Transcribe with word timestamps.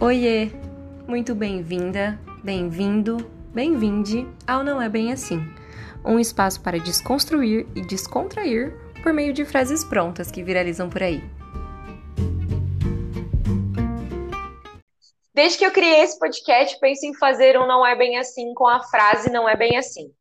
Oiê! 0.00 0.52
Muito 1.08 1.34
bem-vinda, 1.34 2.20
bem-vindo, 2.44 3.16
bem-vinde 3.52 4.28
ao 4.46 4.62
Não 4.62 4.80
É 4.80 4.88
Bem 4.88 5.12
Assim 5.12 5.40
um 6.04 6.20
espaço 6.20 6.62
para 6.62 6.78
desconstruir 6.78 7.66
e 7.74 7.82
descontrair 7.82 8.72
por 9.02 9.12
meio 9.12 9.32
de 9.32 9.44
frases 9.44 9.84
prontas 9.84 10.30
que 10.30 10.42
viralizam 10.42 10.88
por 10.88 11.02
aí. 11.02 11.20
Desde 15.34 15.58
que 15.58 15.66
eu 15.66 15.72
criei 15.72 16.00
esse 16.02 16.16
podcast, 16.16 16.78
penso 16.78 17.04
em 17.04 17.14
fazer 17.14 17.58
um 17.58 17.66
Não 17.66 17.84
É 17.84 17.96
Bem 17.96 18.18
Assim 18.18 18.54
com 18.54 18.68
a 18.68 18.82
frase 18.84 19.30
Não 19.32 19.48
É 19.48 19.56
Bem 19.56 19.76
Assim. 19.76 20.12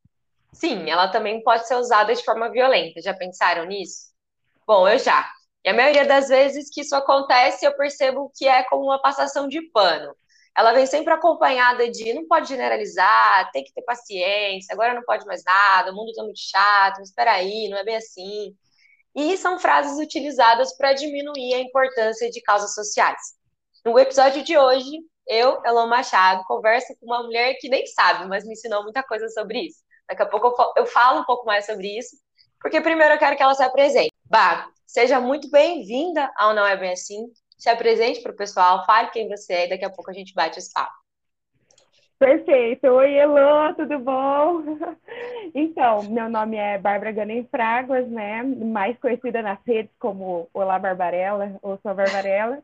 Sim, 0.52 0.90
ela 0.90 1.08
também 1.10 1.44
pode 1.44 1.68
ser 1.68 1.76
usada 1.76 2.16
de 2.16 2.26
forma 2.26 2.50
violenta. 2.50 3.00
Já 3.00 3.14
pensaram 3.14 3.66
nisso? 3.66 4.08
Bom, 4.66 4.88
eu 4.88 4.98
já. 4.98 5.37
E 5.66 5.70
a 5.70 5.74
maioria 5.74 6.06
das 6.06 6.30
vezes 6.30 6.70
que 6.72 6.82
isso 6.82 6.96
acontece, 6.96 7.66
eu 7.66 7.76
percebo 7.76 8.32
que 8.36 8.48
é 8.48 8.64
como 8.64 8.84
uma 8.84 9.02
passação 9.02 9.48
de 9.48 9.62
pano. 9.72 10.16
Ela 10.58 10.74
vem 10.74 10.88
sempre 10.88 11.14
acompanhada 11.14 11.90
de 11.90 12.14
não 12.14 12.28
pode 12.28 12.48
generalizar, 12.50 13.52
tem 13.52 13.64
que 13.64 13.74
ter 13.74 13.84
paciência, 13.84 14.74
agora 14.74 14.94
não 14.94 15.04
pode 15.04 15.26
mais 15.26 15.44
nada, 15.46 15.92
o 15.92 15.96
mundo 15.96 16.10
está 16.10 16.24
muito 16.24 16.40
chato, 16.40 17.02
espera 17.02 17.34
aí, 17.34 17.70
não 17.70 17.78
é 17.78 17.84
bem 17.84 17.96
assim. 17.96 18.56
E 19.16 19.38
são 19.38 19.60
frases 19.60 20.00
utilizadas 20.00 20.76
para 20.76 20.94
diminuir 20.94 21.54
a 21.54 21.60
importância 21.60 22.30
de 22.30 22.42
causas 22.42 22.74
sociais. 22.74 23.20
No 23.86 23.98
episódio 24.00 24.44
de 24.44 24.58
hoje, 24.58 24.90
eu, 25.28 25.62
Elon 25.66 25.88
Machado, 25.88 26.44
converso 26.48 26.96
com 27.00 27.06
uma 27.06 27.24
mulher 27.24 27.56
que 27.60 27.70
nem 27.70 27.86
sabe, 27.86 28.28
mas 28.28 28.46
me 28.46 28.54
ensinou 28.54 28.84
muita 28.84 29.04
coisa 29.04 29.28
sobre 29.30 29.68
isso. 29.68 29.80
Daqui 30.10 30.24
a 30.24 30.26
pouco 30.26 30.56
eu 30.78 30.86
falo 30.86 31.22
um 31.22 31.26
pouco 31.26 31.46
mais 31.46 31.66
sobre 31.66 31.98
isso, 31.98 32.16
porque 32.60 32.82
primeiro 32.82 33.14
eu 33.14 33.20
quero 33.20 33.36
que 33.36 33.44
ela 33.44 33.54
se 33.54 33.64
apresente. 33.64 34.14
Bah, 34.26 34.70
seja 34.88 35.20
muito 35.20 35.52
bem-vinda 35.52 36.32
ao 36.38 36.56
Não 36.56 36.66
É 36.66 36.76
Bem 36.78 36.94
Assim. 36.94 37.28
Se 37.58 37.70
apresente 37.70 38.22
para 38.22 38.32
o 38.32 38.36
pessoal, 38.36 38.86
fale 38.86 39.12
quem 39.12 39.28
você 39.28 39.54
é 39.54 39.66
e 39.66 39.70
daqui 39.70 39.86
a 39.86 39.90
pouco 39.90 40.10
a 40.10 40.14
gente 40.14 40.34
bate 40.34 40.58
esse 40.58 40.72
papo. 40.74 40.96
Perfeito. 42.18 42.88
Oi, 42.88 43.14
Elô, 43.14 43.74
tudo 43.76 44.00
bom? 44.00 44.64
Então, 45.56 46.04
meu 46.04 46.30
nome 46.30 46.58
é 46.58 46.78
Bárbara 46.78 47.12
Ganem 47.12 47.48
Fraguas, 47.50 48.08
né? 48.10 48.44
Mais 48.44 48.98
conhecida 49.00 49.42
nas 49.42 49.58
redes 49.66 49.92
como 49.98 50.48
Olá 50.54 50.78
Barbarella 50.78 51.58
ou 51.62 51.80
Sou 51.82 51.96
Barbarella. 51.96 52.62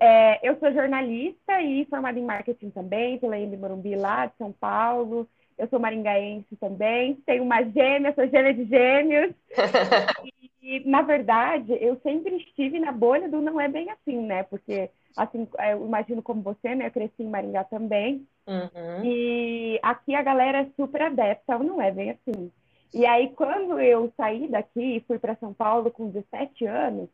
É, 0.00 0.48
eu 0.48 0.56
sou 0.58 0.72
jornalista 0.72 1.60
e 1.60 1.84
formada 1.86 2.18
em 2.18 2.24
marketing 2.24 2.70
também, 2.70 3.18
pela 3.18 3.36
Embi 3.36 3.56
Morumbi 3.56 3.96
lá 3.96 4.26
de 4.26 4.36
São 4.38 4.52
Paulo. 4.52 5.28
Eu 5.58 5.68
sou 5.68 5.78
maringaense 5.78 6.56
também, 6.56 7.16
tenho 7.26 7.42
uma 7.42 7.62
gêmea, 7.62 8.14
sou 8.14 8.26
gêmea 8.28 8.54
de 8.54 8.64
gêmeos. 8.64 9.34
e, 10.64 10.82
na 10.88 11.02
verdade, 11.02 11.76
eu 11.78 12.00
sempre 12.02 12.36
estive 12.36 12.80
na 12.80 12.90
bolha 12.90 13.28
do 13.28 13.42
não 13.42 13.60
é 13.60 13.68
bem 13.68 13.90
assim, 13.90 14.18
né? 14.18 14.44
Porque, 14.44 14.88
assim, 15.14 15.46
eu 15.70 15.84
imagino 15.84 16.22
como 16.22 16.40
você, 16.40 16.74
né? 16.74 16.86
Eu 16.86 16.90
cresci 16.90 17.22
em 17.22 17.28
Maringá 17.28 17.64
também. 17.64 18.26
Uhum. 18.46 19.04
E 19.04 19.78
aqui 19.82 20.14
a 20.14 20.22
galera 20.22 20.62
é 20.62 20.66
super 20.74 21.02
adepta, 21.02 21.58
não 21.58 21.82
é 21.82 21.90
bem 21.90 22.12
assim. 22.12 22.50
E 22.94 23.04
aí, 23.04 23.28
quando 23.36 23.78
eu 23.78 24.10
saí 24.16 24.48
daqui 24.48 24.96
e 24.96 25.00
fui 25.00 25.18
para 25.18 25.36
São 25.36 25.52
Paulo 25.52 25.90
com 25.90 26.08
17 26.08 26.64
anos, 26.64 27.10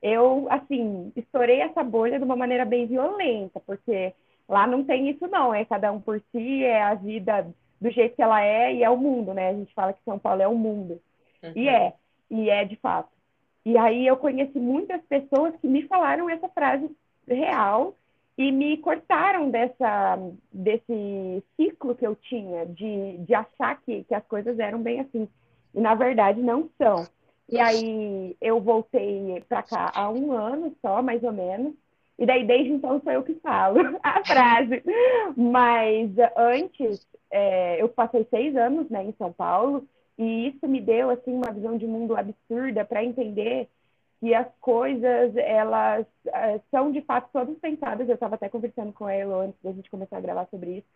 eu, 0.00 0.46
assim, 0.48 1.12
estourei 1.16 1.60
essa 1.60 1.82
bolha 1.82 2.18
de 2.18 2.24
uma 2.24 2.36
maneira 2.36 2.64
bem 2.64 2.86
violenta, 2.86 3.58
porque 3.66 4.14
lá 4.48 4.64
não 4.64 4.84
tem 4.84 5.10
isso 5.10 5.26
não, 5.26 5.52
é 5.52 5.64
cada 5.64 5.90
um 5.90 6.00
por 6.00 6.22
si, 6.30 6.62
é 6.62 6.80
a 6.80 6.94
vida 6.94 7.48
do 7.80 7.90
jeito 7.90 8.14
que 8.14 8.22
ela 8.22 8.40
é 8.44 8.72
e 8.72 8.84
é 8.84 8.90
o 8.90 8.96
mundo, 8.96 9.34
né? 9.34 9.48
A 9.48 9.54
gente 9.54 9.74
fala 9.74 9.92
que 9.92 10.04
São 10.04 10.20
Paulo 10.20 10.40
é 10.40 10.46
o 10.46 10.54
mundo. 10.54 11.00
Uhum. 11.42 11.52
E 11.56 11.68
é, 11.68 11.94
e 12.32 12.48
é 12.48 12.64
de 12.64 12.76
fato. 12.76 13.10
E 13.64 13.76
aí 13.76 14.06
eu 14.06 14.16
conheci 14.16 14.58
muitas 14.58 15.00
pessoas 15.02 15.54
que 15.60 15.68
me 15.68 15.82
falaram 15.82 16.28
essa 16.30 16.48
frase 16.48 16.90
real 17.28 17.94
e 18.36 18.50
me 18.50 18.78
cortaram 18.78 19.50
dessa, 19.50 20.18
desse 20.50 21.44
ciclo 21.56 21.94
que 21.94 22.06
eu 22.06 22.16
tinha 22.16 22.64
de, 22.64 23.18
de 23.18 23.34
achar 23.34 23.78
que, 23.82 24.02
que 24.04 24.14
as 24.14 24.24
coisas 24.24 24.58
eram 24.58 24.82
bem 24.82 25.00
assim. 25.00 25.28
E 25.74 25.80
na 25.80 25.94
verdade 25.94 26.40
não 26.40 26.70
são. 26.78 27.06
E 27.48 27.60
aí 27.60 28.34
eu 28.40 28.60
voltei 28.60 29.44
para 29.46 29.62
cá 29.62 29.92
há 29.94 30.10
um 30.10 30.32
ano 30.32 30.74
só, 30.80 31.02
mais 31.02 31.22
ou 31.22 31.32
menos. 31.32 31.74
E 32.18 32.24
daí, 32.24 32.46
desde 32.46 32.72
então, 32.72 33.00
sou 33.02 33.12
eu 33.12 33.22
que 33.22 33.34
falo 33.34 33.78
a 34.02 34.24
frase. 34.24 34.82
Mas 35.36 36.10
antes, 36.36 37.06
é, 37.30 37.82
eu 37.82 37.88
passei 37.88 38.26
seis 38.30 38.56
anos 38.56 38.88
né, 38.88 39.04
em 39.04 39.12
São 39.18 39.32
Paulo 39.32 39.86
e 40.18 40.48
isso 40.48 40.68
me 40.68 40.80
deu 40.80 41.10
assim 41.10 41.32
uma 41.32 41.52
visão 41.52 41.76
de 41.76 41.86
mundo 41.86 42.16
absurda 42.16 42.84
para 42.84 43.04
entender 43.04 43.68
que 44.20 44.34
as 44.34 44.46
coisas 44.60 45.34
elas 45.36 46.06
é, 46.26 46.60
são 46.70 46.92
de 46.92 47.00
fato 47.02 47.28
todas 47.32 47.58
pensadas. 47.58 48.08
Eu 48.08 48.14
estava 48.14 48.36
até 48.36 48.48
conversando 48.48 48.92
com 48.92 49.08
ela 49.08 49.44
antes 49.44 49.60
da 49.62 49.72
gente 49.72 49.90
começar 49.90 50.18
a 50.18 50.20
gravar 50.20 50.46
sobre 50.46 50.78
isso. 50.78 50.86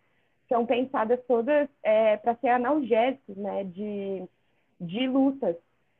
São 0.48 0.64
pensadas 0.64 1.18
todas 1.26 1.68
é, 1.82 2.16
para 2.18 2.36
ser 2.36 2.50
analgésicos, 2.50 3.36
né, 3.36 3.64
de, 3.64 4.22
de 4.80 5.08
lutas, 5.08 5.56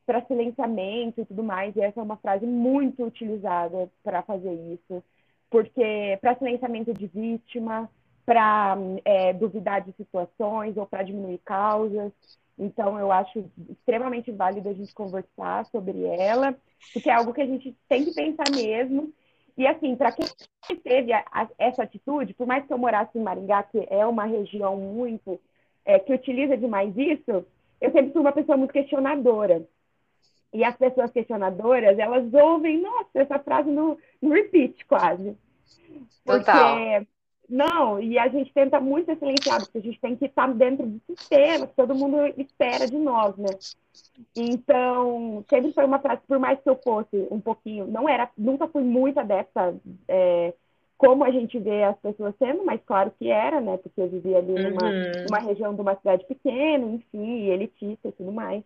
para 0.06 0.24
silenciamento 0.26 1.20
e 1.20 1.24
tudo 1.24 1.42
mais. 1.42 1.74
E 1.74 1.80
essa 1.80 1.98
é 1.98 2.02
uma 2.02 2.16
frase 2.16 2.46
muito 2.46 3.04
utilizada 3.04 3.90
para 4.04 4.22
fazer 4.22 4.52
isso, 4.72 5.02
porque 5.50 6.16
para 6.20 6.36
silenciamento 6.36 6.94
de 6.94 7.08
vítima, 7.08 7.90
para 8.24 8.76
é, 9.04 9.32
duvidar 9.32 9.80
de 9.80 9.92
situações 9.92 10.76
ou 10.76 10.86
para 10.86 11.02
diminuir 11.02 11.38
causas. 11.44 12.12
Então, 12.58 12.98
eu 12.98 13.12
acho 13.12 13.50
extremamente 13.68 14.32
válido 14.32 14.68
a 14.68 14.72
gente 14.72 14.94
conversar 14.94 15.66
sobre 15.66 16.04
ela, 16.04 16.56
porque 16.92 17.10
é 17.10 17.14
algo 17.14 17.34
que 17.34 17.42
a 17.42 17.46
gente 17.46 17.76
tem 17.88 18.04
que 18.04 18.14
pensar 18.14 18.50
mesmo. 18.50 19.12
E, 19.56 19.66
assim, 19.66 19.94
para 19.96 20.12
quem 20.12 20.26
teve 20.82 21.12
a, 21.12 21.24
a, 21.30 21.48
essa 21.58 21.82
atitude, 21.82 22.34
por 22.34 22.46
mais 22.46 22.66
que 22.66 22.72
eu 22.72 22.78
morasse 22.78 23.18
em 23.18 23.22
Maringá, 23.22 23.62
que 23.62 23.86
é 23.90 24.06
uma 24.06 24.24
região 24.24 24.76
muito 24.76 25.40
é, 25.84 25.98
que 25.98 26.12
utiliza 26.12 26.56
demais 26.56 26.96
isso, 26.96 27.44
eu 27.80 27.92
sempre 27.92 28.12
fui 28.12 28.20
uma 28.20 28.32
pessoa 28.32 28.56
muito 28.56 28.72
questionadora. 28.72 29.66
E 30.52 30.64
as 30.64 30.76
pessoas 30.76 31.10
questionadoras, 31.10 31.98
elas 31.98 32.32
ouvem, 32.32 32.80
nossa, 32.80 33.10
essa 33.14 33.38
frase 33.38 33.70
no, 33.70 33.98
no 34.20 34.30
repeat 34.30 34.84
quase. 34.86 35.36
Porque 36.24 36.44
Total. 36.44 37.06
Não, 37.48 38.00
e 38.00 38.18
a 38.18 38.28
gente 38.28 38.52
tenta 38.52 38.80
muito 38.80 39.06
ser 39.06 39.18
silenciado, 39.18 39.64
porque 39.64 39.78
a 39.78 39.82
gente 39.82 40.00
tem 40.00 40.16
que 40.16 40.26
estar 40.26 40.52
dentro 40.52 40.86
do 40.86 41.00
sistema, 41.06 41.66
que 41.66 41.76
todo 41.76 41.94
mundo 41.94 42.16
espera 42.36 42.86
de 42.86 42.96
nós, 42.96 43.36
né? 43.36 43.50
Então, 44.36 45.44
sempre 45.48 45.72
foi 45.72 45.84
uma 45.84 46.00
frase, 46.00 46.22
por 46.26 46.38
mais 46.38 46.60
que 46.60 46.68
eu 46.68 46.76
fosse 46.76 47.26
um 47.30 47.40
pouquinho, 47.40 47.86
não 47.86 48.08
era, 48.08 48.28
nunca 48.36 48.66
fui 48.66 48.82
muito 48.82 49.20
adepta 49.20 49.74
é, 50.08 50.52
como 50.98 51.24
a 51.24 51.30
gente 51.30 51.58
vê 51.58 51.84
as 51.84 51.96
pessoas 51.98 52.34
sendo, 52.38 52.64
mas 52.64 52.80
claro 52.84 53.12
que 53.18 53.30
era, 53.30 53.60
né? 53.60 53.76
Porque 53.76 54.00
eu 54.00 54.08
vivia 54.08 54.38
ali 54.38 54.52
numa, 54.52 54.86
uhum. 54.88 55.24
numa 55.28 55.38
região 55.38 55.74
de 55.74 55.80
uma 55.80 55.94
cidade 55.96 56.24
pequena, 56.26 56.84
enfim, 56.86 57.48
elitista 57.48 58.08
e 58.08 58.12
tudo 58.12 58.32
mais. 58.32 58.64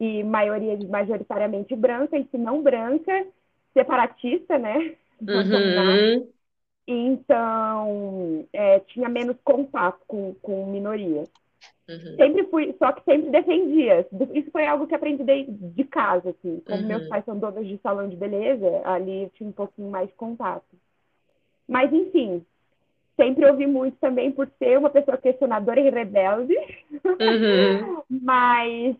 E 0.00 0.24
maioria 0.24 0.76
majoritariamente 0.88 1.76
branca, 1.76 2.16
e 2.18 2.26
se 2.26 2.38
não 2.38 2.62
branca, 2.62 3.26
separatista, 3.72 4.58
né? 4.58 4.96
Uhum. 5.22 6.26
Então, 6.86 8.44
é, 8.52 8.80
tinha 8.80 9.08
menos 9.08 9.36
contato 9.44 10.00
com, 10.06 10.34
com 10.42 10.66
minorias. 10.66 11.30
Uhum. 11.88 12.16
Sempre 12.16 12.44
fui, 12.44 12.74
só 12.78 12.92
que 12.92 13.04
sempre 13.04 13.30
defendia. 13.30 14.06
Isso 14.34 14.50
foi 14.50 14.66
algo 14.66 14.86
que 14.86 14.94
aprendi 14.94 15.22
de, 15.24 15.44
de 15.44 15.84
casa, 15.84 16.30
assim. 16.30 16.60
Como 16.66 16.82
uhum. 16.82 16.88
meus 16.88 17.08
pais 17.08 17.24
são 17.24 17.38
donos 17.38 17.66
de 17.66 17.78
salão 17.78 18.08
de 18.08 18.16
beleza, 18.16 18.82
ali 18.84 19.24
eu 19.24 19.30
tinha 19.30 19.48
um 19.48 19.52
pouquinho 19.52 19.90
mais 19.90 20.08
de 20.08 20.14
contato. 20.14 20.64
Mas, 21.68 21.92
enfim, 21.92 22.44
sempre 23.16 23.48
ouvi 23.48 23.66
muito 23.66 23.96
também 23.98 24.32
por 24.32 24.48
ser 24.58 24.78
uma 24.78 24.90
pessoa 24.90 25.16
questionadora 25.16 25.80
e 25.80 25.90
rebelde. 25.90 26.54
Uhum. 27.04 28.02
Mas 28.10 28.96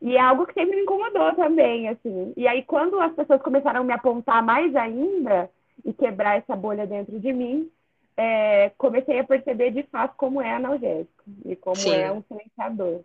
e 0.00 0.16
é 0.16 0.20
algo 0.20 0.46
que 0.46 0.54
sempre 0.54 0.76
me 0.76 0.82
incomodou 0.82 1.34
também, 1.34 1.88
assim. 1.88 2.32
E 2.36 2.46
aí, 2.46 2.62
quando 2.62 2.98
as 3.00 3.12
pessoas 3.12 3.42
começaram 3.42 3.80
a 3.80 3.84
me 3.84 3.92
apontar 3.92 4.42
mais 4.42 4.74
ainda, 4.74 5.50
e 5.84 5.92
quebrar 5.92 6.38
essa 6.38 6.54
bolha 6.54 6.86
dentro 6.86 7.18
de 7.18 7.32
mim, 7.32 7.70
é, 8.16 8.70
comecei 8.76 9.18
a 9.18 9.24
perceber 9.24 9.70
de 9.70 9.82
fato 9.84 10.14
como 10.16 10.40
é 10.40 10.54
analgésico 10.54 11.24
e 11.44 11.56
como 11.56 11.76
Sim. 11.76 11.94
é 11.94 12.12
um 12.12 12.22
silenciador. 12.22 13.00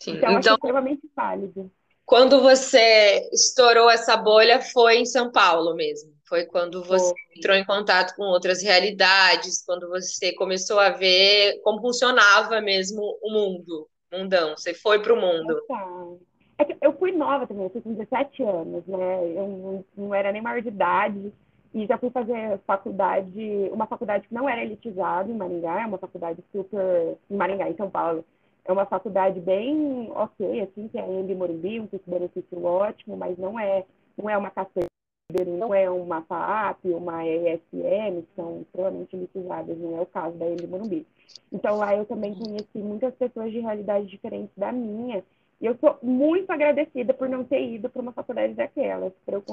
Sim. 0.00 0.16
Então, 0.16 0.38
então, 0.38 0.54
extremamente 0.54 1.10
válido. 1.14 1.70
Quando 2.04 2.40
você 2.40 3.28
estourou 3.32 3.88
essa 3.88 4.16
bolha, 4.16 4.60
foi 4.60 4.98
em 4.98 5.06
São 5.06 5.30
Paulo 5.30 5.74
mesmo? 5.74 6.12
Foi 6.28 6.44
quando 6.44 6.82
você 6.82 7.08
foi. 7.08 7.36
entrou 7.36 7.56
em 7.56 7.64
contato 7.64 8.16
com 8.16 8.24
outras 8.24 8.62
realidades, 8.62 9.64
quando 9.64 9.88
você 9.88 10.32
começou 10.34 10.80
a 10.80 10.90
ver 10.90 11.60
como 11.62 11.80
funcionava 11.80 12.60
mesmo 12.60 13.00
o 13.22 13.32
mundo, 13.32 13.88
mundão. 14.12 14.56
Você 14.56 14.74
foi 14.74 15.00
para 15.00 15.12
o 15.12 15.20
mundo. 15.20 15.60
É 16.58 16.64
que 16.64 16.76
eu 16.80 16.92
fui 16.98 17.12
nova 17.12 17.46
também, 17.46 17.64
eu 17.64 17.70
fui 17.70 17.80
com 17.80 17.94
17 17.94 18.42
anos, 18.42 18.86
né? 18.86 19.24
Eu 19.34 19.48
não, 19.48 19.84
não 19.96 20.14
era 20.14 20.32
nem 20.32 20.42
maior 20.42 20.60
de 20.60 20.68
idade. 20.68 21.32
E 21.72 21.86
já 21.86 21.96
fui 21.98 22.10
fazer 22.10 22.58
faculdade, 22.66 23.70
uma 23.72 23.86
faculdade 23.86 24.26
que 24.26 24.34
não 24.34 24.48
era 24.48 24.62
elitizada 24.62 25.30
em 25.30 25.34
Maringá, 25.34 25.82
é 25.82 25.86
uma 25.86 25.98
faculdade 25.98 26.42
super. 26.50 27.16
em 27.30 27.36
Maringá, 27.36 27.68
em 27.68 27.76
São 27.76 27.88
Paulo. 27.88 28.24
É 28.64 28.72
uma 28.72 28.86
faculdade 28.86 29.40
bem 29.40 30.10
ok, 30.12 30.60
assim, 30.60 30.88
que 30.88 30.98
é 30.98 31.06
Embi 31.06 31.34
Morumbi, 31.34 31.80
um 31.80 31.86
custo-benefício 31.86 32.64
ótimo, 32.64 33.16
mas 33.16 33.38
não 33.38 33.58
é, 33.58 33.84
não 34.16 34.28
é 34.28 34.36
uma 34.36 34.50
caçamba 34.50 34.90
não 35.46 35.72
é 35.72 35.88
uma 35.88 36.22
FAAP, 36.22 36.86
uma 36.86 37.24
ESM, 37.24 38.22
que 38.22 38.28
são 38.34 38.62
extremamente 38.62 39.14
elitizadas, 39.14 39.78
não 39.78 39.98
é 39.98 40.00
o 40.00 40.06
caso 40.06 40.36
da 40.36 40.46
Emily 40.46 40.66
Morumbi. 40.66 41.06
Então 41.52 41.76
lá 41.76 41.94
eu 41.94 42.04
também 42.04 42.34
conheci 42.34 42.78
muitas 42.78 43.14
pessoas 43.14 43.52
de 43.52 43.60
realidades 43.60 44.10
diferentes 44.10 44.50
da 44.56 44.72
minha, 44.72 45.22
e 45.60 45.66
eu 45.66 45.76
sou 45.76 45.98
muito 46.02 46.50
agradecida 46.50 47.12
por 47.14 47.28
não 47.28 47.44
ter 47.44 47.62
ido 47.62 47.88
para 47.88 48.02
uma 48.02 48.12
faculdade 48.12 48.54
daquelas. 48.54 49.12
Eu, 49.26 49.44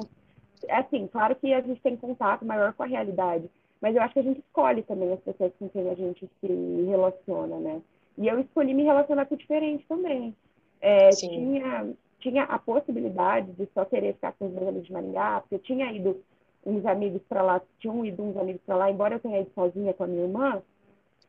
assim, 0.68 1.06
claro 1.06 1.34
que 1.36 1.52
a 1.52 1.60
gente 1.60 1.80
tem 1.80 1.96
contato 1.96 2.44
maior 2.44 2.72
com 2.72 2.82
a 2.82 2.86
realidade, 2.86 3.50
mas 3.80 3.94
eu 3.94 4.02
acho 4.02 4.14
que 4.14 4.20
a 4.20 4.24
gente 4.24 4.40
escolhe 4.40 4.82
também 4.82 5.12
as 5.12 5.20
pessoas 5.20 5.52
com 5.58 5.68
quem 5.68 5.88
a 5.88 5.94
gente 5.94 6.28
se 6.40 6.84
relaciona, 6.86 7.56
né? 7.58 7.82
E 8.16 8.26
eu 8.26 8.40
escolhi 8.40 8.74
me 8.74 8.82
relacionar 8.82 9.26
com 9.26 9.34
o 9.34 9.38
diferente 9.38 9.84
também. 9.88 10.34
É, 10.80 11.10
tinha, 11.10 11.92
tinha 12.18 12.42
a 12.44 12.58
possibilidade 12.58 13.52
de 13.52 13.68
só 13.72 13.84
querer 13.84 14.14
ficar 14.14 14.32
com 14.32 14.46
os 14.46 14.52
meus 14.52 14.66
amigos 14.68 14.86
de 14.86 14.92
Maringá, 14.92 15.40
porque 15.40 15.54
eu 15.54 15.60
tinha 15.60 15.92
ido 15.92 16.20
uns 16.66 16.84
amigos 16.84 17.22
para 17.28 17.42
lá, 17.42 17.62
tinham 17.78 18.04
ido 18.04 18.22
uns 18.22 18.36
amigos 18.36 18.60
para 18.66 18.76
lá, 18.76 18.90
embora 18.90 19.14
eu 19.14 19.20
tenha 19.20 19.40
ido 19.40 19.50
sozinha 19.54 19.94
com 19.94 20.04
a 20.04 20.06
minha 20.06 20.24
irmã, 20.24 20.62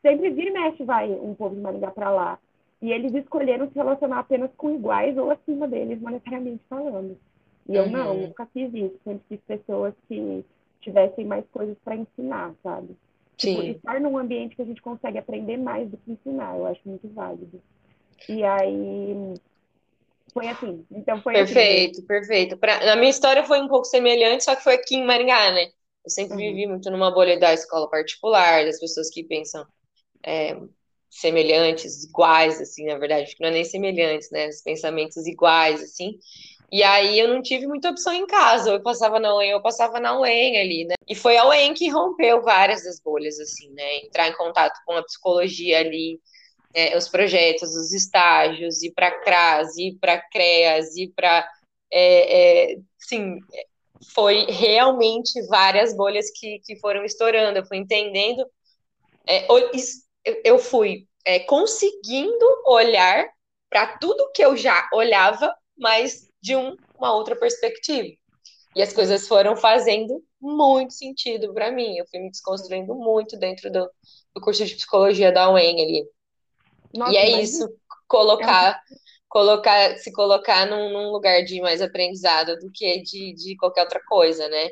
sempre 0.02 0.30
vira 0.30 0.50
e 0.50 0.52
mexe 0.52 0.84
vai 0.84 1.10
um 1.10 1.34
povo 1.34 1.54
de 1.54 1.60
Maringá 1.60 1.90
para 1.90 2.10
lá. 2.10 2.38
E 2.82 2.92
eles 2.92 3.14
escolheram 3.14 3.68
se 3.68 3.74
relacionar 3.74 4.20
apenas 4.20 4.50
com 4.56 4.70
iguais 4.70 5.16
ou 5.16 5.30
acima 5.30 5.68
deles, 5.68 6.00
monetariamente 6.00 6.62
falando. 6.68 7.16
E 7.70 7.76
eu 7.76 7.84
uhum. 7.84 7.90
não, 7.90 8.14
nunca 8.14 8.46
fiz 8.46 8.74
isso. 8.74 8.98
Sempre 9.04 9.22
fiz 9.28 9.40
pessoas 9.46 9.94
que 10.08 10.44
tivessem 10.80 11.24
mais 11.24 11.44
coisas 11.52 11.76
para 11.84 11.94
ensinar, 11.94 12.52
sabe? 12.64 12.96
Tipo, 13.36 13.62
estar 13.62 14.00
num 14.00 14.18
ambiente 14.18 14.56
que 14.56 14.62
a 14.62 14.64
gente 14.64 14.82
consegue 14.82 15.18
aprender 15.18 15.56
mais 15.56 15.88
do 15.88 15.96
que 15.96 16.12
ensinar, 16.12 16.56
eu 16.56 16.66
acho 16.66 16.80
muito 16.84 17.08
válido. 17.08 17.62
E 18.28 18.42
aí 18.42 19.34
foi 20.32 20.48
assim. 20.48 20.84
Então 20.90 21.22
foi 21.22 21.34
Perfeito, 21.34 21.98
assim. 21.98 22.06
perfeito. 22.06 22.56
Pra, 22.56 22.92
a 22.92 22.96
minha 22.96 23.10
história 23.10 23.44
foi 23.44 23.60
um 23.60 23.68
pouco 23.68 23.84
semelhante, 23.84 24.44
só 24.44 24.56
que 24.56 24.64
foi 24.64 24.74
aqui 24.74 24.96
em 24.96 25.06
Maringá, 25.06 25.52
né? 25.52 25.70
Eu 26.04 26.10
sempre 26.10 26.34
uhum. 26.34 26.38
vivi 26.38 26.66
muito 26.66 26.90
numa 26.90 27.10
bolha 27.12 27.38
da 27.38 27.54
escola 27.54 27.88
particular, 27.88 28.64
das 28.64 28.80
pessoas 28.80 29.08
que 29.10 29.22
pensam 29.22 29.64
é, 30.26 30.58
semelhantes, 31.08 32.04
iguais, 32.04 32.60
assim, 32.60 32.86
na 32.86 32.98
verdade, 32.98 33.34
não 33.40 33.48
é 33.48 33.52
nem 33.52 33.64
semelhantes, 33.64 34.28
né? 34.30 34.48
Os 34.48 34.60
pensamentos 34.60 35.26
iguais, 35.26 35.80
assim. 35.82 36.18
E 36.72 36.82
aí 36.84 37.18
eu 37.18 37.28
não 37.28 37.42
tive 37.42 37.66
muita 37.66 37.90
opção 37.90 38.12
em 38.12 38.26
casa, 38.26 38.70
eu 38.70 38.82
passava 38.82 39.18
na 39.18 39.34
UEM, 39.34 39.50
eu 39.50 39.62
passava 39.62 39.98
na 39.98 40.18
UEM 40.18 40.60
ali, 40.60 40.84
né? 40.84 40.94
E 41.08 41.16
foi 41.16 41.36
a 41.36 41.48
UEM 41.48 41.74
que 41.74 41.88
rompeu 41.88 42.42
várias 42.42 42.84
das 42.84 43.00
bolhas, 43.00 43.40
assim, 43.40 43.70
né? 43.72 43.98
Entrar 44.04 44.28
em 44.28 44.36
contato 44.36 44.78
com 44.86 44.92
a 44.92 45.02
psicologia 45.02 45.80
ali, 45.80 46.20
é, 46.72 46.96
os 46.96 47.08
projetos, 47.08 47.74
os 47.74 47.92
estágios, 47.92 48.82
ir 48.82 48.92
para 48.92 49.10
CRAS, 49.10 49.76
ir 49.76 49.98
para 50.00 50.20
CREAS, 50.30 50.96
ir 50.96 51.12
para. 51.14 51.48
É, 51.92 52.72
é, 52.72 52.76
sim, 52.98 53.40
foi 54.14 54.46
realmente 54.46 55.42
várias 55.48 55.94
bolhas 55.94 56.30
que, 56.30 56.60
que 56.64 56.76
foram 56.78 57.04
estourando. 57.04 57.58
Eu 57.58 57.66
fui 57.66 57.78
entendendo, 57.78 58.46
é, 59.26 59.46
eu 60.44 60.58
fui 60.58 61.06
é, 61.24 61.40
conseguindo 61.40 62.46
olhar 62.66 63.28
para 63.68 63.98
tudo 63.98 64.30
que 64.32 64.44
eu 64.44 64.56
já 64.56 64.88
olhava, 64.92 65.54
mas 65.76 66.29
de 66.40 66.56
um, 66.56 66.76
uma 66.96 67.14
outra 67.14 67.36
perspectiva. 67.36 68.08
E 68.74 68.82
as 68.82 68.92
coisas 68.92 69.26
foram 69.26 69.56
fazendo 69.56 70.22
muito 70.40 70.94
sentido 70.94 71.52
para 71.52 71.72
mim. 71.72 71.96
Eu 71.96 72.06
fui 72.08 72.20
me 72.20 72.30
desconstruindo 72.30 72.94
muito 72.94 73.36
dentro 73.36 73.70
do, 73.70 73.90
do 74.34 74.40
curso 74.40 74.64
de 74.64 74.76
psicologia 74.76 75.32
da 75.32 75.50
UEM 75.50 75.82
ali. 75.82 76.04
Nossa, 76.94 77.12
e 77.12 77.16
é 77.16 77.40
isso, 77.40 77.68
colocar, 78.08 78.72
é... 78.72 78.94
colocar, 79.28 79.96
se 79.98 80.12
colocar 80.12 80.66
num, 80.66 80.92
num, 80.92 81.10
lugar 81.10 81.42
de 81.44 81.60
mais 81.60 81.80
aprendizado 81.80 82.56
do 82.58 82.70
que 82.72 83.02
de, 83.02 83.32
de 83.34 83.56
qualquer 83.56 83.82
outra 83.82 84.00
coisa, 84.08 84.48
né? 84.48 84.70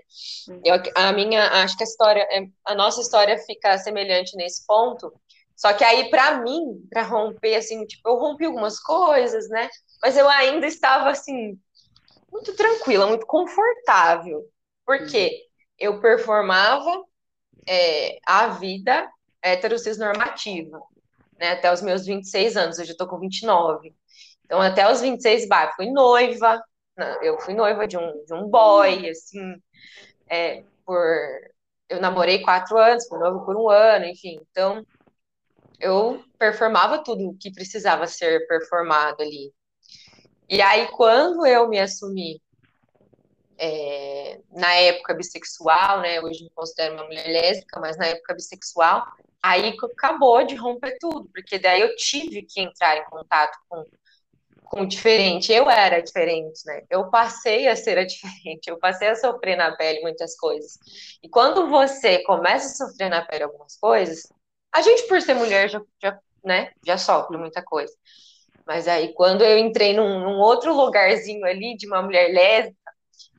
Eu, 0.65 0.75
a 0.95 1.13
minha, 1.13 1.45
acho 1.63 1.77
que 1.77 1.85
a 1.85 1.87
história, 1.87 2.27
é, 2.31 2.47
a 2.65 2.75
nossa 2.75 3.01
história 3.01 3.39
fica 3.39 3.79
semelhante 3.79 4.37
nesse 4.37 4.67
ponto. 4.67 5.13
Só 5.57 5.73
que 5.73 5.83
aí, 5.83 6.09
para 6.09 6.41
mim, 6.41 6.87
para 6.89 7.03
romper, 7.03 7.57
assim, 7.57 7.85
tipo, 7.85 8.09
eu 8.09 8.17
rompi 8.17 8.45
algumas 8.45 8.81
coisas, 8.81 9.49
né? 9.49 9.69
Mas 10.03 10.17
eu 10.17 10.29
ainda 10.29 10.67
estava, 10.67 11.11
assim, 11.11 11.59
muito 12.31 12.55
tranquila, 12.55 13.07
muito 13.07 13.27
confortável. 13.27 14.45
Porque 14.85 15.27
uhum. 15.27 15.49
eu 15.79 16.01
performava 16.01 17.05
é, 17.67 18.19
a 18.27 18.49
vida 18.49 19.09
heterossexual 19.43 20.13
normativa 20.13 20.81
né, 21.39 21.53
até 21.53 21.73
os 21.73 21.81
meus 21.81 22.05
26 22.05 22.57
anos, 22.57 22.79
hoje 22.79 22.93
eu 22.93 22.97
tô 22.97 23.07
com 23.07 23.19
29. 23.19 23.95
Então, 24.45 24.61
até 24.61 24.91
os 24.91 25.01
26, 25.01 25.49
bah, 25.49 25.73
fui 25.77 25.91
noiva, 25.91 26.63
né, 26.97 27.19
eu 27.23 27.39
fui 27.41 27.55
noiva 27.55 27.87
de 27.87 27.97
um, 27.97 28.25
de 28.25 28.35
um 28.35 28.49
boy, 28.49 29.09
assim, 29.09 29.63
é, 30.29 30.65
por... 30.85 31.07
Eu 31.89 32.01
namorei 32.03 32.43
quatro 32.43 32.77
anos, 32.77 33.07
fui 33.09 33.19
noiva 33.19 33.39
por 33.45 33.57
um 33.57 33.71
ano, 33.71 34.05
enfim. 34.05 34.39
Então, 34.51 34.85
eu 35.81 36.23
performava 36.39 37.03
tudo 37.03 37.31
o 37.31 37.39
que 37.39 37.51
precisava 37.51 38.07
ser 38.07 38.47
performado 38.47 39.23
ali. 39.23 39.53
E 40.49 40.61
aí, 40.63 40.89
quando 40.89 41.47
eu 41.47 41.69
me 41.69 41.79
assumi 41.79 42.41
é, 43.59 44.41
na 44.51 44.73
época 44.75 45.15
bissexual, 45.15 46.01
né? 46.01 46.21
Hoje 46.21 46.45
me 46.45 46.51
considero 46.51 46.95
uma 46.95 47.05
mulher 47.05 47.27
lésbica, 47.27 47.81
mas 47.81 47.97
na 47.97 48.07
época 48.07 48.35
bissexual, 48.35 49.05
Aí 49.43 49.77
acabou 49.83 50.45
de 50.45 50.55
romper 50.57 50.97
tudo, 50.99 51.29
porque 51.33 51.59
daí 51.59 51.81
eu 51.81 51.95
tive 51.97 52.43
que 52.43 52.61
entrar 52.61 52.97
em 52.97 53.05
contato 53.05 53.57
com, 53.69 53.85
com 54.65 54.81
o 54.83 54.87
diferente. 54.87 55.53
Eu 55.53 55.71
era 55.71 56.01
diferente, 56.01 56.61
né? 56.67 56.83
Eu 56.91 57.09
passei 57.11 57.69
a 57.69 57.77
ser 57.77 57.99
a 57.99 58.05
diferente, 58.05 58.69
eu 58.69 58.79
passei 58.79 59.09
a 59.09 59.17
sofrer 59.17 59.57
na 59.57 59.77
pele 59.77 60.01
muitas 60.01 60.37
coisas. 60.37 60.79
E 61.23 61.29
quando 61.29 61.69
você 61.69 62.23
começa 62.25 62.67
a 62.67 62.89
sofrer 62.89 63.09
na 63.09 63.25
pele 63.25 63.45
algumas 63.45 63.77
coisas, 63.77 64.25
a 64.73 64.83
gente, 64.83 65.07
por 65.09 65.23
ser 65.23 65.35
mulher, 65.35 65.69
já, 65.71 65.81
já, 66.03 66.19
né, 66.45 66.73
já 66.85 66.99
sofre 66.99 67.37
muita 67.39 67.63
coisa. 67.63 67.95
Mas 68.69 68.87
aí, 68.87 69.15
quando 69.15 69.43
eu 69.43 69.57
entrei 69.57 69.95
num, 69.95 70.21
num 70.21 70.39
outro 70.39 70.75
lugarzinho 70.75 71.43
ali 71.47 71.75
de 71.75 71.87
uma 71.87 72.03
mulher 72.03 72.31
lésbica, 72.31 72.93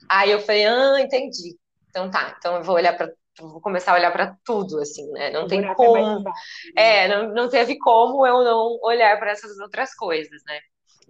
aí 0.09 0.31
eu 0.31 0.39
falei, 0.39 0.65
ah, 0.65 0.99
entendi. 0.99 1.55
Então 1.87 2.09
tá, 2.09 2.35
então 2.39 2.55
eu 2.55 2.63
vou 2.63 2.75
olhar 2.75 2.97
para 2.97 3.13
vou 3.39 3.61
começar 3.61 3.93
a 3.93 3.95
olhar 3.95 4.11
para 4.11 4.35
tudo, 4.43 4.79
assim, 4.79 5.07
né? 5.11 5.29
Não 5.29 5.47
tem 5.47 5.61
como. 5.75 6.23
É, 6.75 7.07
não, 7.07 7.33
não 7.33 7.47
teve 7.47 7.77
como 7.77 8.25
eu 8.25 8.43
não 8.43 8.79
olhar 8.81 9.17
para 9.17 9.31
essas 9.31 9.57
outras 9.59 9.93
coisas, 9.93 10.41
né? 10.45 10.59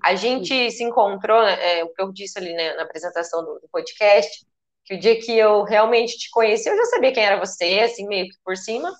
A 0.04 0.14
gente 0.16 0.70
se 0.70 0.84
encontrou, 0.84 1.42
é, 1.42 1.84
o 1.84 1.90
que 1.90 2.02
eu 2.02 2.12
disse 2.12 2.38
ali 2.38 2.54
né, 2.54 2.76
na 2.76 2.84
apresentação 2.84 3.44
do, 3.44 3.60
do, 3.60 3.70
podcast, 3.72 4.46
que 4.86 4.96
o 4.96 5.00
dia 5.00 5.20
que 5.20 5.36
eu 5.36 5.64
realmente 5.64 6.18
te 6.18 6.30
conheci, 6.30 6.70
eu 6.70 6.78
já 6.78 6.86
sabia 6.86 7.12
quem 7.12 7.24
era 7.24 7.40
você, 7.40 7.80
assim, 7.80 8.08
meio 8.08 8.26
que 8.26 8.36
por 8.44 8.56
cima, 8.56 8.94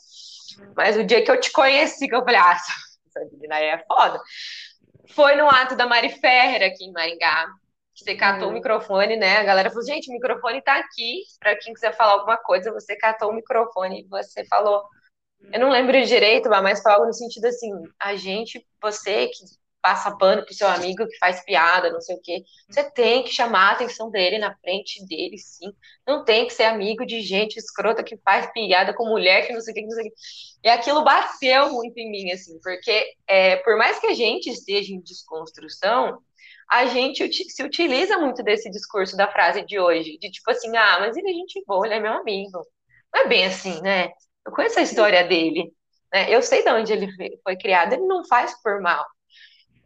mas 0.76 0.98
o 0.98 1.04
dia 1.04 1.24
que 1.24 1.30
eu 1.30 1.40
te 1.40 1.52
conheci, 1.52 2.08
que 2.08 2.16
eu 2.16 2.24
falei, 2.24 2.40
ah, 2.40 2.58
essa 3.08 3.30
menina 3.32 3.56
aí 3.56 3.66
é 3.66 3.84
foda, 3.88 4.20
foi 5.10 5.36
no 5.36 5.48
ato 5.50 5.76
da 5.76 5.86
Mari 5.86 6.10
Ferrer 6.10 6.72
aqui 6.72 6.86
em 6.86 6.92
Maringá, 6.92 7.48
você 8.04 8.16
catou 8.16 8.50
o 8.50 8.54
microfone, 8.54 9.18
né? 9.18 9.38
A 9.38 9.44
galera 9.44 9.70
falou, 9.70 9.86
gente, 9.86 10.10
o 10.10 10.14
microfone 10.14 10.62
tá 10.62 10.78
aqui. 10.78 11.24
Para 11.40 11.58
quem 11.58 11.74
quiser 11.74 11.96
falar 11.96 12.14
alguma 12.14 12.38
coisa, 12.38 12.72
você 12.72 12.96
catou 12.96 13.30
o 13.30 13.34
microfone 13.34 14.02
e 14.02 14.08
você 14.08 14.46
falou. 14.46 14.84
Eu 15.52 15.60
não 15.60 15.70
lembro 15.70 16.02
direito, 16.06 16.50
mas 16.50 16.82
foi 16.82 16.92
algo 16.92 17.08
no 17.08 17.14
sentido 17.14 17.46
assim: 17.46 17.72
a 18.00 18.16
gente, 18.16 18.66
você 18.82 19.28
que 19.28 19.44
passa 19.82 20.16
pano 20.18 20.44
pro 20.46 20.54
seu 20.54 20.68
amigo 20.68 21.08
que 21.08 21.18
faz 21.18 21.44
piada, 21.44 21.92
não 21.92 22.02
sei 22.02 22.16
o 22.16 22.22
quê, 22.22 22.44
você 22.70 22.90
tem 22.92 23.24
que 23.24 23.34
chamar 23.34 23.70
a 23.70 23.72
atenção 23.72 24.10
dele 24.10 24.38
na 24.38 24.56
frente 24.58 25.06
dele, 25.06 25.38
sim. 25.38 25.72
Não 26.08 26.24
tem 26.24 26.48
que 26.48 26.54
ser 26.54 26.64
amigo 26.64 27.06
de 27.06 27.22
gente 27.22 27.58
escrota 27.58 28.04
que 28.04 28.18
faz 28.18 28.52
piada 28.52 28.94
com 28.94 29.08
mulher 29.08 29.48
que 29.48 29.54
não 29.54 29.62
sei 29.62 29.72
o 29.72 29.76
que, 29.76 29.82
não 29.84 29.92
sei 29.92 30.08
o 30.08 30.10
que. 30.10 30.16
E 30.64 30.70
aquilo 30.70 31.04
bateu 31.04 31.72
muito 31.72 31.98
em 31.98 32.12
mim, 32.12 32.32
assim, 32.32 32.60
porque 32.62 33.14
é, 33.28 33.58
por 33.58 33.78
mais 33.78 34.00
que 34.00 34.08
a 34.08 34.14
gente 34.14 34.50
esteja 34.50 34.94
em 34.94 35.02
desconstrução, 35.02 36.22
a 36.70 36.86
gente 36.86 37.28
se 37.34 37.64
utiliza 37.64 38.18
muito 38.18 38.44
desse 38.44 38.70
discurso 38.70 39.18
da 39.18 39.32
frase 39.32 39.66
de 39.66 39.80
hoje, 39.80 40.18
de 40.20 40.30
tipo 40.30 40.52
assim, 40.52 40.76
ah, 40.78 41.00
mas 41.00 41.18
ele 41.18 41.30
é 41.32 41.34
gente 41.34 41.64
boa, 41.66 41.86
ele 41.86 41.96
é 41.96 42.00
meu 42.00 42.14
amigo. 42.14 42.60
Não 43.14 43.22
é 43.24 43.28
bem 43.28 43.46
assim, 43.46 43.82
né? 43.82 44.10
Eu 44.46 44.52
conheço 44.52 44.80
a 44.80 44.84
história 44.84 45.24
dele, 45.28 45.72
né? 46.14 46.34
Eu 46.34 46.42
sei 46.42 46.64
de 46.64 46.70
onde 46.72 46.94
ele 46.94 47.08
foi 47.44 47.58
criado, 47.58 47.94
ele 47.94 48.06
não 48.06 48.24
faz 48.26 48.54
por 48.62 48.82
mal. 48.82 49.04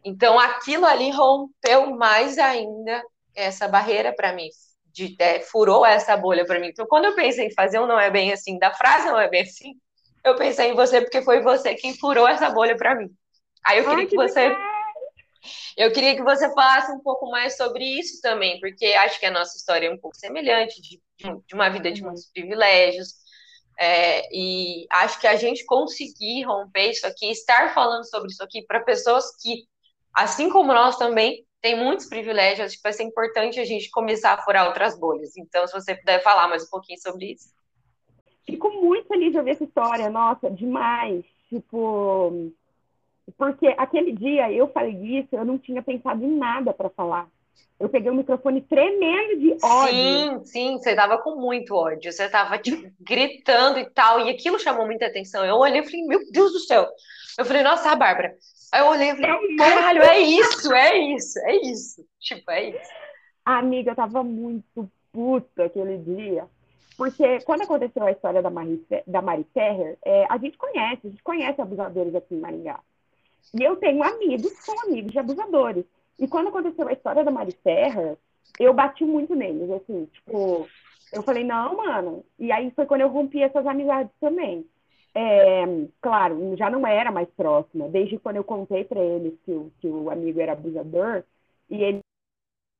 Então, 0.04 0.38
aquilo 0.38 0.84
ali 0.84 1.10
rompeu 1.10 1.90
mais 1.96 2.38
ainda 2.38 3.02
essa 3.34 3.66
barreira 3.66 4.14
para 4.14 4.32
mim, 4.32 4.48
de, 4.86 5.16
é, 5.18 5.40
furou 5.40 5.84
essa 5.84 6.16
bolha 6.16 6.44
para 6.44 6.60
mim. 6.60 6.68
Então, 6.68 6.86
quando 6.86 7.06
eu 7.06 7.14
pensei 7.14 7.46
em 7.46 7.54
fazer 7.54 7.80
um 7.80 7.86
não 7.86 7.98
é 7.98 8.10
bem 8.10 8.32
assim, 8.32 8.58
da 8.58 8.72
frase 8.72 9.06
não 9.06 9.18
é 9.18 9.28
bem 9.28 9.42
assim, 9.42 9.74
eu 10.24 10.36
pensei 10.36 10.70
em 10.70 10.74
você 10.74 11.00
porque 11.00 11.22
foi 11.22 11.40
você 11.40 11.74
quem 11.74 11.96
furou 11.96 12.28
essa 12.28 12.50
bolha 12.50 12.76
para 12.76 12.94
mim. 12.94 13.10
Aí 13.66 13.78
eu 13.78 13.84
queria 13.84 14.00
Ai, 14.00 14.06
que, 14.06 14.10
que 14.10 14.16
você 14.16 14.56
eu 15.76 15.92
queria 15.92 16.14
que 16.14 16.22
você 16.22 16.52
falasse 16.54 16.92
um 16.92 17.00
pouco 17.00 17.30
mais 17.30 17.56
sobre 17.56 17.84
isso 17.84 18.20
também, 18.20 18.58
porque 18.60 18.86
acho 18.86 19.18
que 19.18 19.26
a 19.26 19.30
nossa 19.30 19.56
história 19.56 19.88
é 19.88 19.90
um 19.90 19.98
pouco 19.98 20.16
semelhante, 20.16 20.80
de, 20.80 21.00
de 21.18 21.54
uma 21.54 21.68
vida 21.68 21.90
de 21.92 22.00
uhum. 22.00 22.08
muitos 22.08 22.30
privilégios, 22.30 23.14
é, 23.78 24.22
e 24.32 24.86
acho 24.90 25.20
que 25.20 25.26
a 25.26 25.36
gente 25.36 25.64
conseguir 25.64 26.44
romper 26.44 26.90
isso 26.90 27.06
aqui, 27.06 27.30
estar 27.30 27.74
falando 27.74 28.08
sobre 28.08 28.30
isso 28.30 28.42
aqui 28.42 28.62
para 28.62 28.80
pessoas 28.80 29.24
que, 29.40 29.64
assim 30.14 30.48
como 30.48 30.72
nós 30.72 30.96
também, 30.96 31.44
tem 31.60 31.76
muitos 31.76 32.06
privilégios, 32.06 32.66
acho 32.66 32.76
que 32.76 32.82
vai 32.82 32.92
ser 32.92 33.04
importante 33.04 33.58
a 33.58 33.64
gente 33.64 33.90
começar 33.90 34.34
a 34.34 34.42
furar 34.42 34.66
outras 34.66 34.98
bolhas. 34.98 35.36
Então, 35.36 35.66
se 35.66 35.72
você 35.72 35.94
puder 35.94 36.22
falar 36.22 36.46
mais 36.46 36.64
um 36.64 36.70
pouquinho 36.70 37.00
sobre 37.00 37.32
isso. 37.32 37.52
Fico 38.46 38.68
muito 38.70 39.08
feliz 39.08 39.32
de 39.32 39.38
ouvir 39.38 39.52
essa 39.52 39.64
história, 39.64 40.10
nossa, 40.10 40.50
demais. 40.50 41.24
Tipo, 41.48 42.52
porque 43.38 43.66
aquele 43.78 44.12
dia 44.12 44.52
eu 44.52 44.68
falei 44.68 44.94
isso, 45.20 45.28
eu 45.32 45.44
não 45.44 45.58
tinha 45.58 45.82
pensado 45.82 46.22
em 46.22 46.36
nada 46.36 46.74
para 46.74 46.90
falar. 46.90 47.28
Eu 47.80 47.88
peguei 47.88 48.10
o 48.10 48.14
microfone 48.14 48.60
tremendo 48.60 49.40
de 49.40 49.56
ódio. 49.62 49.94
Sim, 49.94 50.44
sim, 50.44 50.78
você 50.78 50.94
tava 50.94 51.18
com 51.18 51.36
muito 51.36 51.74
ódio. 51.74 52.12
Você 52.12 52.28
tava, 52.28 52.56
tipo, 52.58 52.92
gritando 53.00 53.78
e 53.78 53.90
tal. 53.90 54.20
E 54.20 54.30
aquilo 54.30 54.58
chamou 54.58 54.86
muita 54.86 55.06
atenção. 55.06 55.44
Eu 55.44 55.56
olhei 55.56 55.80
e 55.80 55.84
falei, 55.84 56.06
meu 56.06 56.20
Deus 56.30 56.52
do 56.52 56.60
céu. 56.60 56.86
Eu 57.38 57.44
falei, 57.44 57.62
nossa, 57.62 57.90
a 57.90 57.96
Bárbara. 57.96 58.36
Aí 58.72 58.80
eu 58.80 58.86
olhei 58.86 59.10
e 59.10 59.16
falei, 59.16 59.56
caralho, 59.56 60.02
é 60.02 60.18
isso, 60.20 60.72
é 60.72 60.98
isso, 60.98 61.38
é 61.40 61.56
isso. 61.56 62.06
Tipo, 62.20 62.50
é 62.50 62.70
isso. 62.70 62.90
Amiga, 63.44 63.90
eu 63.90 63.96
tava 63.96 64.22
muito 64.22 64.90
puta 65.12 65.64
aquele 65.64 65.98
dia. 65.98 66.46
Porque 66.96 67.40
quando 67.40 67.62
aconteceu 67.62 68.04
a 68.04 68.12
história 68.12 68.40
da 68.40 68.50
Mari, 68.50 68.84
da 69.06 69.20
Mari 69.20 69.46
Ferrer, 69.52 69.98
é, 70.04 70.26
a 70.28 70.38
gente 70.38 70.56
conhece, 70.56 71.06
a 71.06 71.10
gente 71.10 71.22
conhece 71.22 71.60
abusadores 71.60 72.14
aqui 72.14 72.34
em 72.34 72.40
Maringá. 72.40 72.80
E 73.52 73.62
eu 73.62 73.76
tenho 73.76 74.02
amigos 74.02 74.52
que 74.52 74.62
são 74.62 74.80
amigos 74.82 75.12
de 75.12 75.18
abusadores. 75.18 75.84
E 76.18 76.28
quando 76.28 76.48
aconteceu 76.48 76.86
a 76.88 76.92
história 76.92 77.24
da 77.24 77.30
Mari 77.30 77.56
Ferrer, 77.62 78.16
eu 78.58 78.72
bati 78.72 79.04
muito 79.04 79.34
neles, 79.34 79.70
assim, 79.70 80.06
tipo, 80.06 80.68
eu 81.12 81.22
falei, 81.22 81.44
não, 81.44 81.76
mano. 81.76 82.24
E 82.38 82.52
aí 82.52 82.70
foi 82.70 82.86
quando 82.86 83.02
eu 83.02 83.08
rompi 83.08 83.42
essas 83.42 83.66
amizades 83.66 84.12
também. 84.20 84.66
É, 85.14 85.64
claro, 86.00 86.56
já 86.56 86.68
não 86.68 86.86
era 86.86 87.12
mais 87.12 87.28
próxima, 87.30 87.88
desde 87.88 88.18
quando 88.18 88.36
eu 88.36 88.44
contei 88.44 88.84
para 88.84 89.00
eles 89.00 89.34
que 89.44 89.52
o, 89.52 89.70
que 89.80 89.86
o 89.86 90.10
amigo 90.10 90.40
era 90.40 90.52
abusador, 90.52 91.22
e 91.70 91.82
ele, 91.82 92.00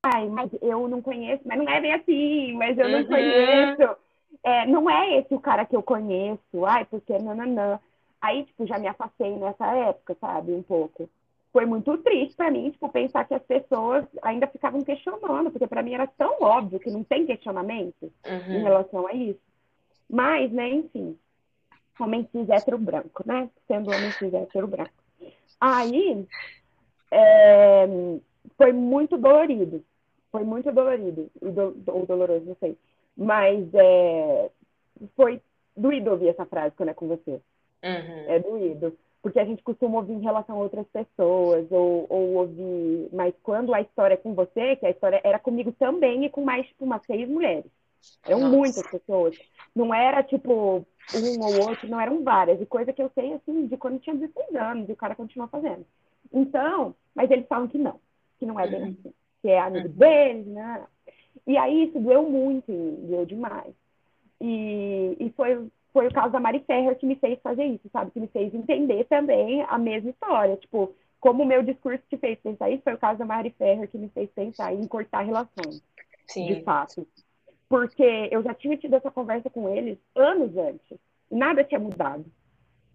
ai, 0.05 0.27
mas 0.27 0.51
eu 0.61 0.87
não 0.87 1.01
conheço, 1.01 1.43
mas 1.45 1.57
não 1.57 1.69
é 1.69 1.79
bem 1.79 1.93
assim, 1.93 2.53
mas 2.53 2.77
eu 2.77 2.89
não 2.89 2.99
uhum. 2.99 3.07
conheço. 3.07 3.97
É, 4.43 4.65
não 4.67 4.89
é 4.89 5.17
esse 5.17 5.33
o 5.33 5.39
cara 5.39 5.65
que 5.65 5.75
eu 5.75 5.81
conheço, 5.81 6.65
ai, 6.65 6.85
porque 6.85 7.17
nananã. 7.17 7.79
Aí, 8.21 8.43
tipo, 8.43 8.65
já 8.65 8.77
me 8.77 8.87
afastei 8.87 9.35
nessa 9.37 9.65
época, 9.67 10.15
sabe, 10.19 10.51
um 10.51 10.61
pouco 10.61 11.09
foi 11.55 11.65
muito 11.65 11.97
triste 11.99 12.35
para 12.35 12.51
mim, 12.51 12.69
tipo, 12.69 12.89
pensar 12.89 13.23
que 13.23 13.33
as 13.33 13.41
pessoas 13.43 14.03
ainda 14.21 14.45
ficavam 14.45 14.83
questionando, 14.83 15.49
porque 15.49 15.65
para 15.65 15.81
mim 15.81 15.93
era 15.93 16.05
tão 16.05 16.35
óbvio 16.41 16.81
que 16.81 16.91
não 16.91 17.01
tem 17.01 17.25
questionamento 17.25 18.11
uhum. 18.27 18.55
em 18.55 18.61
relação 18.61 19.07
a 19.07 19.13
isso. 19.13 19.39
Mas, 20.09 20.51
né, 20.51 20.67
enfim, 20.67 21.17
homem 21.99 22.27
cis 22.31 22.49
hétero 22.49 22.77
branco, 22.77 23.23
né? 23.25 23.49
Sendo 23.67 23.91
homem 23.91 24.11
cis 24.13 24.33
hétero 24.33 24.67
branco. 24.67 24.91
Aí, 25.59 26.25
é, 27.11 27.87
foi 28.57 28.73
muito 28.73 29.17
dolorido. 29.17 29.83
Foi 30.31 30.43
muito 30.43 30.71
dolorido. 30.71 31.29
Do, 31.41 31.77
ou 31.87 32.05
doloroso, 32.05 32.45
não 32.45 32.55
sei. 32.59 32.77
Mas 33.15 33.67
é, 33.73 34.51
foi 35.15 35.41
doído 35.75 36.11
ouvir 36.11 36.29
essa 36.29 36.45
frase 36.45 36.75
quando 36.75 36.89
é 36.89 36.93
com 36.93 37.07
você. 37.07 37.41
Uhum. 37.83 38.25
É 38.27 38.39
doído 38.39 38.97
porque 39.25 39.39
a 39.39 39.45
gente 39.45 39.63
costuma 39.63 39.97
ouvir 39.97 40.13
em 40.13 40.21
relação 40.21 40.55
a 40.55 40.59
outras 40.59 40.85
pessoas, 40.89 41.65
ou, 41.71 42.05
ou 42.07 42.33
ouvir, 42.35 43.09
mas 43.11 43.33
quando 43.41 43.73
a 43.73 43.81
história 43.81 44.13
é 44.13 44.17
com 44.17 44.35
você, 44.35 44.75
que 44.75 44.85
a 44.85 44.91
história 44.91 45.19
era 45.23 45.39
comigo 45.39 45.71
também 45.71 46.25
e 46.25 46.29
com 46.29 46.43
mais, 46.43 46.67
tipo, 46.67 46.85
umas 46.85 47.03
seis 47.07 47.27
mulheres. 47.27 47.65
Eram 48.23 48.41
Nossa. 48.41 48.55
muitas 48.55 48.91
pessoas. 48.91 49.35
Não 49.75 49.91
era, 49.91 50.21
tipo, 50.21 50.85
um 51.13 51.39
ou 51.41 51.69
outro, 51.69 51.87
não 51.87 51.99
eram 51.99 52.23
várias. 52.23 52.59
E 52.61 52.65
coisa 52.65 52.93
que 52.93 53.01
eu 53.01 53.11
sei, 53.13 53.33
assim, 53.33 53.67
de 53.67 53.77
quando 53.77 53.99
tinha 53.99 54.15
16 54.15 54.55
anos, 54.55 54.89
e 54.89 54.91
o 54.91 54.95
cara 54.95 55.15
continua 55.15 55.47
fazendo. 55.47 55.85
Então, 56.33 56.95
mas 57.13 57.29
eles 57.29 57.47
falam 57.47 57.67
que 57.67 57.77
não, 57.77 57.99
que 58.39 58.45
não 58.45 58.59
é 58.59 58.67
bem 58.67 58.81
uhum. 58.81 58.95
assim, 58.99 59.13
que 59.41 59.49
é 59.49 59.59
amigo 59.59 59.89
deles, 59.89 60.47
né? 60.47 60.83
E 61.45 61.57
aí 61.57 61.83
isso 61.83 61.99
doeu 61.99 62.27
muito 62.29 62.71
em 62.71 62.75
mim, 62.75 63.07
doeu 63.07 63.25
demais. 63.25 63.73
E, 64.41 65.15
e 65.19 65.29
foi 65.31 65.67
foi 65.95 66.07
o 66.07 66.13
caso 66.13 66.33
da 66.33 66.41
Mari 66.41 66.59
Ferrer 66.67 66.97
que 66.97 67.05
me 67.05 67.15
fez 67.15 67.39
fazer 67.41 67.63
isso, 67.63 67.89
sabe? 67.89 68.11
Que 68.11 68.19
me 68.19 68.27
fez 68.27 68.53
entender 68.53 69.05
também 69.05 69.61
a 69.61 69.77
mesma 69.77 70.09
história. 70.09 70.57
Tipo, 70.57 70.93
como 71.21 71.43
o 71.43 71.45
meu 71.45 71.63
discurso 71.63 72.03
te 72.09 72.17
fez 72.17 72.37
pensar 72.39 72.69
isso, 72.69 72.83
foi 72.83 72.95
o 72.95 72.97
caso 72.97 73.17
da 73.17 73.25
Mari 73.25 73.49
Ferrer 73.57 73.87
que 73.89 73.97
me 73.97 74.09
fez 74.09 74.29
pensar 74.31 74.73
em 74.73 74.85
cortar 74.87 75.21
relações. 75.21 75.81
Sim. 76.27 76.47
De 76.47 76.63
fato. 76.63 77.07
Porque 77.67 78.29
eu 78.31 78.43
já 78.43 78.53
tinha 78.53 78.77
tido 78.77 78.95
essa 78.95 79.09
conversa 79.09 79.49
com 79.49 79.69
eles 79.69 79.97
anos 80.15 80.55
antes. 80.57 80.97
E 81.31 81.35
nada 81.35 81.63
tinha 81.63 81.79
mudado. 81.79 82.25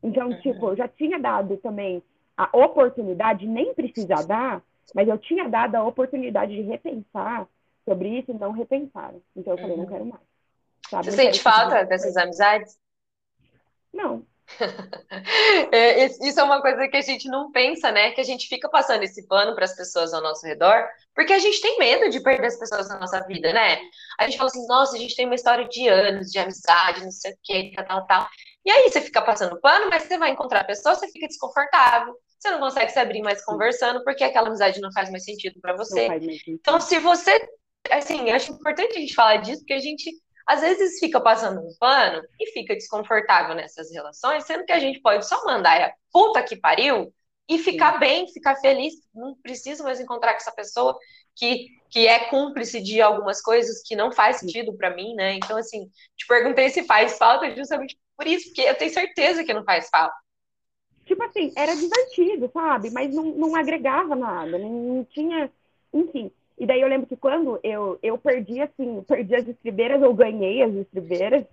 Então, 0.03 0.29
uhum. 0.29 0.41
tipo, 0.41 0.69
eu 0.69 0.77
já 0.77 0.89
tinha 0.89 1.19
dado 1.19 1.57
também 1.59 2.03
a 2.37 2.49
oportunidade, 2.57 3.47
nem 3.47 3.75
precisar 3.75 4.23
dar, 4.23 4.63
mas 4.95 5.09
eu 5.09 5.19
tinha 5.19 5.49
dado 5.49 5.75
a 5.75 5.85
oportunidade 5.85 6.55
de 6.55 6.63
repensar 6.63 7.47
sobre 7.85 8.19
isso 8.19 8.31
e 8.31 8.35
não 8.35 8.53
repensaram. 8.53 9.21
Então 9.37 9.53
eu 9.53 9.59
falei, 9.59 9.77
uhum. 9.77 9.83
não 9.83 9.89
quero 9.89 10.07
mais. 10.07 10.23
Sabe? 10.89 11.05
Você 11.05 11.13
sente 11.13 11.43
falta 11.43 11.85
dessas 11.85 12.17
amizades? 12.17 12.79
Não. 13.93 14.25
é, 15.73 16.05
isso 16.05 16.41
é 16.41 16.43
uma 16.43 16.61
coisa 16.61 16.89
que 16.89 16.97
a 16.97 17.03
gente 17.03 17.29
não 17.29 17.51
pensa, 17.51 17.91
né? 17.91 18.11
Que 18.13 18.21
a 18.21 18.25
gente 18.25 18.49
fica 18.49 18.69
passando 18.69 19.03
esse 19.03 19.27
pano 19.27 19.55
para 19.55 19.65
as 19.65 19.75
pessoas 19.75 20.13
ao 20.13 20.23
nosso 20.23 20.47
redor, 20.47 20.87
porque 21.15 21.33
a 21.33 21.39
gente 21.39 21.61
tem 21.61 21.79
medo 21.79 22.11
de 22.11 22.21
perder 22.21 22.47
as 22.49 22.59
pessoas 22.59 22.89
na 22.89 22.99
nossa 22.99 23.21
vida, 23.27 23.53
né? 23.53 23.79
A 24.19 24.25
gente 24.27 24.37
fala 24.37 24.49
assim, 24.51 24.67
nossa, 24.67 24.97
a 24.97 24.99
gente 24.99 25.17
tem 25.17 25.27
uma 25.27 25.35
história 25.35 25.69
de 25.69 25.89
anos 25.89 26.31
de 26.31 26.39
amizade, 26.39 27.05
não 27.05 27.11
sei 27.11 27.33
o 27.33 27.39
que, 27.43 27.73
tal, 27.75 27.85
tal, 27.87 28.07
tal. 28.07 28.29
E 28.65 28.71
aí 28.71 28.91
você 28.91 29.01
fica 29.01 29.23
passando 29.23 29.61
pano, 29.61 29.89
mas 29.91 30.03
você 30.03 30.19
vai 30.19 30.31
encontrar 30.31 30.61
a 30.61 30.65
pessoa, 30.65 30.95
você 30.95 31.09
fica 31.09 31.27
desconfortável, 31.27 32.15
você 32.39 32.51
não 32.51 32.59
consegue 32.59 32.91
se 32.91 32.99
abrir 32.99 33.23
mais 33.23 33.45
conversando, 33.45 34.03
porque 34.05 34.25
aquela 34.25 34.49
amizade 34.49 34.81
não 34.81 34.93
faz 34.93 35.11
mais 35.11 35.25
sentido 35.25 35.61
para 35.61 35.77
você. 35.77 36.09
Então, 36.47 36.81
se 36.81 36.99
você, 36.99 37.49
assim, 37.91 38.31
acho 38.31 38.53
importante 38.53 38.97
a 38.97 39.01
gente 39.01 39.15
falar 39.15 39.37
disso, 39.39 39.61
porque 39.61 39.75
a 39.75 39.79
gente 39.79 40.11
às 40.47 40.61
vezes 40.61 40.99
fica 40.99 41.21
passando 41.21 41.61
um 41.61 41.75
pano 41.79 42.23
e 42.39 42.51
fica 42.53 42.75
desconfortável 42.75 43.55
nessas 43.55 43.91
relações, 43.93 44.45
sendo 44.45 44.65
que 44.65 44.73
a 44.73 44.79
gente 44.79 45.01
pode 45.01 45.27
só 45.27 45.45
mandar 45.45 45.81
a 45.81 45.93
puta 46.13 46.43
que 46.43 46.57
pariu 46.57 47.13
e 47.49 47.59
ficar 47.59 47.95
Sim. 47.95 47.99
bem, 47.99 48.29
ficar 48.29 48.57
feliz, 48.57 48.95
não 49.15 49.35
preciso 49.43 49.83
mais 49.83 49.99
encontrar 49.99 50.33
com 50.33 50.39
essa 50.39 50.53
pessoa 50.53 50.97
que, 51.35 51.67
que 51.91 52.07
é 52.07 52.29
cúmplice 52.29 52.81
de 52.81 53.01
algumas 53.01 53.41
coisas 53.43 53.83
que 53.83 53.97
não 53.97 54.13
faz 54.13 54.37
sentido 54.37 54.73
para 54.77 54.95
mim, 54.95 55.15
né? 55.15 55.35
Então, 55.35 55.57
assim, 55.57 55.91
te 56.17 56.27
perguntei 56.29 56.69
se 56.71 56.85
faz 56.85 57.19
falta 57.19 57.55
justamente 57.55 57.99
por 58.17 58.27
isso, 58.27 58.47
porque 58.47 58.63
eu 58.63 58.75
tenho 58.77 58.93
certeza 58.93 59.43
que 59.43 59.55
não 59.55 59.65
faz 59.65 59.89
falta. 59.89 60.15
Tipo 61.05 61.25
assim, 61.25 61.53
era 61.57 61.75
divertido, 61.75 62.49
sabe? 62.53 62.91
Mas 62.91 63.13
não, 63.13 63.25
não 63.25 63.57
agregava 63.57 64.15
nada, 64.15 64.59
não 64.59 65.05
tinha. 65.11 65.51
Enfim, 65.93 66.31
e 66.61 66.67
daí 66.67 66.83
eu 66.83 66.89
lembro 66.89 67.07
que 67.07 67.17
quando 67.17 67.59
eu, 67.63 67.99
eu 68.03 68.19
perdi, 68.19 68.61
assim, 68.61 69.03
perdi 69.09 69.35
as 69.35 69.49
estribeiras, 69.49 70.03
ou 70.03 70.13
ganhei 70.13 70.63
as 70.63 70.75
estribeiras, 70.75 71.47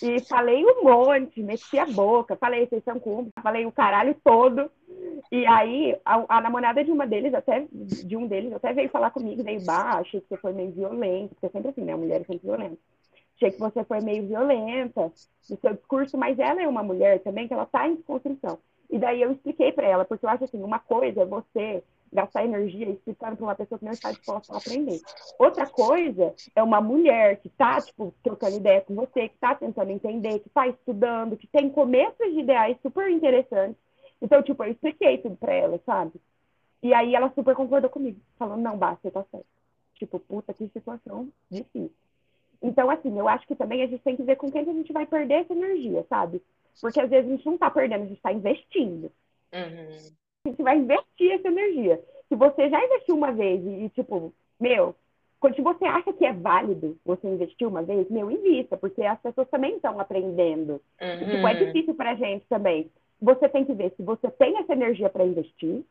e 0.00 0.20
falei 0.20 0.64
um 0.64 0.84
monte, 0.84 1.42
mexi 1.42 1.80
a 1.80 1.86
boca, 1.86 2.36
falei, 2.36 2.68
vocês 2.68 2.84
são 2.84 3.00
cúmplices, 3.00 3.42
falei 3.42 3.66
o 3.66 3.72
caralho 3.72 4.14
todo. 4.22 4.70
E 5.32 5.44
aí, 5.48 5.98
a, 6.04 6.36
a, 6.36 6.40
namorada 6.40 6.84
de 6.84 6.92
uma 6.92 7.08
deles, 7.08 7.34
até, 7.34 7.66
de 7.72 8.16
um 8.16 8.28
deles, 8.28 8.52
até 8.52 8.72
veio 8.72 8.88
falar 8.88 9.10
comigo, 9.10 9.42
veio 9.42 9.64
baixo, 9.64 10.20
que 10.20 10.28
você 10.28 10.36
foi 10.36 10.52
meio 10.52 10.70
violento, 10.70 11.34
porque 11.34 11.48
sempre 11.48 11.70
assim, 11.70 11.82
né? 11.82 11.96
Mulher 11.96 12.20
é 12.20 12.24
sempre 12.24 12.46
violenta. 12.46 12.78
Achei 13.34 13.50
que 13.50 13.58
você 13.58 13.82
foi 13.82 14.00
meio 14.00 14.28
violenta 14.28 15.10
no 15.50 15.58
seu 15.58 15.74
discurso, 15.74 16.16
mas 16.16 16.38
ela 16.38 16.62
é 16.62 16.68
uma 16.68 16.84
mulher 16.84 17.18
também 17.18 17.48
que 17.48 17.54
ela 17.54 17.66
tá 17.66 17.88
em 17.88 17.96
desconstrução. 17.96 18.60
E 18.88 18.96
daí 18.96 19.22
eu 19.22 19.32
expliquei 19.32 19.72
para 19.72 19.88
ela, 19.88 20.04
porque 20.04 20.24
eu 20.24 20.30
acho 20.30 20.44
assim, 20.44 20.62
uma 20.62 20.78
coisa 20.78 21.22
é 21.22 21.26
você 21.26 21.82
gastar 22.12 22.44
energia 22.44 22.90
explicando 22.90 23.36
para 23.36 23.46
uma 23.46 23.54
pessoa 23.54 23.78
que 23.78 23.84
não 23.84 23.92
está 23.92 24.10
disposta 24.10 24.52
a 24.52 24.58
aprender. 24.58 25.00
Outra 25.38 25.66
coisa 25.66 26.34
é 26.54 26.62
uma 26.62 26.80
mulher 26.80 27.40
que 27.40 27.48
está, 27.48 27.80
tipo, 27.80 28.14
trocando 28.22 28.56
ideia 28.56 28.82
com 28.82 28.94
você, 28.94 29.28
que 29.28 29.34
está 29.34 29.54
tentando 29.54 29.90
entender, 29.90 30.40
que 30.40 30.48
está 30.48 30.68
estudando, 30.68 31.36
que 31.36 31.46
tem 31.46 31.70
começos 31.70 32.32
de 32.32 32.40
ideais 32.40 32.76
super 32.82 33.10
interessantes. 33.10 33.80
Então, 34.20 34.42
tipo, 34.42 34.62
eu 34.62 34.72
expliquei 34.72 35.18
tudo 35.18 35.36
para 35.36 35.54
ela, 35.54 35.80
sabe? 35.86 36.12
E 36.82 36.92
aí 36.92 37.14
ela 37.14 37.32
super 37.34 37.54
concordou 37.54 37.88
comigo, 37.88 38.20
falando, 38.38 38.60
não, 38.60 38.76
basta, 38.76 39.00
você 39.02 39.10
tá 39.10 39.24
certo. 39.30 39.46
Tipo, 39.94 40.18
puta, 40.18 40.52
que 40.52 40.68
situação 40.68 41.28
difícil. 41.50 41.90
Então, 42.60 42.90
assim, 42.90 43.16
eu 43.18 43.28
acho 43.28 43.46
que 43.46 43.56
também 43.56 43.82
a 43.82 43.86
gente 43.86 44.02
tem 44.02 44.16
que 44.16 44.22
ver 44.22 44.36
com 44.36 44.50
quem 44.50 44.64
que 44.64 44.70
a 44.70 44.74
gente 44.74 44.92
vai 44.92 45.06
perder 45.06 45.42
essa 45.42 45.52
energia, 45.52 46.04
sabe? 46.08 46.42
Porque 46.80 47.00
às 47.00 47.10
vezes 47.10 47.30
a 47.30 47.34
gente 47.34 47.46
não 47.46 47.58
tá 47.58 47.70
perdendo, 47.70 48.02
a 48.02 48.06
gente 48.06 48.20
tá 48.20 48.32
investindo. 48.32 49.10
Uhum 49.52 50.21
a 50.44 50.48
gente 50.48 50.62
vai 50.62 50.76
investir 50.76 51.32
essa 51.32 51.48
energia. 51.48 52.00
Se 52.28 52.34
você 52.34 52.68
já 52.68 52.84
investiu 52.84 53.14
uma 53.14 53.32
vez 53.32 53.62
e, 53.64 53.88
tipo, 53.90 54.32
meu, 54.58 54.94
quando 55.38 55.62
você 55.62 55.84
acha 55.84 56.12
que 56.12 56.24
é 56.24 56.32
válido 56.32 56.98
você 57.04 57.28
investir 57.28 57.66
uma 57.66 57.82
vez, 57.82 58.08
meu, 58.10 58.30
invista, 58.30 58.76
porque 58.76 59.02
as 59.04 59.20
pessoas 59.20 59.48
também 59.48 59.76
estão 59.76 60.00
aprendendo. 60.00 60.80
Uhum. 61.00 61.22
E, 61.22 61.30
tipo, 61.30 61.46
é 61.46 61.54
difícil 61.54 61.94
pra 61.94 62.14
gente 62.14 62.44
também. 62.48 62.90
Você 63.20 63.48
tem 63.48 63.64
que 63.64 63.72
ver 63.72 63.92
se 63.96 64.02
você 64.02 64.30
tem 64.30 64.58
essa 64.58 64.72
energia 64.72 65.08
para 65.08 65.24
investir, 65.24 65.84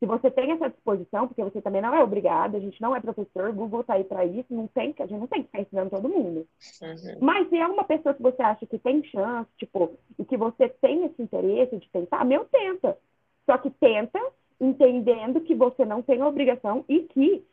se 0.00 0.06
você 0.06 0.30
tem 0.30 0.52
essa 0.52 0.70
disposição, 0.70 1.28
porque 1.28 1.44
você 1.44 1.60
também 1.60 1.82
não 1.82 1.94
é 1.94 2.02
obrigado, 2.02 2.56
a 2.56 2.60
gente 2.60 2.80
não 2.80 2.96
é 2.96 3.00
professor, 3.00 3.52
Google 3.52 3.82
está 3.82 3.94
aí 3.94 4.04
para 4.04 4.24
isso, 4.24 4.46
não 4.50 4.66
tem, 4.66 4.94
a 4.98 5.06
gente 5.06 5.20
não 5.20 5.26
tem 5.26 5.42
que 5.42 5.48
ficar 5.48 5.60
ensinando 5.60 5.90
todo 5.90 6.08
mundo. 6.08 6.46
Uhum. 6.82 7.18
Mas 7.20 7.48
se 7.48 7.56
é 7.56 7.66
uma 7.66 7.84
pessoa 7.84 8.14
que 8.14 8.22
você 8.22 8.42
acha 8.42 8.66
que 8.66 8.78
tem 8.78 9.04
chance, 9.04 9.50
tipo, 9.58 9.92
e 10.18 10.24
que 10.24 10.36
você 10.38 10.68
tem 10.68 11.04
esse 11.04 11.22
interesse 11.22 11.76
de 11.76 11.88
tentar, 11.90 12.24
meu, 12.24 12.46
tenta. 12.46 12.96
Só 13.46 13.58
que 13.58 13.70
tenta 13.70 14.20
entendendo 14.60 15.40
que 15.40 15.54
você 15.54 15.84
não 15.84 16.02
tem 16.02 16.22
obrigação 16.22 16.84
e 16.88 17.00
que 17.00 17.46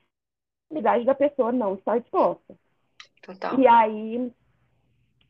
a 0.70 0.74
habilidade 0.74 1.06
da 1.06 1.16
pessoa 1.16 1.52
não 1.52 1.76
está 1.76 1.98
disposta. 1.98 2.56
Total. 3.22 3.60
E 3.60 3.68
aí, 3.68 4.32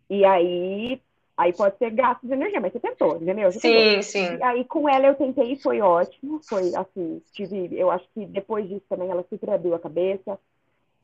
e 0.09 0.25
aí, 0.25 1.01
aí 1.37 1.53
pode 1.53 1.77
ser 1.77 1.91
gasto 1.91 2.25
de 2.25 2.33
energia, 2.33 2.59
mas 2.59 2.71
você 2.71 2.79
tentou, 2.79 3.15
entendeu? 3.15 3.51
Você 3.51 3.59
Sim, 3.59 3.71
tentou. 3.71 4.03
sim. 4.03 4.37
E 4.37 4.43
aí 4.43 4.65
com 4.65 4.87
ela 4.87 5.07
eu 5.07 5.15
tentei 5.15 5.53
e 5.53 5.61
foi 5.61 5.81
ótimo, 5.81 6.39
foi 6.47 6.75
assim, 6.75 7.21
tive, 7.33 7.77
eu 7.77 7.89
acho 7.89 8.07
que 8.13 8.25
depois 8.25 8.67
disso 8.67 8.85
também 8.87 9.09
ela 9.09 9.25
super 9.29 9.49
abriu 9.49 9.73
a 9.73 9.79
cabeça, 9.79 10.39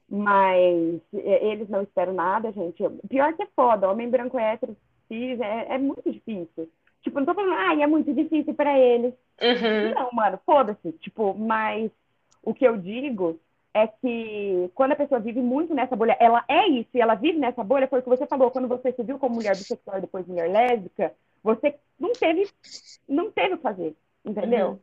mas 0.09 1.01
eles 1.13 1.67
não 1.69 1.81
esperam 1.81 2.13
nada, 2.13 2.51
gente. 2.51 2.83
Pior 3.09 3.33
que 3.33 3.43
é 3.43 3.47
foda, 3.55 3.89
homem 3.89 4.09
branco 4.09 4.37
hétero, 4.37 4.77
cis, 5.07 5.39
é, 5.39 5.75
é 5.75 5.77
muito 5.77 6.09
difícil. 6.09 6.69
Tipo, 7.01 7.19
não 7.19 7.25
tô 7.25 7.33
falando, 7.33 7.53
ai, 7.53 7.81
é 7.81 7.87
muito 7.87 8.13
difícil 8.13 8.53
para 8.53 8.77
eles. 8.77 9.13
Uhum. 9.41 9.93
Não, 9.93 10.09
mano, 10.11 10.39
foda-se. 10.45 10.91
Tipo, 10.93 11.33
mas 11.33 11.91
o 12.43 12.53
que 12.53 12.65
eu 12.65 12.77
digo 12.77 13.39
é 13.73 13.87
que 13.87 14.71
quando 14.73 14.93
a 14.93 14.95
pessoa 14.95 15.19
vive 15.19 15.41
muito 15.41 15.73
nessa 15.73 15.95
bolha, 15.95 16.17
ela 16.19 16.43
é 16.47 16.67
isso 16.67 16.89
e 16.93 17.01
ela 17.01 17.15
vive 17.15 17.37
nessa 17.37 17.63
bolha, 17.63 17.87
foi 17.87 17.99
o 17.99 18.03
que 18.03 18.09
você 18.09 18.25
falou, 18.25 18.49
quando 18.49 18.67
você 18.67 18.91
se 18.91 19.03
viu 19.03 19.19
como 19.19 19.35
mulher 19.35 19.55
bissexual 19.55 19.97
e 19.97 20.01
depois 20.01 20.25
mulher 20.25 20.49
lésbica, 20.49 21.13
você 21.43 21.75
não 21.99 22.11
teve, 22.13 22.49
não 23.07 23.31
teve 23.31 23.53
o 23.53 23.57
que 23.57 23.63
fazer, 23.63 23.95
entendeu? 24.25 24.69
Uhum. 24.69 24.79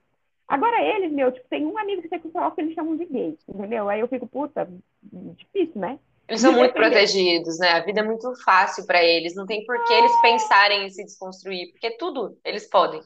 Agora 0.46 0.82
eles, 0.82 1.10
meu, 1.10 1.32
tipo, 1.32 1.48
tem 1.48 1.66
um 1.66 1.76
amigo 1.78 2.02
bissexual 2.02 2.52
que 2.52 2.60
eles 2.60 2.74
chamam 2.74 2.96
de 2.96 3.06
gay, 3.06 3.36
entendeu? 3.48 3.88
Aí 3.88 4.00
eu 4.00 4.08
fico, 4.08 4.26
puta, 4.26 4.68
difícil, 5.02 5.80
né? 5.80 5.98
Eles 6.28 6.40
são 6.40 6.52
muito 6.52 6.72
protegidos, 6.72 7.58
né? 7.58 7.72
A 7.72 7.80
vida 7.80 8.00
é 8.00 8.02
muito 8.02 8.34
fácil 8.42 8.86
para 8.86 9.02
eles. 9.02 9.34
Não 9.34 9.46
tem 9.46 9.64
por 9.64 9.82
que 9.84 9.92
eles 9.92 10.20
pensarem 10.20 10.86
em 10.86 10.90
se 10.90 11.04
desconstruir, 11.04 11.70
porque 11.72 11.90
tudo 11.96 12.38
eles 12.44 12.68
podem. 12.68 13.00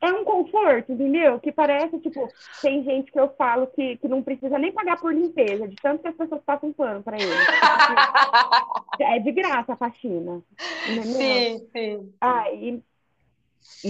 É 0.00 0.12
um 0.12 0.24
conforto, 0.24 0.92
entendeu? 0.92 1.40
Que 1.40 1.50
parece, 1.50 1.98
tipo, 2.00 2.28
tem 2.60 2.82
gente 2.84 3.10
que 3.10 3.18
eu 3.18 3.28
falo 3.36 3.66
que, 3.68 3.96
que 3.96 4.08
não 4.08 4.22
precisa 4.22 4.58
nem 4.58 4.72
pagar 4.72 5.00
por 5.00 5.14
limpeza, 5.14 5.66
de 5.66 5.76
tanto 5.76 6.02
que 6.02 6.08
as 6.08 6.16
pessoas 6.16 6.42
passam 6.44 6.72
pano 6.72 7.02
pra 7.02 7.16
eles. 7.16 7.28
É 8.98 9.18
de 9.18 9.30
graça 9.30 9.74
a 9.74 9.76
faxina, 9.76 10.42
entendeu? 10.88 11.04
Sim, 11.04 11.68
sim. 11.70 12.14
Aí, 12.18 12.82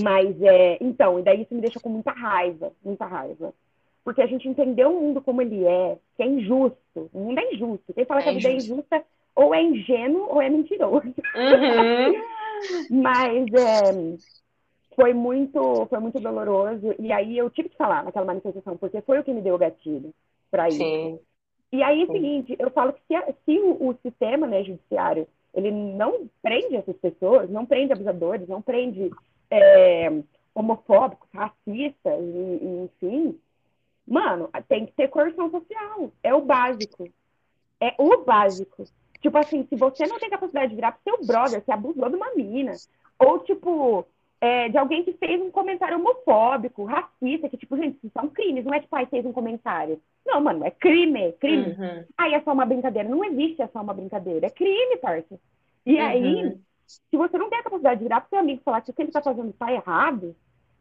mas 0.02 0.42
é, 0.42 0.78
então, 0.80 1.18
e 1.18 1.22
daí 1.22 1.42
isso 1.42 1.54
me 1.54 1.60
deixa 1.60 1.78
com 1.78 1.88
muita 1.88 2.10
raiva, 2.10 2.72
muita 2.84 3.06
raiva. 3.06 3.54
Porque 4.06 4.22
a 4.22 4.26
gente 4.28 4.48
entendeu 4.48 4.96
o 4.96 5.00
mundo 5.00 5.20
como 5.20 5.42
ele 5.42 5.64
é, 5.64 5.98
que 6.16 6.22
é 6.22 6.26
injusto. 6.26 7.10
O 7.12 7.18
mundo 7.18 7.40
é 7.40 7.52
injusto. 7.52 7.92
Quem 7.92 8.04
fala 8.04 8.20
É 8.20 8.22
que 8.22 8.28
a 8.28 8.32
vida 8.34 8.48
é 8.50 8.52
injusto. 8.52 8.74
injusta 8.74 9.04
ou 9.34 9.52
é 9.52 9.60
ingênuo 9.60 10.28
ou 10.30 10.40
é 10.40 10.48
mentiroso. 10.48 11.12
Uhum. 11.34 12.22
Mas 13.02 13.52
é, 13.52 14.16
foi 14.94 15.12
muito, 15.12 15.86
foi 15.86 15.98
muito 15.98 16.20
doloroso. 16.20 16.94
E 17.00 17.12
aí 17.12 17.36
eu 17.36 17.50
tive 17.50 17.68
que 17.68 17.76
falar 17.76 18.04
naquela 18.04 18.24
manifestação, 18.26 18.76
porque 18.76 19.00
foi 19.00 19.18
o 19.18 19.24
que 19.24 19.34
me 19.34 19.42
deu 19.42 19.56
o 19.56 19.58
gatilho 19.58 20.14
para 20.52 20.68
isso. 20.68 20.78
Sim. 20.78 21.18
E 21.72 21.82
aí 21.82 22.02
é 22.02 22.04
o 22.04 22.12
seguinte, 22.12 22.54
eu 22.60 22.70
falo 22.70 22.92
que 22.92 23.00
se, 23.08 23.34
se 23.44 23.58
o, 23.58 23.88
o 23.88 23.98
sistema 24.04 24.46
né, 24.46 24.62
judiciário 24.62 25.26
ele 25.52 25.72
não 25.72 26.30
prende 26.40 26.76
essas 26.76 26.96
pessoas, 26.98 27.50
não 27.50 27.66
prende 27.66 27.92
abusadores, 27.92 28.46
não 28.46 28.62
prende 28.62 29.10
é, 29.50 30.12
homofóbicos, 30.54 31.28
racistas, 31.34 32.20
enfim, 32.62 33.36
mano, 34.06 34.48
tem 34.68 34.86
que 34.86 34.92
ter 34.92 35.08
coerção 35.08 35.50
social. 35.50 36.12
É 36.22 36.34
o 36.34 36.40
básico. 36.40 37.08
É 37.80 37.94
o 37.98 38.24
básico. 38.24 38.84
Tipo 39.20 39.38
assim, 39.38 39.66
se 39.68 39.76
você 39.76 40.06
não 40.06 40.18
tem 40.18 40.30
capacidade 40.30 40.68
de 40.70 40.76
virar 40.76 40.92
pro 40.92 41.02
seu 41.02 41.26
brother, 41.26 41.62
que 41.62 41.72
abusou 41.72 42.08
de 42.08 42.16
uma 42.16 42.34
mina, 42.34 42.72
ou 43.18 43.38
tipo, 43.40 44.06
é, 44.40 44.68
de 44.68 44.78
alguém 44.78 45.02
que 45.04 45.14
fez 45.14 45.40
um 45.40 45.50
comentário 45.50 45.98
homofóbico, 45.98 46.84
racista, 46.84 47.48
que 47.48 47.56
tipo, 47.56 47.76
gente, 47.76 47.96
isso 47.96 48.10
são 48.12 48.28
crimes, 48.28 48.64
não 48.64 48.74
é 48.74 48.80
tipo, 48.80 48.94
ai, 48.94 49.06
fez 49.06 49.24
um 49.26 49.32
comentário. 49.32 50.00
Não, 50.24 50.40
mano, 50.40 50.64
é 50.64 50.70
crime, 50.70 51.32
crime. 51.34 51.68
Uhum. 51.78 52.04
Aí 52.18 52.34
é 52.34 52.40
só 52.42 52.52
uma 52.52 52.66
brincadeira. 52.66 53.08
Não 53.08 53.24
existe 53.24 53.62
é 53.62 53.68
só 53.68 53.80
uma 53.80 53.94
brincadeira. 53.94 54.46
É 54.46 54.50
crime, 54.50 54.96
parça. 54.98 55.38
E 55.84 55.98
aí, 55.98 56.44
Uhum. 56.44 56.60
se 56.86 57.16
você 57.16 57.38
não 57.38 57.48
tem 57.48 57.58
a 57.58 57.62
capacidade 57.62 57.98
de 57.98 58.04
virar 58.04 58.20
pro 58.20 58.30
seu 58.30 58.38
amigo 58.40 58.60
e 58.60 58.64
falar 58.64 58.80
que 58.80 58.90
o 58.90 58.94
que 58.94 59.02
ele 59.02 59.12
tá 59.12 59.22
fazendo 59.22 59.52
tá 59.52 59.72
errado, 59.72 60.34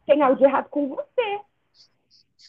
tem 0.04 0.20
algo 0.22 0.36
de 0.36 0.44
errado 0.44 0.68
com 0.68 0.88
você. 0.88 1.40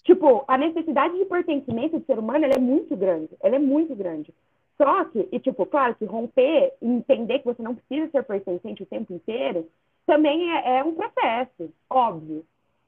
Tipo, 0.04 0.44
a 0.48 0.58
necessidade 0.58 1.18
de 1.18 1.26
pertencimento 1.26 2.00
do 2.00 2.06
ser 2.06 2.18
humano, 2.20 2.46
é 2.46 2.58
muito 2.60 2.96
grande. 2.96 3.30
Ela 3.42 3.56
é 3.56 3.60
muito 3.60 3.96
grande. 3.96 4.34
Só 4.78 5.06
que, 5.06 5.28
e 5.32 5.40
tipo, 5.40 5.66
claro 5.66 5.96
que 5.96 6.06
romper 6.06 6.74
e 6.82 6.88
entender 6.88 7.40
que 7.40 7.46
você 7.46 7.62
não 7.64 7.76
precisa 7.76 8.10
ser 8.12 8.24
pertencente 8.24 8.84
o 8.84 8.86
tempo 8.86 9.12
inteiro, 9.14 9.68
também 10.06 10.52
é, 10.52 10.78
é 10.80 10.84
um 10.84 10.94
processo, 10.94 11.72
óbvio. 11.90 12.46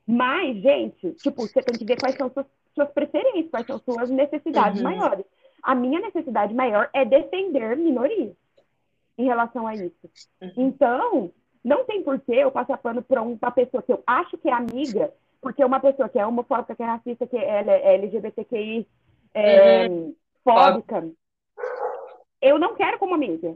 Mas, 0.08 0.58
gente, 0.58 1.12
tipo, 1.13 1.41
você 1.41 1.62
tem 1.62 1.78
que 1.78 1.86
ver 1.86 2.00
quais 2.00 2.15
são 2.15 2.30
suas, 2.32 2.45
suas 2.74 2.89
preferências, 2.91 3.50
quais 3.50 3.65
são 3.67 3.80
suas 3.80 4.10
necessidades 4.10 4.80
Uhum. 4.82 4.84
maiores. 4.84 5.26
A 5.62 5.76
minha 5.76 6.00
necessidade 6.00 6.54
maior 6.54 6.89
é 6.93 7.04
defender 7.04 7.76
minorias 7.76 8.34
em 9.17 9.26
relação 9.26 9.67
a 9.67 9.76
isso. 9.76 10.10
Uhum. 10.41 10.52
Então, 10.58 11.32
não 11.63 11.84
tem 11.84 12.02
porquê 12.02 12.36
eu 12.36 12.52
passar 12.52 12.78
pano 12.78 13.02
para 13.02 13.22
uma 13.22 13.52
pessoa 13.52 13.84
que 13.84 13.91
eu 13.91 14.02
acho 14.08 14.38
que 14.38 14.48
é 14.48 14.54
amiga, 14.54 15.12
porque 15.41 15.63
uma 15.63 15.80
pessoa 15.80 16.10
que 16.10 16.19
é 16.19 16.25
homofóbica, 16.25 16.75
que 16.75 16.84
é 16.84 16.86
racista, 16.86 17.28
que 17.28 17.38
é 17.38 17.93
LGBTQI, 17.95 18.88
é, 19.34 19.88
fóbica, 20.43 21.08
eu 22.41 22.58
não 22.58 22.75
quero 22.75 22.97
como 22.99 23.15
amiga. 23.15 23.56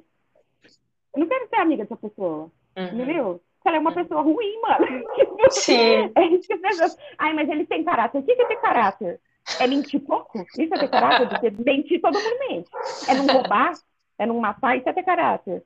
Eu 1.14 1.20
não 1.20 1.28
quero 1.28 1.48
ser 1.48 1.56
amiga 1.58 1.84
dessa 1.84 1.96
pessoa, 1.96 2.52
Uhum. 2.78 2.86
entendeu? 2.86 3.42
Ela 3.66 3.78
é 3.78 3.80
uma 3.80 3.92
Uhum. 3.92 3.96
pessoa 3.96 4.22
ruim, 4.22 4.62
mano. 4.62 4.86
Sim. 5.52 6.12
é 6.16 6.26
isso 6.26 6.48
que 6.48 6.54
as 6.54 6.60
pessoas... 6.60 6.98
Ai, 7.18 7.34
mas 7.34 7.48
eles 7.50 7.68
têm 7.68 7.84
caráter. 7.84 8.20
O 8.20 8.24
que 8.24 8.32
é 8.34 8.46
ter 8.46 8.58
caráter? 8.58 9.22
É 9.60 9.68
mentir 9.68 10.02
pouco? 10.02 10.40
Isso 10.58 10.74
é 10.74 10.78
ter 10.80 10.90
caráter? 10.90 11.30
Porque 11.30 11.50
mentir 11.52 12.02
todo 12.02 12.14
mundo 12.20 12.40
mente. 12.50 12.70
É 13.08 13.14
não 13.14 13.28
roubar? 13.28 13.74
É 14.18 14.26
não 14.26 14.40
matar? 14.40 14.78
Isso 14.78 14.90
é 14.90 14.94
ter 14.94 15.04
caráter. 15.04 15.64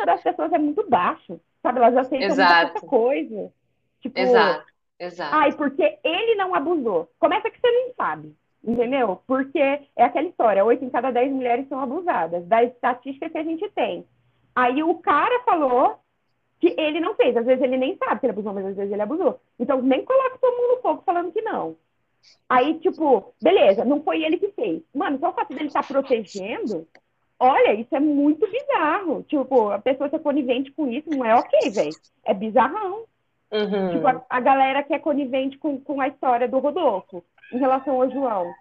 A 0.00 0.04
das 0.04 0.22
pessoas 0.22 0.52
é 0.52 0.58
muito 0.58 0.88
baixo, 0.88 1.40
sabe? 1.62 1.78
Elas 1.78 1.96
aceitam 1.96 2.28
Exato. 2.28 2.72
muita 2.72 2.86
coisa. 2.86 3.52
Tipo, 4.00 4.18
Exato. 4.18 4.66
Exato. 4.98 5.34
ai, 5.34 5.52
porque 5.52 5.98
ele 6.02 6.34
não 6.34 6.54
abusou. 6.54 7.08
Começa 7.18 7.50
que 7.50 7.60
você 7.60 7.70
não 7.70 7.94
sabe, 7.94 8.34
entendeu? 8.64 9.20
Porque 9.26 9.58
é 9.58 10.04
aquela 10.04 10.28
história, 10.28 10.64
oito 10.64 10.84
em 10.84 10.90
cada 10.90 11.10
dez 11.10 11.30
mulheres 11.32 11.68
são 11.68 11.80
abusadas, 11.80 12.44
da 12.46 12.62
estatística 12.64 13.30
que 13.30 13.38
a 13.38 13.44
gente 13.44 13.68
tem. 13.70 14.04
Aí 14.54 14.82
o 14.82 14.94
cara 14.96 15.42
falou 15.44 15.98
que 16.60 16.74
ele 16.76 17.00
não 17.00 17.14
fez. 17.14 17.36
Às 17.36 17.46
vezes 17.46 17.62
ele 17.62 17.76
nem 17.76 17.96
sabe 17.96 18.20
que 18.20 18.26
ele 18.26 18.32
abusou, 18.32 18.52
mas 18.52 18.66
às 18.66 18.76
vezes 18.76 18.92
ele 18.92 19.02
abusou. 19.02 19.40
Então 19.58 19.80
nem 19.80 20.04
coloca 20.04 20.38
todo 20.38 20.56
mundo 20.56 20.76
no 20.76 20.82
fogo 20.82 21.02
falando 21.06 21.32
que 21.32 21.42
não. 21.42 21.76
Aí, 22.48 22.78
tipo, 22.80 23.32
beleza, 23.40 23.84
não 23.84 24.02
foi 24.02 24.22
ele 24.24 24.38
que 24.38 24.48
fez. 24.52 24.82
Mano, 24.94 25.18
só 25.18 25.30
o 25.30 25.32
fato 25.32 25.54
dele 25.54 25.68
estar 25.68 25.86
protegendo, 25.86 26.86
olha, 27.38 27.74
isso 27.74 27.94
é 27.94 28.00
muito 28.00 28.46
bizarro. 28.50 29.22
Tipo, 29.24 29.70
a 29.70 29.78
pessoa 29.78 30.10
ser 30.10 30.18
conivente 30.18 30.72
com 30.72 30.88
isso 30.88 31.08
não 31.10 31.24
é 31.24 31.34
ok, 31.34 31.70
velho. 31.70 31.96
É 32.24 32.34
bizarrão. 32.34 33.04
Uhum. 33.50 33.90
Tipo, 33.92 34.06
a, 34.08 34.22
a 34.28 34.40
galera 34.40 34.82
que 34.82 34.92
é 34.94 34.98
conivente 34.98 35.56
com, 35.58 35.80
com 35.80 36.00
a 36.00 36.08
história 36.08 36.46
do 36.48 36.58
Rodolfo 36.58 37.24
em 37.52 37.58
relação 37.58 38.00
ao 38.02 38.10
João, 38.10 38.52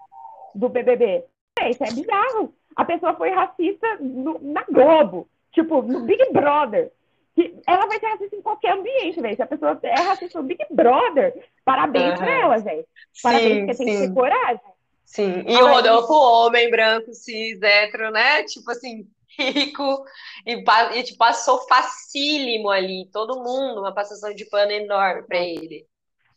do 0.56 0.69
BBB. 0.69 1.23
É, 1.60 1.69
isso 1.69 1.84
é 1.84 1.91
bizarro. 1.91 2.54
A 2.76 2.86
pessoa 2.86 3.13
foi 3.15 3.30
racista 3.32 3.97
no- 4.00 4.39
na 4.41 4.63
Globo, 4.69 5.28
tipo, 5.52 5.82
no 5.82 6.02
Big 6.02 6.32
Brother. 6.32 6.91
Que 7.36 7.56
ela 7.67 7.86
vai 7.86 8.00
ser 8.00 8.08
racista 8.08 8.36
em 8.36 8.41
qualquer 8.41 8.71
ambiente, 8.73 9.19
velho. 9.21 9.36
Se 9.36 9.41
a 9.41 9.47
pessoa 9.47 9.78
é 9.84 10.02
racista 10.02 10.39
no 10.41 10.47
Big 10.47 10.63
Brother, 10.71 11.34
parabéns 11.65 12.13
Aham. 12.13 12.17
pra 12.17 12.32
ela, 12.39 12.58
velho. 12.58 12.86
Parabéns, 13.21 13.52
Sim, 13.54 13.65
porque 13.65 13.78
tem 13.78 13.86
que 13.88 13.97
sim. 13.97 14.08
ter 14.08 14.13
coragem. 14.13 14.62
Sim, 15.06 15.43
e 15.47 15.56
o 15.56 15.67
Rodolfo, 15.67 16.13
homem, 16.13 16.69
branco, 16.69 17.13
cis, 17.13 17.62
hétero, 17.62 18.12
né? 18.12 18.43
Tipo 18.43 18.71
assim, 18.71 19.08
rico, 19.38 20.06
e, 20.45 20.63
e 20.95 21.04
tipo, 21.04 21.17
passou 21.17 21.60
facílimo 21.67 22.69
ali, 22.69 23.10
todo 23.12 23.43
mundo, 23.43 23.82
uma 23.82 23.93
passação 23.93 24.34
de 24.34 24.45
pano 24.45 24.71
enorme 24.71 25.23
pra 25.23 25.38
ele. 25.38 25.86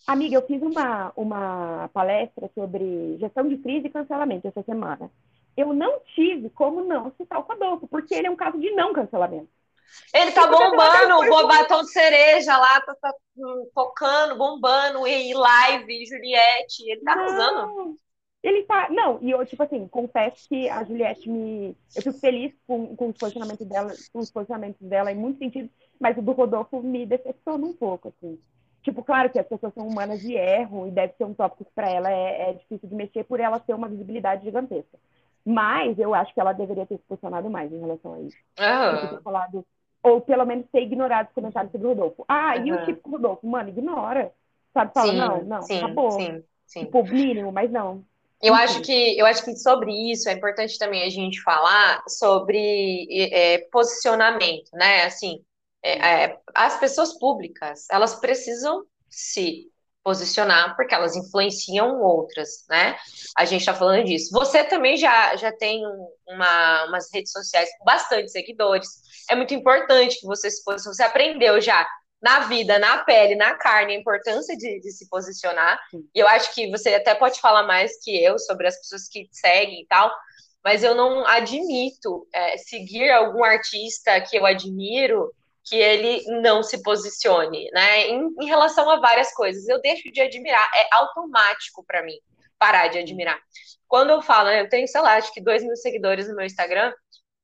Amiga, 0.07 0.37
eu 0.37 0.47
fiz 0.47 0.63
uma, 0.63 1.13
uma 1.15 1.91
palestra 1.93 2.51
sobre 2.55 3.17
gestão 3.19 3.47
de 3.49 3.59
crise 3.59 3.87
e 3.87 3.91
cancelamento 3.91 4.49
essa 4.49 4.63
semana. 4.63 5.11
Eu 5.57 5.73
não 5.73 6.01
tive 6.15 6.49
como 6.51 6.83
não 6.83 7.13
citar 7.17 7.39
o 7.39 7.43
Rodolfo, 7.43 7.87
porque 7.87 8.15
ele 8.15 8.27
é 8.27 8.31
um 8.31 8.37
caso 8.37 8.59
de 8.59 8.71
não 8.73 8.93
cancelamento. 8.93 9.49
Ele 10.15 10.33
tá 10.33 10.47
bombando, 10.47 11.35
o 11.35 11.47
batom 11.49 11.83
de 11.83 11.91
cereja 11.91 12.57
lá, 12.57 12.81
tá, 12.81 12.95
tá 12.95 13.13
hum, 13.37 13.69
tocando, 13.75 14.37
bombando, 14.37 15.07
e 15.07 15.35
live, 15.35 16.07
Juliette, 16.07 16.89
ele 16.89 17.01
tá 17.03 17.13
arrasando. 17.13 17.97
Ele 18.43 18.63
tá. 18.63 18.89
Não, 18.91 19.19
e 19.21 19.31
eu, 19.31 19.45
tipo 19.45 19.63
assim, 19.63 19.87
confesso 19.89 20.49
que 20.49 20.69
a 20.69 20.83
Juliette 20.85 21.29
me. 21.29 21.77
Eu 21.95 22.03
fico 22.03 22.19
feliz 22.21 22.55
com, 22.67 22.97
com 22.97 23.09
os 23.09 23.17
posicionamentos 23.19 23.67
dela, 23.67 23.95
com 24.13 24.19
os 24.19 24.31
posicionamentos 24.31 24.81
dela 24.81 25.13
em 25.13 25.17
muitos 25.17 25.39
sentidos, 25.39 25.71
mas 26.01 26.17
o 26.17 26.23
do 26.23 26.33
Rodolfo 26.33 26.83
me 26.83 27.05
decepciona 27.05 27.67
um 27.67 27.75
pouco, 27.75 28.09
assim. 28.09 28.39
Tipo, 28.83 29.05
claro 29.05 29.29
que 29.29 29.39
as 29.39 29.47
pessoas 29.47 29.75
são 29.75 29.87
humanas 29.87 30.25
e 30.25 30.35
erram, 30.35 30.89
e 30.89 30.91
deve 30.91 31.13
ser 31.15 31.25
um 31.25 31.35
tópico 31.35 31.67
que 31.67 31.71
para 31.75 31.91
ela 31.91 32.11
é, 32.11 32.51
é 32.51 32.53
difícil 32.55 32.89
de 32.89 32.95
mexer 32.95 33.25
por 33.25 33.39
ela 33.39 33.61
ter 33.61 33.75
uma 33.75 33.89
visibilidade 33.89 34.45
gigantesca. 34.45 34.99
Mas 35.45 35.99
eu 35.99 36.15
acho 36.15 36.33
que 36.33 36.41
ela 36.41 36.55
deveria 36.55 36.87
ter 36.87 36.97
se 36.97 37.05
posicionado 37.05 37.51
mais 37.51 37.71
em 37.71 37.79
relação 37.79 38.15
a 38.15 38.21
isso. 38.21 38.37
Ter 38.57 38.63
Aham. 38.63 39.21
falado, 39.23 39.67
ou 40.03 40.21
pelo 40.23 40.47
menos 40.47 40.67
ter 40.73 40.83
ignorado 40.83 41.29
os 41.29 41.35
comentários 41.35 41.73
sobre 41.73 41.87
o 41.89 41.91
Rodolfo. 41.91 42.25
Ah, 42.27 42.57
e 42.57 42.73
o 42.73 42.87
tipo 42.87 43.11
Rodolfo? 43.11 43.47
Mano, 43.47 43.69
ignora. 43.69 44.33
Sabe? 44.73 44.95
Fala, 44.95 45.13
Sim, 45.13 45.19
não, 45.19 45.45
não, 45.45 45.63
sim, 45.63 45.77
acabou. 45.77 46.21
sim, 46.21 46.45
Sim. 46.67 46.85
Tipo, 46.85 47.05
mínimo, 47.05 47.53
mas 47.53 47.71
não. 47.71 48.05
Eu 48.43 48.55
acho 48.55 48.81
que 48.81 49.19
eu 49.19 49.27
acho 49.27 49.45
que 49.45 49.55
sobre 49.57 49.93
isso 50.11 50.29
é 50.29 50.33
importante 50.33 50.79
também 50.79 51.03
a 51.03 51.11
gente 51.11 51.43
falar 51.43 52.03
sobre 52.09 53.07
é, 53.11 53.59
posicionamento, 53.71 54.71
né? 54.73 55.05
Assim, 55.05 55.45
é, 55.83 56.25
é, 56.25 56.39
as 56.55 56.79
pessoas 56.79 57.19
públicas 57.19 57.87
elas 57.91 58.15
precisam 58.15 58.85
se 59.09 59.71
posicionar 60.03 60.75
porque 60.77 60.95
elas 60.95 61.15
influenciam 61.15 62.01
outras, 62.01 62.65
né? 62.69 62.97
A 63.37 63.45
gente 63.45 63.61
está 63.61 63.75
falando 63.75 64.05
disso. 64.05 64.31
Você 64.33 64.65
também 64.65 64.97
já, 64.97 65.37
já 65.37 65.53
tem 65.53 65.83
uma, 66.27 66.85
umas 66.87 67.13
redes 67.13 67.33
sociais 67.33 67.69
com 67.79 67.85
bastante 67.85 68.31
seguidores. 68.31 68.89
É 69.29 69.37
muito 69.37 69.53
importante 69.53 70.19
que 70.19 70.27
você 70.27 70.51
se 70.51 70.65
posicione. 70.65 70.97
Você 70.97 71.03
aprendeu 71.03 71.61
já 71.61 71.87
na 72.21 72.41
vida, 72.41 72.79
na 72.79 72.99
pele, 72.99 73.35
na 73.35 73.55
carne, 73.55 73.95
a 73.95 73.99
importância 73.99 74.57
de, 74.57 74.81
de 74.81 74.93
se 74.93 75.09
posicionar. 75.09 75.81
E 76.15 76.19
eu 76.19 76.29
acho 76.29 76.55
que 76.55 76.71
você 76.71 76.95
até 76.95 77.15
pode 77.15 77.41
falar 77.41 77.63
mais 77.63 78.03
que 78.03 78.23
eu 78.23 78.39
sobre 78.39 78.67
as 78.67 78.77
pessoas 78.77 79.09
que 79.09 79.29
seguem 79.33 79.83
e 79.83 79.87
tal, 79.87 80.13
mas 80.63 80.85
eu 80.85 80.95
não 80.95 81.27
admito 81.27 82.27
é, 82.33 82.59
seguir 82.59 83.11
algum 83.11 83.43
artista 83.43 84.21
que 84.21 84.37
eu 84.37 84.45
admiro 84.45 85.33
que 85.65 85.77
ele 85.77 86.25
não 86.43 86.63
se 86.63 86.83
posicione, 86.83 87.71
né? 87.73 88.09
Em, 88.09 88.35
em 88.41 88.47
relação 88.47 88.91
a 88.91 88.99
várias 88.99 89.33
coisas, 89.33 89.69
eu 89.69 89.81
deixo 89.81 90.11
de 90.11 90.21
admirar, 90.21 90.69
é 90.75 90.89
automático 90.93 91.85
para 91.85 92.03
mim 92.03 92.19
parar 92.59 92.89
de 92.89 92.99
admirar. 92.99 93.39
Quando 93.89 94.11
eu 94.11 94.21
falo, 94.21 94.49
né, 94.49 94.61
eu 94.61 94.69
tenho, 94.69 94.87
sei 94.87 95.01
lá, 95.01 95.17
acho 95.17 95.33
que 95.33 95.41
dois 95.41 95.63
mil 95.63 95.77
seguidores 95.77 96.29
no 96.29 96.37
meu 96.37 96.45
Instagram, 96.45 96.93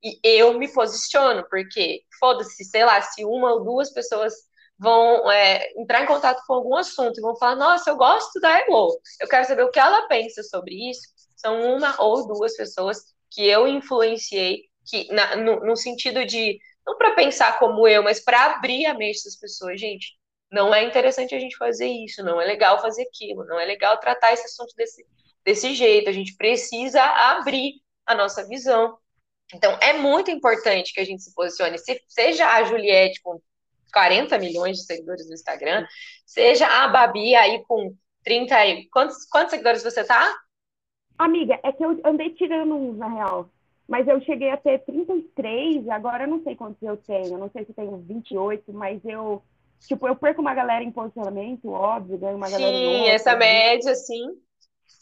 e 0.03 0.21
eu 0.23 0.59
me 0.59 0.73
posiciono, 0.73 1.45
porque 1.49 2.03
foda-se, 2.21 2.65
sei 2.65 2.85
lá, 2.85 3.01
se 3.01 3.25
uma 3.25 3.55
ou 3.55 3.65
duas 3.65 3.93
pessoas 3.93 4.35
vão 4.79 5.31
é, 5.31 5.73
entrar 5.77 6.03
em 6.03 6.07
contato 6.07 6.45
com 6.47 6.55
algum 6.55 6.77
assunto 6.77 7.19
e 7.19 7.23
vão 7.23 7.37
falar, 7.37 7.57
nossa, 7.57 7.91
eu 7.91 7.97
gosto 7.97 8.39
da 8.41 8.61
Elo, 8.61 8.99
eu 9.21 9.29
quero 9.29 9.47
saber 9.47 9.63
o 9.63 9.71
que 9.71 9.79
ela 9.79 10.07
pensa 10.09 10.43
sobre 10.43 10.91
isso. 10.91 11.03
São 11.35 11.77
uma 11.77 11.95
ou 12.01 12.27
duas 12.27 12.57
pessoas 12.57 12.99
que 13.31 13.47
eu 13.47 13.67
influenciei, 13.67 14.65
que 14.87 15.13
na, 15.13 15.37
no, 15.37 15.61
no 15.61 15.77
sentido 15.77 16.25
de, 16.25 16.59
não 16.87 16.97
para 16.97 17.15
pensar 17.15 17.59
como 17.59 17.87
eu, 17.89 18.03
mas 18.03 18.21
para 18.21 18.47
abrir 18.47 18.87
a 18.87 18.95
mente 18.95 19.25
das 19.25 19.37
pessoas, 19.37 19.81
gente, 19.81 20.15
não 20.51 20.75
é 20.75 20.85
interessante 20.85 21.35
a 21.35 21.39
gente 21.39 21.57
fazer 21.57 21.89
isso, 21.89 22.23
não 22.23 22.41
é 22.41 22.45
legal 22.45 22.81
fazer 22.81 23.03
aquilo, 23.03 23.45
não 23.47 23.59
é 23.59 23.65
legal 23.65 23.99
tratar 23.99 24.33
esse 24.33 24.45
assunto 24.45 24.75
desse, 24.77 25.05
desse 25.45 25.75
jeito, 25.75 26.09
a 26.09 26.13
gente 26.13 26.37
precisa 26.37 27.03
abrir 27.03 27.75
a 28.07 28.15
nossa 28.15 28.47
visão. 28.47 28.97
Então, 29.55 29.79
é 29.81 29.93
muito 29.93 30.31
importante 30.31 30.93
que 30.93 31.01
a 31.01 31.05
gente 31.05 31.23
se 31.23 31.35
posicione, 31.35 31.79
se, 31.79 32.01
seja 32.09 32.49
a 32.49 32.65
Juliette 32.65 33.21
com 33.23 33.41
40 33.97 34.39
milhões 34.39 34.77
de 34.77 34.85
seguidores 34.85 35.27
no 35.27 35.33
Instagram, 35.33 35.87
seja 36.27 36.67
a 36.67 36.87
Babi 36.87 37.35
aí 37.35 37.65
com 37.67 37.95
30 38.23 38.55
aí. 38.55 38.87
Quantos, 38.91 39.25
quantos 39.25 39.53
seguidores 39.53 39.83
você 39.83 40.05
tá? 40.05 40.37
Amiga, 41.17 41.59
é 41.63 41.73
que 41.73 41.83
eu 41.83 41.99
andei 42.05 42.29
tirando 42.35 42.75
uns, 42.75 42.99
na 42.99 43.09
real. 43.09 43.49
Mas 43.89 44.07
eu 44.07 44.21
cheguei 44.21 44.51
a 44.51 44.59
ter 44.59 44.81
33, 44.81 45.89
agora 45.89 46.25
eu 46.25 46.29
não 46.29 46.43
sei 46.43 46.55
quantos 46.55 46.83
eu 46.83 46.99
tenho. 46.99 47.37
Eu 47.37 47.39
não 47.39 47.49
sei 47.51 47.65
se 47.65 47.73
tenho 47.73 47.97
28, 47.97 48.71
mas 48.75 49.03
eu. 49.03 49.43
Tipo, 49.81 50.09
eu 50.09 50.17
perco 50.17 50.43
uma 50.43 50.55
galera 50.55 50.85
em 50.85 50.93
posicionamento, 50.93 51.71
óbvio, 51.71 52.19
ganho 52.19 52.37
uma 52.37 52.51
galera. 52.51 52.77
Sim, 52.77 53.09
essa 53.09 53.33
né? 53.33 53.39
média, 53.39 53.95
sim. 53.95 54.27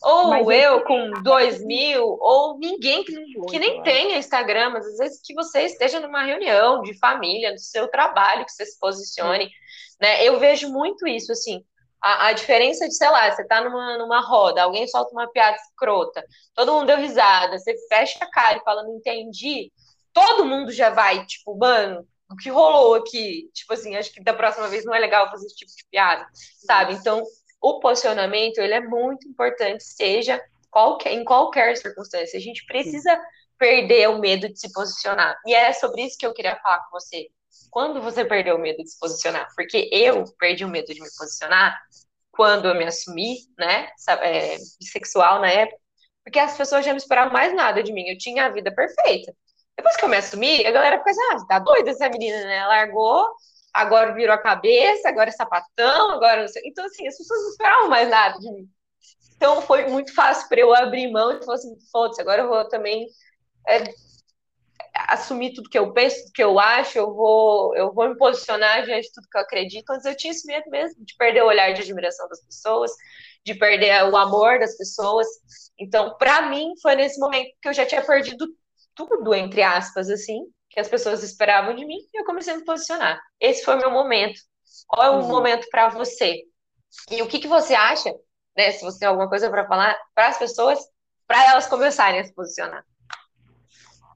Ou 0.03 0.29
mas 0.29 0.47
eu 0.49 0.85
com 0.85 1.11
dois 1.23 1.65
mil, 1.65 2.05
ou 2.21 2.59
ninguém 2.59 3.03
que, 3.05 3.15
que 3.49 3.59
nem 3.59 3.83
tenha 3.83 4.19
Instagram, 4.19 4.71
mas 4.71 4.87
às 4.87 4.99
vezes 4.99 5.21
que 5.25 5.33
você 5.33 5.63
esteja 5.63 5.99
numa 5.99 6.23
reunião 6.23 6.83
de 6.83 6.99
família, 6.99 7.53
no 7.53 7.59
seu 7.59 7.89
trabalho, 7.89 8.45
que 8.45 8.53
você 8.53 8.67
se 8.67 8.79
posicione, 8.79 9.51
né? 10.01 10.23
Eu 10.23 10.39
vejo 10.39 10.69
muito 10.69 11.07
isso, 11.07 11.33
assim, 11.33 11.65
a, 12.03 12.27
a, 12.27 12.33
diferença 12.35 12.87
de, 12.87 12.95
sei 12.95 13.09
lá, 13.09 13.31
você 13.31 13.47
tá 13.47 13.63
numa, 13.63 13.97
numa 13.97 14.21
roda, 14.21 14.63
alguém 14.63 14.87
solta 14.87 15.11
uma 15.13 15.31
piada 15.31 15.57
escrota, 15.57 16.23
todo 16.55 16.73
mundo 16.73 16.87
deu 16.87 16.99
risada, 16.99 17.59
você 17.59 17.75
fecha 17.89 18.23
a 18.23 18.31
cara 18.31 18.59
e 18.59 18.63
fala, 18.63 18.83
não 18.83 18.97
entendi, 18.97 19.73
todo 20.13 20.45
mundo 20.45 20.71
já 20.71 20.91
vai, 20.91 21.25
tipo, 21.25 21.57
mano, 21.57 22.07
o 22.31 22.37
que 22.37 22.51
rolou 22.51 22.95
aqui? 22.95 23.51
Tipo 23.55 23.73
assim, 23.73 23.97
acho 23.97 24.13
que 24.13 24.23
da 24.23 24.35
próxima 24.35 24.69
vez 24.69 24.85
não 24.85 24.95
é 24.95 24.99
legal 24.99 25.31
fazer 25.31 25.47
esse 25.47 25.57
tipo 25.57 25.71
de 25.71 25.85
piada, 25.91 26.27
sabe? 26.67 26.95
Então, 26.95 27.23
o 27.65 27.81
posicionamento 27.81 28.59
ele 28.59 28.75
é 28.75 28.81
muito 28.81 29.27
importante, 29.27 29.83
seja 29.83 30.39
qualquer, 30.71 31.15
em 31.15 31.25
qualquer 31.25 31.75
circunstância. 31.79 32.39
A 32.39 32.43
gente 32.43 32.63
precisa 32.67 33.19
perder 33.59 34.11
o 34.11 34.19
medo 34.19 34.51
de 34.51 34.61
se 34.61 34.71
posicionar. 34.71 35.35
E 35.47 35.55
é 35.55 35.73
sobre 35.73 36.03
isso 36.03 36.19
que 36.19 36.27
eu 36.27 36.35
queria 36.35 36.57
falar 36.57 36.85
com 36.85 36.91
você. 36.91 37.29
Quando 37.71 38.03
você 38.03 38.23
perdeu 38.23 38.57
o 38.57 38.59
medo 38.59 38.83
de 38.83 38.91
se 38.91 38.99
posicionar? 38.99 39.49
Porque 39.57 39.89
eu 39.91 40.25
perdi 40.39 40.63
o 40.63 40.69
medo 40.69 40.93
de 40.93 41.01
me 41.01 41.09
posicionar 41.17 41.81
quando 42.33 42.69
eu 42.69 42.75
me 42.75 42.85
assumi, 42.85 43.39
né, 43.59 43.89
é, 44.21 44.59
bissexual 44.79 45.41
na 45.41 45.49
época, 45.49 45.79
porque 46.23 46.39
as 46.39 46.55
pessoas 46.59 46.85
já 46.85 46.91
não 46.91 46.99
esperavam 46.99 47.33
mais 47.33 47.55
nada 47.55 47.83
de 47.83 47.95
mim. 47.95 48.07
Eu 48.07 48.19
tinha 48.19 48.45
a 48.45 48.51
vida 48.51 48.75
perfeita. 48.75 49.35
Depois 49.75 49.97
que 49.97 50.05
eu 50.05 50.09
me 50.11 50.19
assumi, 50.19 50.67
a 50.67 50.71
galera 50.71 50.99
fica 50.99 51.11
assim, 51.11 51.21
ah, 51.33 51.47
tá 51.47 51.59
doida 51.61 51.91
essa 51.91 52.11
menina, 52.11 52.45
né? 52.45 52.67
Largou 52.67 53.27
agora 53.75 54.15
virou 54.15 54.35
a 54.35 54.39
cabeça, 54.39 55.09
agora 55.09 55.29
é 55.29 55.33
sapatão, 55.33 56.13
agora. 56.13 56.47
Então, 56.65 56.85
assim, 56.85 57.07
as 57.09 57.19
pessoas 57.19 57.43
não 57.43 57.51
esperavam 57.51 57.89
mais 57.89 58.09
nada 58.09 58.39
de 58.39 58.51
mim. 58.51 58.69
Então, 59.37 59.61
foi 59.63 59.87
muito 59.89 60.15
fácil 60.15 60.49
para 60.49 60.61
eu 60.61 60.75
abrir 60.75 61.11
mão 61.11 61.33
e 61.33 61.45
falar 61.45 61.57
assim: 61.57 61.77
foda-se, 61.91 62.21
agora 62.21 62.43
eu 62.43 62.49
vou 62.49 62.69
também 62.69 63.07
é, 63.69 63.83
assumir 65.09 65.53
tudo 65.53 65.69
que 65.69 65.79
eu 65.79 65.93
penso, 65.93 66.17
tudo 66.19 66.33
que 66.33 66.43
eu 66.43 66.59
acho, 66.59 66.97
eu 66.97 67.13
vou, 67.13 67.77
eu 67.77 67.93
vou 67.93 68.09
me 68.09 68.17
posicionar 68.17 68.85
diante 68.85 69.09
de 69.09 69.13
tudo 69.13 69.29
que 69.31 69.37
eu 69.37 69.43
acredito. 69.43 69.91
Antes 69.91 70.07
eu 70.07 70.17
tinha 70.17 70.31
esse 70.31 70.47
medo 70.47 70.71
mesmo 70.71 71.05
de 71.05 71.15
perder 71.17 71.43
o 71.43 71.49
olhar 71.49 71.73
de 71.73 71.83
admiração 71.83 72.29
das 72.29 72.41
pessoas, 72.45 72.93
de 73.45 73.55
perder 73.55 74.05
o 74.05 74.17
amor 74.17 74.61
das 74.61 74.77
pessoas. 74.77 75.27
Então, 75.79 76.17
para 76.17 76.49
mim, 76.49 76.73
foi 76.81 76.95
nesse 76.95 77.19
momento 77.19 77.51
que 77.61 77.69
eu 77.69 77.75
já 77.75 77.85
tinha 77.85 78.03
perdido 78.03 78.47
tudo, 78.95 79.35
entre 79.35 79.63
aspas, 79.63 80.09
assim, 80.09 80.41
que 80.75 80.81
as 80.81 80.89
pessoas 80.89 81.23
esperavam 81.23 81.73
de 81.73 81.87
mim 81.87 81.99
e 82.13 82.21
eu 82.21 82.25
comecei 82.25 82.53
a 82.53 82.57
me 82.57 82.65
posicionar. 82.65 83.23
Esse 83.41 83.65
foi 83.65 83.77
o 83.77 83.79
meu 83.79 83.93
momento. 83.93 84.41
Qual 84.89 85.07
é 85.07 85.11
o 85.11 85.21
uhum. 85.21 85.29
momento 85.29 85.69
para 85.71 85.89
você? 85.89 86.43
E 87.13 87.23
o 87.23 87.29
que, 87.29 87.39
que 87.39 87.47
você 87.47 87.75
acha, 87.75 88.13
né, 88.57 88.73
se 88.73 88.85
você 88.85 88.99
tem 88.99 89.09
alguma 89.09 89.29
coisa 89.29 89.49
para 89.49 89.69
falar 89.69 89.97
para 90.13 90.29
as 90.29 90.39
pessoas, 90.39 90.81
para 91.29 91.49
elas 91.49 91.69
começarem 91.69 92.21
a 92.21 92.25
se 92.25 92.35
posicionar? 92.35 92.85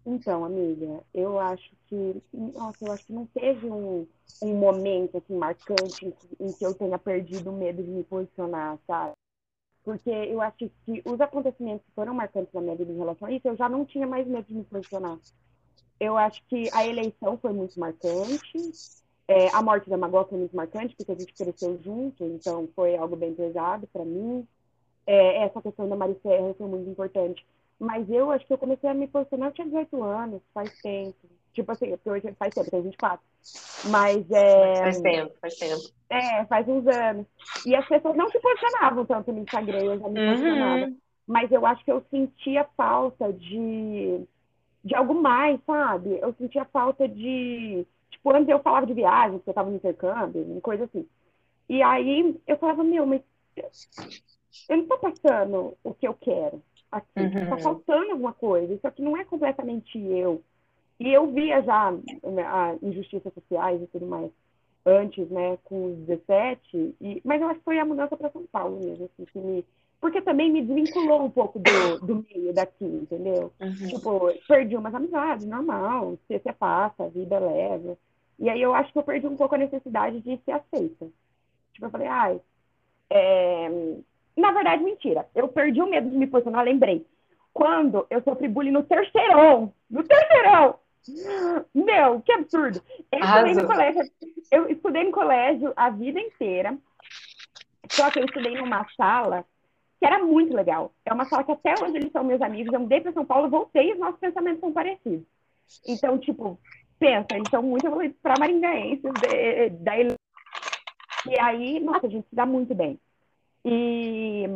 Então, 0.04 0.44
amiga, 0.44 1.00
eu 1.14 1.38
acho 1.38 1.70
que, 1.86 2.20
nossa, 2.32 2.84
eu 2.84 2.92
acho 2.92 3.06
que 3.06 3.12
não 3.12 3.26
teve 3.26 3.70
um, 3.70 4.08
um 4.42 4.54
momento 4.54 5.18
assim 5.18 5.36
marcante 5.36 6.06
em 6.06 6.10
que, 6.10 6.28
em 6.40 6.52
que 6.52 6.66
eu 6.66 6.74
tenha 6.74 6.98
perdido 6.98 7.50
o 7.50 7.56
medo 7.56 7.82
de 7.82 7.88
me 7.90 8.02
posicionar, 8.02 8.78
sabe? 8.84 9.12
Porque 9.84 10.10
eu 10.10 10.40
acho 10.40 10.56
que 10.56 10.72
os 11.04 11.20
acontecimentos 11.20 11.86
que 11.86 11.92
foram 11.94 12.14
marcantes 12.14 12.52
na 12.52 12.60
minha 12.60 12.74
vida 12.74 12.90
em 12.90 12.98
relação 12.98 13.28
a 13.28 13.30
isso, 13.30 13.46
eu 13.46 13.56
já 13.56 13.68
não 13.68 13.84
tinha 13.84 14.06
mais 14.08 14.26
medo 14.26 14.46
de 14.48 14.54
me 14.54 14.64
posicionar 14.64 15.18
eu 16.00 16.16
acho 16.16 16.42
que 16.48 16.68
a 16.72 16.86
eleição 16.86 17.38
foi 17.38 17.52
muito 17.52 17.78
marcante. 17.78 18.72
É, 19.26 19.48
a 19.54 19.60
morte 19.60 19.90
da 19.90 19.96
Magó 19.96 20.24
foi 20.24 20.38
muito 20.38 20.56
marcante, 20.56 20.94
porque 20.96 21.12
a 21.12 21.14
gente 21.14 21.34
cresceu 21.34 21.78
junto, 21.82 22.24
então 22.24 22.68
foi 22.74 22.96
algo 22.96 23.14
bem 23.14 23.34
pesado 23.34 23.86
para 23.92 24.04
mim. 24.04 24.46
É, 25.06 25.44
essa 25.44 25.60
questão 25.60 25.88
da 25.88 25.96
Mariferra 25.96 26.54
foi 26.54 26.66
muito 26.66 26.88
importante. 26.88 27.44
Mas 27.78 28.08
eu 28.10 28.30
acho 28.30 28.46
que 28.46 28.52
eu 28.52 28.58
comecei 28.58 28.88
a 28.88 28.94
me 28.94 29.06
posicionar, 29.06 29.48
eu 29.48 29.52
tinha 29.52 29.66
18 29.66 30.02
anos, 30.02 30.42
faz 30.52 30.72
tempo. 30.80 31.16
Tipo 31.52 31.72
assim, 31.72 31.90
porque 31.90 32.10
hoje 32.10 32.34
faz 32.38 32.54
tempo, 32.54 32.70
tem 32.70 32.82
24. 32.82 33.20
Mas 33.90 34.30
é. 34.30 34.76
Faz 34.76 35.00
tempo, 35.00 35.34
faz 35.40 35.54
tempo. 35.56 35.82
É, 36.10 36.44
faz 36.46 36.68
uns 36.68 36.86
anos. 36.86 37.26
E 37.66 37.74
as 37.74 37.86
pessoas 37.86 38.16
não 38.16 38.28
se 38.28 38.38
posicionavam 38.40 39.04
tanto 39.04 39.32
no 39.32 39.40
Instagram, 39.40 39.78
eu 39.80 39.98
já 39.98 40.08
me 40.08 40.20
uhum. 40.20 40.30
posicionava. 40.30 40.92
Mas 41.26 41.52
eu 41.52 41.66
acho 41.66 41.84
que 41.84 41.92
eu 41.92 42.02
sentia 42.10 42.66
falta 42.76 43.32
de 43.32 44.26
de 44.88 44.94
algo 44.94 45.14
mais, 45.14 45.60
sabe? 45.66 46.18
Eu 46.18 46.32
sentia 46.34 46.64
falta 46.64 47.06
de. 47.06 47.86
Tipo, 48.10 48.34
antes 48.34 48.48
eu 48.48 48.58
falava 48.60 48.86
de 48.86 48.94
viagem, 48.94 49.38
porque 49.38 49.50
eu 49.50 49.54
tava 49.54 49.68
no 49.68 49.76
intercâmbio, 49.76 50.60
coisa 50.62 50.84
assim. 50.84 51.06
E 51.68 51.82
aí 51.82 52.34
eu 52.46 52.56
falava, 52.56 52.82
meu, 52.82 53.04
mas 53.04 53.20
eu 54.68 54.78
não 54.78 54.86
tô 54.86 54.98
passando 54.98 55.76
o 55.84 55.92
que 55.92 56.08
eu 56.08 56.14
quero 56.14 56.62
aqui. 56.90 57.20
Uhum. 57.20 57.50
Tá 57.50 57.58
faltando 57.58 58.12
alguma 58.12 58.32
coisa. 58.32 58.72
Isso 58.72 58.86
aqui 58.86 59.02
não 59.02 59.16
é 59.16 59.24
completamente 59.24 59.98
eu. 59.98 60.42
E 60.98 61.12
eu 61.12 61.30
via 61.30 61.62
já 61.62 61.92
né, 61.92 62.42
a 62.42 62.74
injustiças 62.82 63.32
sociais 63.34 63.82
e 63.82 63.86
tudo 63.88 64.06
mais 64.06 64.30
antes, 64.86 65.28
né, 65.28 65.58
com 65.64 65.92
os 65.92 65.98
17, 66.06 66.96
e, 66.98 67.20
mas 67.22 67.42
eu 67.42 67.48
acho 67.48 67.58
que 67.58 67.64
foi 67.64 67.78
a 67.78 67.84
mudança 67.84 68.16
para 68.16 68.30
São 68.30 68.46
Paulo 68.46 68.80
mesmo, 68.80 69.04
assim, 69.04 69.26
que 69.26 69.38
me, 69.38 69.62
porque 70.00 70.22
também 70.22 70.50
me 70.50 70.62
desvinculou 70.62 71.24
um 71.24 71.30
pouco 71.30 71.58
do, 71.58 72.06
do 72.06 72.26
meio 72.30 72.52
daqui, 72.52 72.84
entendeu? 72.84 73.52
Uhum. 73.60 73.88
Tipo, 73.88 74.32
perdi 74.46 74.76
umas 74.76 74.94
amizades, 74.94 75.46
normal, 75.46 76.16
você 76.26 76.38
se 76.38 76.52
passa, 76.52 77.04
a 77.04 77.08
vida 77.08 77.36
é 77.36 77.40
leva. 77.40 77.98
E 78.38 78.48
aí 78.48 78.62
eu 78.62 78.74
acho 78.74 78.92
que 78.92 78.98
eu 78.98 79.02
perdi 79.02 79.26
um 79.26 79.36
pouco 79.36 79.56
a 79.56 79.58
necessidade 79.58 80.20
de 80.20 80.38
ser 80.44 80.52
aceita. 80.52 81.08
Tipo, 81.72 81.86
eu 81.86 81.90
falei, 81.90 82.06
ai, 82.06 82.40
é... 83.10 83.68
na 84.36 84.52
verdade, 84.52 84.84
mentira. 84.84 85.26
Eu 85.34 85.48
perdi 85.48 85.82
o 85.82 85.90
medo 85.90 86.08
de 86.08 86.16
me 86.16 86.26
posicionar, 86.28 86.64
lembrei. 86.64 87.04
Quando 87.52 88.06
eu 88.08 88.22
sofri 88.22 88.46
bullying 88.46 88.70
no 88.70 88.84
terceirão, 88.84 89.72
no 89.90 90.04
terceirão! 90.04 90.76
Meu, 91.74 92.20
que 92.20 92.30
absurdo! 92.30 92.80
Eu 93.10 93.18
estudei, 93.20 93.54
no 93.54 93.66
colégio, 93.66 94.12
eu 94.52 94.68
estudei 94.68 95.04
no 95.04 95.12
colégio 95.12 95.72
a 95.74 95.90
vida 95.90 96.20
inteira, 96.20 96.78
só 97.90 98.10
que 98.10 98.20
eu 98.20 98.24
estudei 98.24 98.54
numa 98.54 98.86
sala 98.96 99.44
que 99.98 100.06
era 100.06 100.24
muito 100.24 100.54
legal. 100.54 100.92
É 101.04 101.12
uma 101.12 101.24
sala 101.24 101.44
que 101.44 101.52
até 101.52 101.74
hoje 101.82 101.96
eles 101.96 102.12
são 102.12 102.22
meus 102.22 102.40
amigos. 102.40 102.72
Eu 102.72 102.80
mudei 102.80 103.00
para 103.00 103.12
São 103.12 103.24
Paulo, 103.24 103.48
voltei 103.48 103.90
e 103.90 103.92
os 103.92 103.98
nossos 103.98 104.20
pensamentos 104.20 104.60
são 104.60 104.72
parecidos. 104.72 105.26
Então, 105.86 106.18
tipo, 106.18 106.58
pensa, 106.98 107.26
eles 107.32 107.48
são 107.50 107.62
muito 107.62 107.86
evoluídos 107.86 108.16
para 108.22 108.38
maringaenses 108.38 109.02
da 109.80 109.98
E 109.98 111.40
aí, 111.40 111.80
nossa, 111.80 112.06
a 112.06 112.10
gente 112.10 112.28
se 112.28 112.34
dá 112.34 112.46
muito 112.46 112.74
bem. 112.74 112.98
E 113.64 114.46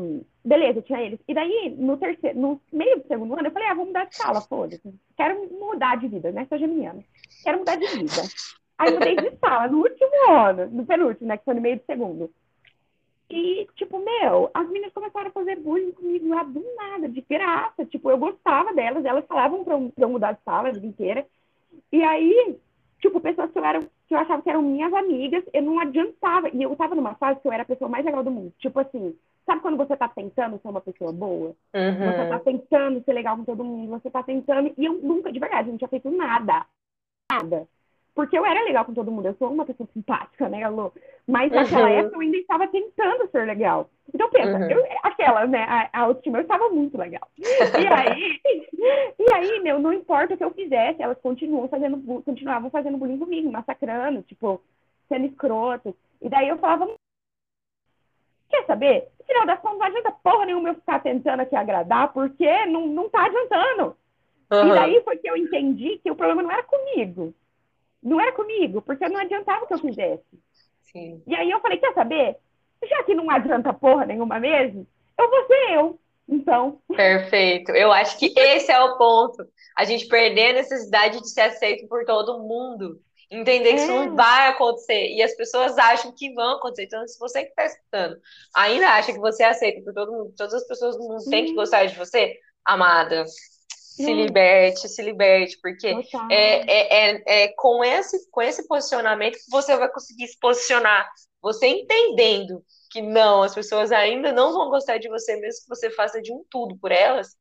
beleza, 0.45 0.81
tinha 0.81 1.03
eles. 1.03 1.19
E 1.27 1.35
daí, 1.35 1.75
no 1.77 1.97
terceiro, 1.97 2.39
no 2.39 2.61
meio 2.73 3.01
do 3.01 3.07
segundo 3.07 3.35
ano, 3.35 3.49
eu 3.49 3.53
falei, 3.53 3.69
ah, 3.69 3.75
vou 3.75 3.87
mudar 3.87 4.05
de 4.05 4.17
sala, 4.17 4.41
foda-se. 4.41 4.95
Quero 5.17 5.49
mudar 5.53 5.97
de 5.97 6.09
vida, 6.09 6.31
né? 6.31 6.47
Sou 6.49 6.57
geminiana. 6.57 7.03
Quero 7.43 7.59
mudar 7.59 7.77
de 7.77 7.87
vida. 7.89 8.23
Aí 8.79 8.93
mudei 8.93 9.17
de 9.17 9.37
sala, 9.39 9.69
no 9.69 9.79
último 9.79 10.31
ano, 10.31 10.67
no 10.67 10.87
penúltimo, 10.87 11.29
né? 11.29 11.37
Que 11.37 11.45
foi 11.45 11.55
no 11.55 11.61
meio 11.61 11.77
do 11.77 11.85
segundo. 11.85 12.31
E, 13.33 13.67
tipo, 13.77 13.99
meu, 13.99 14.51
as 14.53 14.69
meninas 14.69 14.93
começaram 14.93 15.29
a 15.29 15.33
fazer 15.33 15.59
bullying 15.59 15.93
comigo 15.93 16.29
lá 16.29 16.43
do 16.43 16.63
nada, 16.77 17.09
de 17.09 17.23
graça. 17.23 17.87
Tipo, 17.87 18.11
eu 18.11 18.19
gostava 18.19 18.75
delas, 18.75 19.07
elas 19.07 19.25
falavam 19.25 19.65
pra 19.65 19.75
eu, 19.75 19.91
pra 19.95 20.05
eu 20.05 20.11
mudar 20.11 20.33
de 20.33 20.43
sala 20.45 20.69
a 20.69 20.73
vida 20.73 20.87
inteira. 20.87 21.27
E 21.91 22.03
aí, 22.03 22.59
tipo, 23.01 23.19
pessoas 23.23 23.51
que 23.51 23.59
eu, 23.59 23.65
era, 23.65 23.81
que 23.81 24.15
eu 24.15 24.19
achava 24.19 24.43
que 24.43 24.51
eram 24.51 24.61
minhas 24.61 24.93
amigas, 24.93 25.43
eu 25.51 25.63
não 25.63 25.81
adiantava. 25.81 26.51
E 26.51 26.63
eu 26.63 26.77
tava 26.77 26.95
numa 26.95 27.15
fase 27.15 27.41
que 27.41 27.49
eu 27.49 27.53
era 27.53 27.63
a 27.63 27.67
pessoa 27.67 27.89
mais 27.89 28.05
legal 28.05 28.23
do 28.23 28.31
mundo. 28.31 28.53
Tipo 28.59 28.81
assim, 28.81 29.17
sabe 29.47 29.63
quando 29.63 29.79
você 29.79 29.97
tá 29.97 30.09
tentando 30.09 30.61
ser 30.61 30.69
uma 30.69 30.83
pessoa 30.83 31.11
boa? 31.11 31.57
Uhum. 31.75 32.13
Você 32.13 32.29
tá 32.29 32.39
tentando 32.39 33.03
ser 33.03 33.13
legal 33.15 33.39
com 33.39 33.45
todo 33.45 33.65
mundo, 33.65 33.93
você 33.93 34.11
tá 34.11 34.23
tentando. 34.23 34.75
E 34.77 34.85
eu 34.85 34.93
nunca, 34.93 35.33
de 35.33 35.41
verdade, 35.41 35.71
não 35.71 35.79
tinha 35.79 35.89
feito 35.89 36.11
nada. 36.11 36.67
Nada. 37.33 37.67
Porque 38.15 38.37
eu 38.37 38.45
era 38.45 38.63
legal 38.63 38.85
com 38.85 38.93
todo 38.93 39.11
mundo, 39.11 39.27
eu 39.27 39.35
sou 39.35 39.51
uma 39.51 39.65
pessoa 39.65 39.89
simpática, 39.95 40.47
né, 40.49 40.69
Lu? 40.69 40.93
Mas 41.27 41.51
naquela 41.51 41.89
uhum. 41.89 41.99
época 41.99 42.17
eu 42.17 42.21
ainda 42.21 42.37
estava 42.37 42.69
tentando 42.69 43.31
ser 43.31 43.47
legal. 43.47 43.89
Então 44.15 44.29
pensa, 44.29 44.59
uhum. 44.59 44.71
eu, 44.71 44.87
aquela, 45.03 45.47
né, 45.47 45.65
a, 45.65 45.89
a 45.93 46.01
autoestima, 46.03 46.39
eu 46.39 46.43
estava 46.43 46.69
muito 46.69 46.99
legal. 46.99 47.27
E 47.39 47.87
aí, 47.87 48.41
e 49.19 49.35
aí, 49.35 49.61
meu, 49.61 49.79
não 49.79 49.95
importa 49.95 50.35
o 50.35 50.37
que 50.37 50.45
eu 50.45 50.53
fizesse, 50.53 51.03
elas 51.03 51.19
continuam 51.21 51.69
fazendo, 51.69 52.23
continuavam 52.23 52.71
fazendo 52.71 52.99
bullying 52.99 53.19
comigo, 53.19 53.51
massacrando, 53.51 54.21
tipo, 54.23 54.61
sendo 55.09 55.27
escrotas. 55.27 55.95
E 56.21 56.29
daí 56.29 56.49
eu 56.49 56.59
falava, 56.59 56.95
quer 58.51 58.67
saber? 58.67 59.09
No 59.21 59.25
final 59.25 59.47
das 59.47 59.61
contas, 59.61 59.79
não 59.79 59.87
adianta 59.87 60.15
porra 60.23 60.45
nenhuma 60.45 60.69
eu 60.69 60.75
ficar 60.75 61.01
tentando 61.01 61.41
aqui 61.41 61.57
agradar, 61.57 62.13
porque 62.13 62.67
não, 62.67 62.87
não 62.89 63.09
tá 63.09 63.25
adiantando. 63.25 63.97
Uhum. 64.53 64.69
E 64.69 64.75
daí 64.75 65.03
foi 65.03 65.17
que 65.17 65.31
eu 65.31 65.37
entendi 65.37 65.99
que 66.03 66.11
o 66.11 66.15
problema 66.15 66.43
não 66.43 66.51
era 66.51 66.63
comigo 66.65 67.35
não 68.03 68.21
era 68.21 68.33
comigo, 68.33 68.83
porque 68.83 69.09
não 69.09 69.21
adiantava 69.21 69.67
que 69.67 69.75
eu 69.75 69.79
fizesse. 69.79 70.25
Sim. 70.83 71.23
E 71.27 71.35
aí 71.35 71.51
eu 71.51 71.61
falei, 71.61 71.79
quer 71.79 71.95
saber? 71.95 72.37
Já 72.89 73.03
que 73.05 73.15
não 73.15 73.31
adianta 73.31 73.73
porra 73.73 74.05
nenhuma 74.05 74.41
mesmo, 74.41 74.87
eu 75.19 75.31
vou 75.31 75.47
ser 75.47 75.73
eu. 75.73 75.99
Então. 76.29 76.81
Perfeito. 76.89 77.73
Eu 77.73 77.93
acho 77.93 78.19
que 78.19 78.33
esse 78.37 78.71
é 78.71 78.81
o 78.81 78.97
ponto. 78.97 79.47
A 79.77 79.85
gente 79.85 80.07
perder 80.07 80.51
a 80.51 80.55
necessidade 80.55 81.21
de 81.21 81.29
ser 81.29 81.43
aceito 81.43 81.87
por 81.89 82.05
todo 82.05 82.41
mundo. 82.41 83.01
Entender 83.31 83.75
que 83.75 83.81
é. 83.81 83.85
isso 83.85 83.93
não 83.93 84.15
vai 84.15 84.49
acontecer. 84.49 85.09
E 85.09 85.23
as 85.23 85.35
pessoas 85.35 85.77
acham 85.79 86.13
que 86.13 86.33
vão 86.35 86.57
acontecer. 86.57 86.85
Então, 86.85 87.07
se 87.07 87.19
você 87.19 87.45
que 87.45 87.51
está 87.51 87.65
escutando 87.65 88.17
ainda 88.55 88.89
acha 88.89 89.13
que 89.13 89.19
você 89.19 89.43
é 89.43 89.49
aceito 89.49 89.83
por 89.85 89.95
todo 89.95 90.13
mundo, 90.13 90.35
todas 90.37 90.55
as 90.55 90.67
pessoas 90.67 90.97
do 90.97 91.03
mundo 91.03 91.25
têm 91.29 91.47
que 91.47 91.55
gostar 91.55 91.87
de 91.87 91.97
você, 91.97 92.39
amada, 92.65 93.25
se 93.97 94.13
liberte, 94.13 94.89
se 94.89 95.03
liberte, 95.03 95.59
porque 95.61 95.89
é, 96.31 96.35
é, 96.35 97.11
é, 97.11 97.23
é, 97.27 97.49
com, 97.57 97.85
esse, 97.85 98.31
com 98.31 98.41
esse 98.41 98.67
posicionamento 98.67 99.35
que 99.35 99.51
você 99.51 99.77
vai 99.77 99.91
conseguir 99.91 100.27
se 100.29 100.39
posicionar. 100.39 101.09
Você 101.43 101.67
entendendo 101.67 102.65
que 102.91 103.03
não, 103.03 103.43
as 103.43 103.55
pessoas 103.55 103.93
ainda 103.93 104.33
não 104.33 104.53
vão 104.53 104.71
gostar 104.71 104.99
de 104.99 105.09
você, 105.09 105.37
mesmo 105.37 105.63
que 105.63 105.69
você 105.69 105.91
faça 105.91 106.21
de 106.21 106.33
um 106.33 106.45
tudo 106.51 106.77
por 106.79 106.93
elas, 106.93 107.37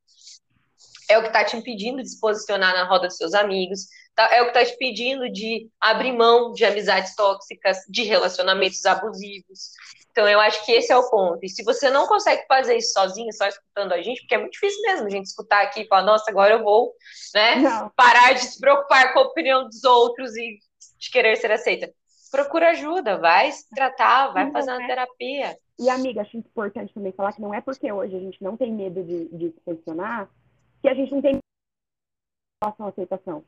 é 1.08 1.18
o 1.18 1.22
que 1.22 1.28
está 1.28 1.44
te 1.44 1.56
impedindo 1.56 2.02
de 2.02 2.08
se 2.08 2.20
posicionar 2.20 2.74
na 2.74 2.84
roda 2.88 3.06
dos 3.06 3.16
seus 3.16 3.34
amigos, 3.34 3.86
tá, 4.14 4.34
é 4.34 4.40
o 4.40 4.44
que 4.44 4.58
está 4.58 4.64
te 4.64 4.74
impedindo 4.74 5.30
de 5.30 5.68
abrir 5.80 6.12
mão 6.12 6.52
de 6.52 6.64
amizades 6.64 7.14
tóxicas, 7.14 7.78
de 7.88 8.02
relacionamentos 8.02 8.84
abusivos, 8.86 9.72
então, 10.12 10.28
eu 10.28 10.38
acho 10.40 10.64
que 10.66 10.72
esse 10.72 10.92
é 10.92 10.96
o 10.96 11.08
ponto. 11.08 11.42
E 11.42 11.48
se 11.48 11.64
você 11.64 11.90
não 11.90 12.06
consegue 12.06 12.44
fazer 12.46 12.76
isso 12.76 12.92
sozinho, 12.92 13.32
só 13.32 13.46
escutando 13.46 13.92
a 13.92 14.02
gente, 14.02 14.20
porque 14.20 14.34
é 14.34 14.38
muito 14.38 14.52
difícil 14.52 14.82
mesmo 14.82 15.06
a 15.06 15.10
gente 15.10 15.24
escutar 15.24 15.62
aqui 15.62 15.80
e 15.80 15.88
falar, 15.88 16.02
nossa, 16.02 16.30
agora 16.30 16.52
eu 16.52 16.62
vou 16.62 16.92
né, 17.34 17.54
parar 17.96 18.34
de 18.34 18.40
se 18.40 18.60
preocupar 18.60 19.14
com 19.14 19.20
a 19.20 19.22
opinião 19.22 19.64
dos 19.64 19.82
outros 19.84 20.36
e 20.36 20.58
de 20.98 21.10
querer 21.10 21.36
ser 21.36 21.50
aceita. 21.50 21.90
Procura 22.30 22.70
ajuda, 22.70 23.18
vai 23.18 23.50
se 23.52 23.68
tratar, 23.70 24.32
vai 24.32 24.50
fazer 24.50 24.70
uma 24.70 24.84
é. 24.84 24.86
terapia. 24.86 25.58
E, 25.78 25.88
amiga, 25.88 26.20
acho 26.20 26.36
importante 26.36 26.92
também 26.92 27.12
falar 27.12 27.32
que 27.32 27.40
não 27.40 27.54
é 27.54 27.62
porque 27.62 27.90
hoje 27.90 28.14
a 28.14 28.20
gente 28.20 28.42
não 28.42 28.54
tem 28.54 28.70
medo 28.70 29.02
de, 29.02 29.28
de 29.30 29.50
se 29.50 29.60
posicionar 29.64 30.28
que 30.82 30.88
a 30.88 30.94
gente 30.94 31.12
não 31.12 31.22
tem 31.22 31.38
relação 32.62 32.86
à 32.86 32.88
aceitação. 32.90 33.44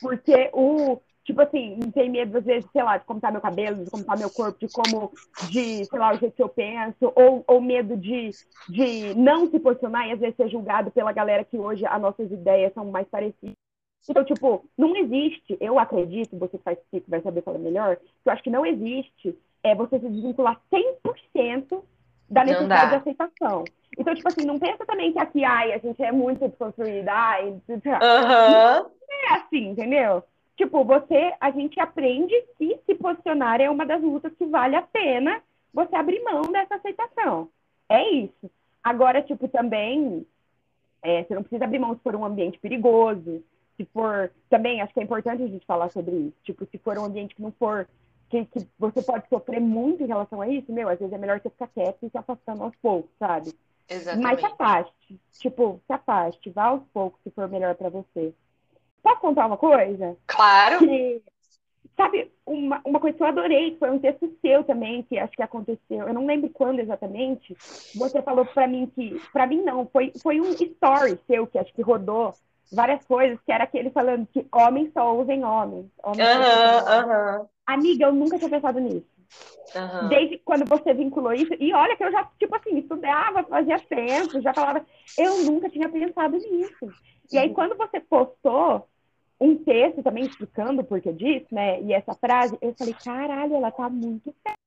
Porque 0.00 0.50
o, 0.52 1.00
tipo 1.24 1.40
assim, 1.40 1.76
não 1.82 1.90
tem 1.90 2.10
medo, 2.10 2.36
às 2.36 2.44
vezes, 2.44 2.68
sei 2.70 2.82
lá, 2.82 2.98
de 2.98 3.04
como 3.04 3.20
tá 3.20 3.30
meu 3.30 3.40
cabelo, 3.40 3.84
de 3.84 3.90
como 3.90 4.04
tá 4.04 4.14
meu 4.16 4.30
corpo, 4.30 4.58
de 4.58 4.72
como, 4.72 5.10
de, 5.50 5.84
sei 5.84 5.98
lá, 5.98 6.12
o 6.12 6.18
jeito 6.18 6.36
que 6.36 6.42
eu 6.42 6.48
penso, 6.48 7.12
ou, 7.14 7.42
ou 7.46 7.60
medo 7.60 7.96
de, 7.96 8.30
de 8.68 9.14
não 9.14 9.46
se 9.50 9.58
posicionar 9.58 10.06
e 10.06 10.12
às 10.12 10.20
vezes 10.20 10.36
ser 10.36 10.48
julgado 10.48 10.90
pela 10.90 11.12
galera 11.12 11.44
que 11.44 11.58
hoje 11.58 11.84
as 11.86 12.00
nossas 12.00 12.30
ideias 12.30 12.72
são 12.74 12.84
mais 12.84 13.08
parecidas. 13.08 13.56
Então, 14.08 14.22
tipo, 14.22 14.68
não 14.76 14.94
existe, 14.96 15.56
eu 15.60 15.78
acredito, 15.78 16.38
você 16.38 16.58
que 16.58 16.64
faz 16.64 16.78
psico 16.90 17.10
vai 17.10 17.22
saber 17.22 17.42
falar 17.42 17.58
melhor, 17.58 17.96
que 17.96 18.04
eu 18.26 18.32
acho 18.32 18.42
que 18.42 18.50
não 18.50 18.66
existe 18.66 19.36
é 19.62 19.74
você 19.74 19.98
se 19.98 20.10
desvincular 20.10 20.60
100% 20.70 21.82
da 22.28 22.44
necessidade 22.44 22.90
de 22.90 22.96
aceitação. 22.96 23.64
Então, 23.98 24.14
tipo 24.14 24.28
assim, 24.28 24.44
não 24.44 24.58
pensa 24.58 24.84
também 24.84 25.10
que 25.10 25.18
aqui, 25.18 25.42
ai, 25.42 25.72
a 25.72 25.78
gente 25.78 26.02
é 26.02 26.12
muito 26.12 26.46
desconstruída, 26.46 27.10
ai... 27.10 27.48
Uhum. 27.48 28.90
Não 29.08 29.30
é 29.30 29.38
assim, 29.38 29.68
entendeu? 29.68 30.22
Tipo, 30.56 30.84
você, 30.84 31.34
a 31.40 31.50
gente 31.50 31.80
aprende 31.80 32.34
que 32.56 32.78
se 32.86 32.94
posicionar 32.94 33.60
é 33.60 33.68
uma 33.68 33.84
das 33.84 34.00
lutas 34.00 34.32
que 34.34 34.46
vale 34.46 34.76
a 34.76 34.82
pena 34.82 35.42
você 35.72 35.96
abrir 35.96 36.22
mão 36.22 36.42
dessa 36.42 36.76
aceitação. 36.76 37.48
É 37.88 38.08
isso. 38.10 38.50
Agora, 38.82 39.20
tipo, 39.22 39.48
também, 39.48 40.24
é, 41.02 41.24
você 41.24 41.34
não 41.34 41.42
precisa 41.42 41.64
abrir 41.64 41.78
mão 41.80 41.94
se 41.94 42.02
for 42.02 42.14
um 42.14 42.24
ambiente 42.24 42.58
perigoso, 42.58 43.42
se 43.76 43.84
for, 43.86 44.30
também, 44.48 44.80
acho 44.80 44.94
que 44.94 45.00
é 45.00 45.02
importante 45.02 45.42
a 45.42 45.48
gente 45.48 45.66
falar 45.66 45.90
sobre 45.90 46.14
isso, 46.14 46.36
tipo, 46.44 46.64
se 46.66 46.78
for 46.78 46.96
um 46.98 47.04
ambiente 47.04 47.34
que 47.34 47.42
não 47.42 47.50
for, 47.52 47.88
que, 48.28 48.44
que 48.44 48.66
você 48.78 49.02
pode 49.02 49.28
sofrer 49.28 49.60
muito 49.60 50.02
em 50.02 50.06
relação 50.06 50.40
a 50.40 50.48
isso, 50.48 50.72
meu, 50.72 50.88
às 50.88 50.98
vezes 50.98 51.12
é 51.12 51.18
melhor 51.18 51.40
você 51.40 51.50
ficar 51.50 51.68
quieto 51.68 51.98
e 52.02 52.10
se 52.10 52.16
afastando 52.16 52.62
aos 52.62 52.76
poucos, 52.76 53.10
sabe? 53.18 53.52
Exatamente. 53.88 54.24
Mas 54.24 54.40
se 54.40 54.46
afaste, 54.46 55.20
tipo, 55.32 55.80
se 55.86 55.92
afaste, 55.92 56.50
vá 56.50 56.64
aos 56.66 56.82
poucos 56.92 57.20
se 57.22 57.30
for 57.30 57.48
melhor 57.48 57.74
para 57.74 57.90
você. 57.90 58.32
Posso 59.04 59.20
contar 59.20 59.46
uma 59.46 59.58
coisa? 59.58 60.16
Claro. 60.26 60.78
Que, 60.78 61.22
sabe, 61.94 62.32
uma, 62.46 62.80
uma 62.82 62.98
coisa 62.98 63.14
que 63.14 63.22
eu 63.22 63.26
adorei, 63.26 63.72
que 63.72 63.78
foi 63.78 63.90
um 63.90 63.98
texto 63.98 64.34
seu 64.40 64.64
também, 64.64 65.02
que 65.02 65.18
acho 65.18 65.36
que 65.36 65.42
aconteceu, 65.42 66.08
eu 66.08 66.14
não 66.14 66.24
lembro 66.24 66.48
quando 66.48 66.80
exatamente, 66.80 67.54
você 67.94 68.22
falou 68.22 68.46
para 68.46 68.66
mim 68.66 68.90
que, 68.94 69.20
para 69.30 69.46
mim 69.46 69.60
não, 69.62 69.86
foi, 69.86 70.10
foi 70.22 70.40
um 70.40 70.50
story 70.52 71.20
seu 71.26 71.46
que 71.46 71.58
acho 71.58 71.72
que 71.74 71.82
rodou 71.82 72.32
várias 72.72 73.04
coisas, 73.04 73.38
que 73.44 73.52
era 73.52 73.64
aquele 73.64 73.90
falando 73.90 74.26
que 74.32 74.46
homens 74.50 74.90
só 74.94 75.14
usem 75.14 75.44
homens. 75.44 75.86
homens 76.02 76.26
uhum, 76.26 77.40
uhum. 77.40 77.46
Amiga, 77.66 78.06
eu 78.06 78.12
nunca 78.12 78.38
tinha 78.38 78.48
pensado 78.48 78.80
nisso. 78.80 79.06
Uhum. 79.74 80.08
Desde 80.08 80.38
quando 80.38 80.64
você 80.64 80.94
vinculou 80.94 81.34
isso, 81.34 81.52
e 81.60 81.74
olha 81.74 81.94
que 81.94 82.04
eu 82.04 82.10
já, 82.10 82.24
tipo 82.38 82.56
assim, 82.56 82.78
estudava, 82.78 83.42
fazia 83.42 83.78
tempo, 83.80 84.40
já 84.40 84.54
falava, 84.54 84.84
eu 85.18 85.44
nunca 85.44 85.68
tinha 85.68 85.90
pensado 85.90 86.38
nisso. 86.38 86.88
E 87.32 87.38
aí, 87.38 87.50
quando 87.50 87.76
você 87.76 88.00
postou, 88.00 88.86
um 89.40 89.56
texto 89.56 90.02
também 90.02 90.24
explicando 90.24 90.82
o 90.82 90.84
porquê 90.84 91.12
disso, 91.12 91.46
né? 91.52 91.80
E 91.82 91.92
essa 91.92 92.14
frase, 92.14 92.56
eu 92.60 92.74
falei, 92.76 92.94
caralho, 92.94 93.56
ela 93.56 93.70
tá 93.70 93.88
muito 93.88 94.34
certa. 94.42 94.58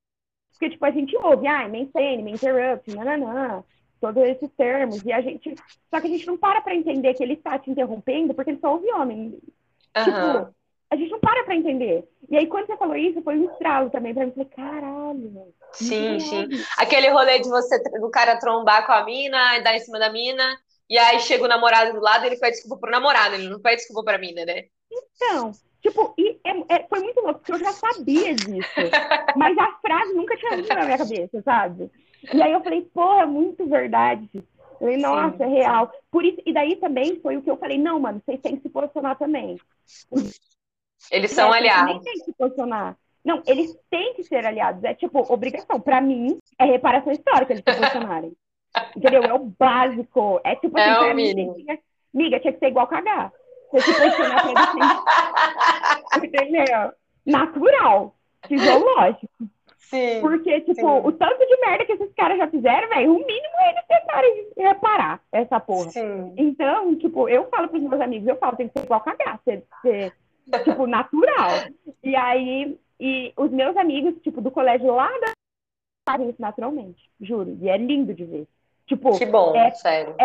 Porque, 0.52 0.72
tipo, 0.72 0.86
a 0.86 0.92
gente 0.92 1.16
ouve, 1.18 1.48
ai, 1.48 1.70
maintain, 1.70 2.24
me 2.24 2.32
interrupt, 2.32 2.94
nananã, 2.94 3.64
todos 4.02 4.24
esses 4.24 4.50
termos, 4.52 5.04
e 5.04 5.12
a 5.12 5.22
gente. 5.22 5.54
Só 5.90 6.02
que 6.02 6.08
a 6.08 6.10
gente 6.10 6.26
não 6.26 6.38
para 6.38 6.62
pra 6.62 6.76
entender 6.76 7.14
que 7.14 7.24
ele 7.24 7.34
está 7.34 7.60
te 7.60 7.70
interrompendo 7.70 8.34
porque 8.34 8.52
ele 8.52 8.60
só 8.60 8.74
ouve 8.74 8.92
homem. 8.92 9.40
Uhum. 9.96 10.04
Tipo, 10.04 10.56
a 10.90 10.96
gente 10.96 11.12
não 11.12 11.20
para 11.20 11.44
pra 11.44 11.56
entender. 11.56 12.08
E 12.30 12.38
aí, 12.38 12.48
quando 12.48 12.66
você 12.66 12.78
falou 12.78 12.96
isso, 12.96 13.22
foi 13.22 13.38
um 13.38 13.52
estralo 13.52 13.90
também 13.90 14.14
pra 14.14 14.26
mim. 14.26 14.34
Eu 14.36 14.46
falei, 14.46 14.50
caralho. 14.50 15.54
Sim, 15.74 16.20
sim. 16.20 16.48
Aquele 16.78 17.10
rolê 17.10 17.40
de 17.40 17.50
você, 17.50 17.78
do 18.00 18.10
cara 18.10 18.40
trombar 18.40 18.86
com 18.86 18.94
a 18.94 19.04
mina 19.04 19.58
e 19.58 19.64
dar 19.64 19.76
em 19.76 19.80
cima 19.80 20.00
da 20.00 20.12
mina, 20.12 20.58
e 20.90 20.98
aí 20.98 21.20
chega 21.20 21.44
o 21.44 21.48
namorado 21.48 21.94
do 21.94 22.00
lado 22.00 22.24
e 22.24 22.28
ele 22.28 22.38
pede 22.38 22.56
desculpa 22.56 22.78
pro 22.82 22.92
namorado, 22.92 23.36
ele 23.36 23.50
não 23.50 23.60
pede 23.60 23.78
desculpa 23.78 24.04
pra 24.04 24.18
mina, 24.18 24.46
né? 24.46 24.66
Então, 24.92 25.52
tipo, 25.82 26.14
e 26.18 26.40
é, 26.46 26.76
é, 26.76 26.88
foi 26.88 27.00
muito 27.00 27.20
louco, 27.22 27.40
porque 27.40 27.52
eu 27.52 27.60
já 27.60 27.74
sabia 27.74 28.34
disso. 28.34 28.70
mas 29.36 29.58
a 29.58 29.74
frase 29.82 30.14
nunca 30.14 30.38
tinha 30.38 30.56
vindo 30.56 30.68
na 30.68 30.86
minha 30.86 30.98
cabeça, 30.98 31.42
sabe? 31.42 31.92
E 32.34 32.42
aí 32.42 32.52
eu 32.52 32.64
falei, 32.64 32.82
pô, 32.94 33.14
é 33.16 33.26
muito 33.26 33.68
verdade. 33.68 34.30
Eu 34.34 34.78
falei, 34.80 34.98
nossa, 34.98 35.38
Sim. 35.38 35.44
é 35.44 35.48
real. 35.48 35.92
Por 36.10 36.24
isso, 36.24 36.42
e 36.46 36.54
daí 36.54 36.76
também 36.78 37.20
foi 37.20 37.38
o 37.38 37.42
que 37.42 37.52
eu 37.52 37.58
falei, 37.58 37.78
não, 37.78 38.00
mano, 38.00 38.22
vocês 38.24 38.40
têm 38.42 38.56
que 38.56 38.64
se 38.64 38.70
posicionar 38.70 39.18
também. 39.18 39.58
Eles 41.12 41.32
são 41.32 41.54
é, 41.54 41.58
aliados. 41.58 41.92
Eles 41.92 42.04
têm 42.04 42.14
que 42.14 42.26
se 42.26 42.34
posicionar. 42.34 42.98
Não, 43.24 43.44
eles 43.46 43.78
têm 43.90 44.14
que 44.14 44.24
ser 44.24 44.46
aliados. 44.46 44.84
É 44.84 44.94
tipo, 44.94 45.22
obrigação. 45.32 45.82
Para 45.82 46.00
mim, 46.00 46.38
é 46.58 46.66
reparação 46.66 47.12
histórica 47.12 47.54
eles 47.54 47.64
se 47.68 47.76
posicionarem. 47.76 48.34
Entendeu? 48.96 49.24
É 49.24 49.34
o 49.34 49.40
básico. 49.40 50.40
É 50.44 50.56
tipo 50.56 50.78
É 50.78 50.84
assim, 50.84 50.94
o 50.94 51.06
pra 51.06 51.14
mim, 51.14 51.54
tinha- 51.54 51.80
Miga, 52.14 52.40
tinha 52.40 52.54
que 52.54 52.60
ser 52.60 52.68
igual 52.68 52.88
cagar. 52.88 53.32
Você 53.72 53.82
se 53.82 54.00
posicionar 54.00 54.42
pra. 54.44 56.18
Entendeu? 56.24 56.92
Natural. 57.26 58.16
Fisiológico. 58.48 59.28
Sim. 59.78 60.20
Porque, 60.22 60.60
tipo, 60.62 60.76
sim. 60.76 61.02
o 61.08 61.12
tanto 61.14 61.40
de 61.48 61.58
merda 61.62 61.86
que 61.86 61.94
esses 61.94 62.14
caras 62.14 62.38
já 62.38 62.48
fizeram, 62.48 62.90
velho, 62.90 63.14
o 63.14 63.20
mínimo 63.20 63.56
é 63.60 63.70
eles 63.72 63.86
tentarem 63.88 64.48
reparar 64.58 65.22
essa 65.32 65.60
porra. 65.62 65.90
Sim. 65.92 66.34
Então, 66.38 66.96
tipo, 66.98 67.30
eu 67.30 67.48
falo 67.50 67.70
pros 67.70 67.82
meus 67.84 68.02
amigos, 68.02 68.28
eu 68.28 68.36
falo, 68.38 68.58
tem 68.58 68.68
que 68.68 68.78
ser 68.78 68.86
igual 68.86 69.00
cagar, 69.02 69.40
ser, 69.46 69.64
ser 69.82 70.14
tipo, 70.66 70.86
natural. 70.88 71.50
E 72.04 72.16
aí, 72.18 72.78
e 73.00 73.32
os 73.38 73.50
meus 73.52 73.78
amigos, 73.78 74.14
tipo, 74.22 74.42
do 74.42 74.52
colégio 74.52 74.94
lá 74.94 75.08
da 75.20 75.32
fazem 76.10 76.30
isso 76.30 76.42
naturalmente, 76.42 77.10
juro. 77.22 77.58
E 77.62 77.70
é 77.70 77.78
lindo 77.78 78.14
de 78.14 78.26
ver. 78.26 78.48
Tipo, 78.88 79.18
Que 79.18 79.26
bom, 79.26 79.56
É- 79.56 79.72
sério. 79.72 80.16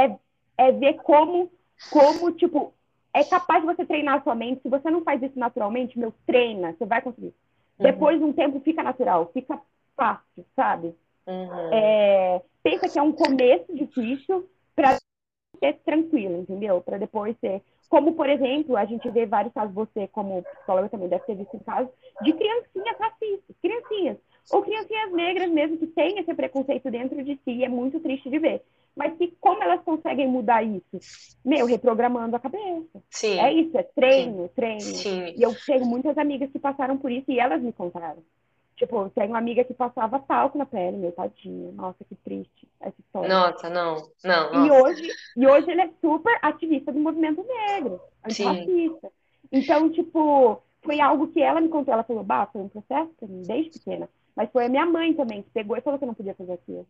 é 0.56 0.72
ver 0.72 0.94
como, 1.02 1.50
como, 1.90 2.30
tipo, 2.32 2.72
é 3.12 3.24
capaz 3.24 3.60
de 3.60 3.66
você 3.66 3.84
treinar 3.84 4.18
a 4.18 4.22
sua 4.22 4.34
mente. 4.34 4.62
Se 4.62 4.68
você 4.68 4.90
não 4.90 5.02
faz 5.02 5.22
isso 5.22 5.38
naturalmente, 5.38 5.98
meu, 5.98 6.14
treina, 6.24 6.72
você 6.72 6.86
vai 6.86 7.02
conseguir. 7.02 7.26
Uhum. 7.26 7.34
Depois 7.80 8.18
de 8.18 8.24
um 8.24 8.32
tempo 8.32 8.60
fica 8.60 8.82
natural, 8.82 9.30
fica 9.34 9.60
fácil, 9.96 10.46
sabe? 10.54 10.94
Uhum. 11.26 11.70
É, 11.72 12.42
pensa 12.62 12.88
que 12.88 12.98
é 12.98 13.02
um 13.02 13.12
começo 13.12 13.74
difícil 13.74 14.48
para 14.74 14.96
ser 15.58 15.74
tranquilo, 15.84 16.38
entendeu? 16.38 16.80
Para 16.80 16.98
depois 16.98 17.36
ser. 17.40 17.62
Como, 17.88 18.14
por 18.14 18.28
exemplo, 18.28 18.76
a 18.76 18.84
gente 18.86 19.08
vê 19.10 19.26
vários 19.26 19.52
casos, 19.52 19.74
você, 19.74 20.08
como 20.08 20.42
psicóloga, 20.42 20.88
também 20.88 21.08
deve 21.08 21.24
ter 21.24 21.34
visto 21.34 21.58
casos, 21.60 21.92
de 22.22 22.32
criancinhas 22.32 22.96
racistas, 22.98 23.56
criancinhas. 23.60 24.16
Ou 24.50 24.62
criancinhas 24.62 25.12
negras 25.12 25.50
mesmo, 25.50 25.78
que 25.78 25.86
têm 25.86 26.18
esse 26.18 26.34
preconceito 26.34 26.90
dentro 26.90 27.22
de 27.22 27.34
si, 27.44 27.50
e 27.50 27.64
é 27.64 27.68
muito 27.68 28.00
triste 28.00 28.28
de 28.28 28.38
ver. 28.38 28.62
Mas 28.94 29.16
que 29.16 29.34
como 29.40 29.62
elas 29.62 29.80
conseguem 29.82 30.28
mudar 30.28 30.62
isso? 30.62 31.38
Meu, 31.44 31.66
reprogramando 31.66 32.36
a 32.36 32.40
cabeça. 32.40 33.02
Sim. 33.10 33.38
É 33.38 33.52
isso, 33.52 33.76
é 33.78 33.82
treino, 33.82 34.48
treino. 34.50 34.82
Sim. 34.82 35.34
E 35.36 35.42
eu 35.42 35.54
tenho 35.66 35.86
muitas 35.86 36.16
amigas 36.18 36.50
que 36.50 36.58
passaram 36.58 36.98
por 36.98 37.10
isso 37.10 37.30
e 37.30 37.38
elas 37.38 37.62
me 37.62 37.72
contaram. 37.72 38.22
Tipo, 38.76 39.02
eu 39.02 39.10
tenho 39.10 39.28
uma 39.28 39.38
amiga 39.38 39.64
que 39.64 39.74
passava 39.74 40.18
talco 40.18 40.58
na 40.58 40.66
pele, 40.66 40.96
meu 40.96 41.12
tadinha. 41.12 41.72
Nossa, 41.72 42.04
que 42.04 42.14
triste 42.16 42.68
essa 42.80 42.96
história. 42.98 43.28
Nossa, 43.28 43.70
não. 43.70 43.96
Não, 44.24 44.52
E 44.52 44.56
nossa. 44.56 44.82
hoje, 44.82 45.08
e 45.36 45.46
hoje 45.46 45.70
ele 45.70 45.82
é 45.82 45.90
super 46.00 46.38
ativista 46.42 46.92
do 46.92 46.98
movimento 46.98 47.44
negro, 47.44 48.00
Sim. 48.28 48.44
antirracista. 48.44 49.12
Então, 49.50 49.90
tipo, 49.90 50.62
foi 50.82 51.00
algo 51.00 51.28
que 51.28 51.40
ela 51.40 51.60
me 51.60 51.68
contou. 51.68 51.94
Ela 51.94 52.04
falou, 52.04 52.24
bah, 52.24 52.46
foi 52.46 52.62
um 52.62 52.68
processo 52.68 53.12
desde 53.46 53.78
pequena. 53.78 54.08
Mas 54.36 54.50
foi 54.50 54.66
a 54.66 54.68
minha 54.68 54.86
mãe 54.86 55.14
também 55.14 55.42
que 55.42 55.50
pegou 55.50 55.76
e 55.76 55.80
falou 55.80 55.98
que 55.98 56.04
eu 56.04 56.08
não 56.08 56.14
podia 56.14 56.34
fazer 56.34 56.52
aquilo. 56.52 56.86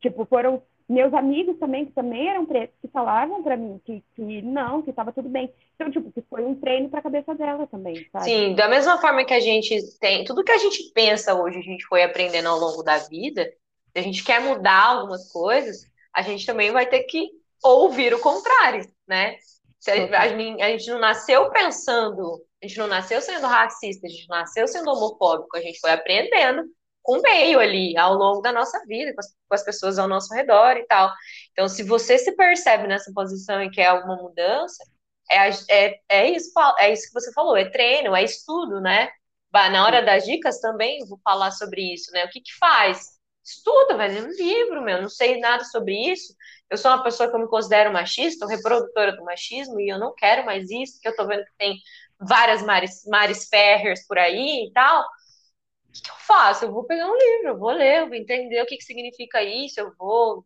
Tipo, 0.00 0.24
foram 0.26 0.62
meus 0.88 1.12
amigos 1.12 1.58
também, 1.58 1.84
que 1.84 1.92
também 1.92 2.28
eram 2.28 2.46
pretos, 2.46 2.76
que 2.80 2.88
falavam 2.88 3.42
pra 3.42 3.56
mim 3.56 3.80
que, 3.84 4.04
que 4.14 4.42
não, 4.42 4.82
que 4.82 4.92
tava 4.92 5.12
tudo 5.12 5.28
bem. 5.28 5.52
Então, 5.74 5.90
tipo, 5.90 6.12
que 6.12 6.22
foi 6.30 6.44
um 6.44 6.54
treino 6.54 6.88
pra 6.88 7.02
cabeça 7.02 7.34
dela 7.34 7.66
também, 7.66 8.06
sabe? 8.12 8.24
Sim, 8.24 8.54
da 8.54 8.68
mesma 8.68 8.98
forma 9.00 9.24
que 9.24 9.34
a 9.34 9.40
gente 9.40 9.76
tem, 9.98 10.24
tudo 10.24 10.44
que 10.44 10.52
a 10.52 10.58
gente 10.58 10.92
pensa 10.92 11.34
hoje, 11.34 11.58
a 11.58 11.62
gente 11.62 11.84
foi 11.86 12.02
aprendendo 12.04 12.48
ao 12.48 12.58
longo 12.58 12.82
da 12.82 12.98
vida, 12.98 13.44
se 13.92 13.98
a 13.98 14.02
gente 14.02 14.22
quer 14.22 14.40
mudar 14.40 14.84
algumas 14.84 15.32
coisas, 15.32 15.90
a 16.14 16.22
gente 16.22 16.46
também 16.46 16.70
vai 16.70 16.86
ter 16.86 17.00
que 17.04 17.30
ouvir 17.64 18.14
o 18.14 18.20
contrário, 18.20 18.88
né? 19.08 19.36
Se 19.80 19.90
a, 19.90 20.20
a 20.20 20.24
a 20.24 20.28
gente 20.70 20.90
não 20.90 21.00
nasceu 21.00 21.50
pensando, 21.50 22.40
a 22.62 22.66
gente 22.66 22.78
não 22.78 22.86
nasceu 22.86 23.20
sendo 23.20 23.46
racista, 23.46 24.06
a 24.06 24.10
gente 24.10 24.28
nasceu 24.28 24.66
sendo 24.66 24.90
homofóbico, 24.90 25.56
a 25.56 25.60
gente 25.60 25.78
foi 25.80 25.90
aprendendo 25.90 26.64
com 27.02 27.20
meio 27.20 27.60
ali, 27.60 27.96
ao 27.96 28.14
longo 28.14 28.40
da 28.40 28.52
nossa 28.52 28.84
vida, 28.86 29.14
com 29.14 29.20
as, 29.20 29.28
com 29.48 29.54
as 29.54 29.64
pessoas 29.64 29.98
ao 29.98 30.08
nosso 30.08 30.34
redor 30.34 30.76
e 30.76 30.84
tal. 30.86 31.12
Então, 31.52 31.68
se 31.68 31.84
você 31.84 32.18
se 32.18 32.34
percebe 32.34 32.88
nessa 32.88 33.12
posição 33.14 33.62
e 33.62 33.70
quer 33.70 33.86
alguma 33.86 34.16
mudança, 34.16 34.82
é, 35.30 35.50
é, 35.70 36.00
é 36.08 36.30
isso, 36.30 36.50
é 36.78 36.92
isso 36.92 37.06
que 37.08 37.14
você 37.14 37.32
falou, 37.32 37.56
é 37.56 37.70
treino, 37.70 38.14
é 38.14 38.24
estudo, 38.24 38.80
né? 38.80 39.08
Na 39.52 39.86
hora 39.86 40.02
das 40.02 40.24
dicas 40.24 40.60
também 40.60 41.06
vou 41.06 41.18
falar 41.24 41.50
sobre 41.52 41.94
isso, 41.94 42.10
né? 42.12 42.24
O 42.24 42.28
que 42.28 42.40
que 42.40 42.52
faz? 42.58 43.16
Estuda, 43.44 43.96
vai 43.96 44.08
ler 44.08 44.24
um 44.24 44.30
livro, 44.30 44.82
meu, 44.82 45.00
não 45.00 45.08
sei 45.08 45.38
nada 45.38 45.64
sobre 45.64 45.94
isso. 46.12 46.34
Eu 46.68 46.76
sou 46.76 46.90
uma 46.90 47.02
pessoa 47.02 47.30
que 47.30 47.36
eu 47.36 47.40
me 47.40 47.48
considero 47.48 47.92
machista, 47.92 48.46
reprodutora 48.46 49.16
do 49.16 49.24
machismo, 49.24 49.80
e 49.80 49.88
eu 49.88 49.98
não 49.98 50.12
quero 50.14 50.44
mais 50.44 50.68
isso, 50.70 50.94
porque 50.94 51.08
eu 51.08 51.16
tô 51.16 51.26
vendo 51.26 51.44
que 51.44 51.52
tem 51.56 51.78
várias 52.20 52.62
Maris, 52.62 53.04
Maris 53.06 53.48
Ferrers 53.48 54.06
por 54.06 54.18
aí 54.18 54.66
e 54.68 54.72
tal. 54.72 55.02
O 55.02 55.92
que 55.92 56.02
que 56.02 56.10
eu 56.10 56.16
faço? 56.16 56.64
Eu 56.64 56.72
vou 56.72 56.84
pegar 56.84 57.06
um 57.06 57.16
livro, 57.16 57.48
eu 57.48 57.58
vou 57.58 57.70
ler, 57.70 58.00
eu 58.02 58.06
vou 58.08 58.16
entender 58.16 58.62
o 58.62 58.66
que 58.66 58.76
que 58.76 58.84
significa 58.84 59.42
isso, 59.42 59.80
eu 59.80 59.92
vou. 59.98 60.44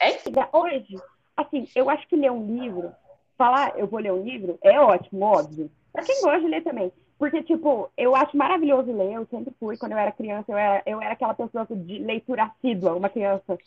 É 0.00 0.10
isso. 0.16 0.30
Hoje, 0.52 0.96
assim, 1.36 1.66
eu 1.74 1.88
acho 1.88 2.06
que 2.08 2.16
ler 2.16 2.30
um 2.30 2.46
livro, 2.46 2.92
falar 3.36 3.78
eu 3.78 3.86
vou 3.86 4.00
ler 4.00 4.12
um 4.12 4.22
livro, 4.22 4.58
é 4.62 4.78
ótimo, 4.80 5.24
óbvio. 5.24 5.70
Pra 5.92 6.04
quem 6.04 6.20
gosta 6.22 6.40
de 6.40 6.48
ler 6.48 6.62
também. 6.62 6.92
Porque, 7.18 7.42
tipo, 7.42 7.90
eu 7.98 8.16
acho 8.16 8.34
maravilhoso 8.34 8.90
ler, 8.92 9.12
eu 9.12 9.26
sempre 9.26 9.52
fui, 9.60 9.76
quando 9.76 9.92
eu 9.92 9.98
era 9.98 10.10
criança, 10.10 10.50
eu 10.50 10.56
era, 10.56 10.82
eu 10.86 11.02
era 11.02 11.12
aquela 11.12 11.34
pessoa 11.34 11.66
de 11.70 11.98
leitura 11.98 12.44
assídua, 12.44 12.94
uma 12.94 13.10
criança. 13.10 13.58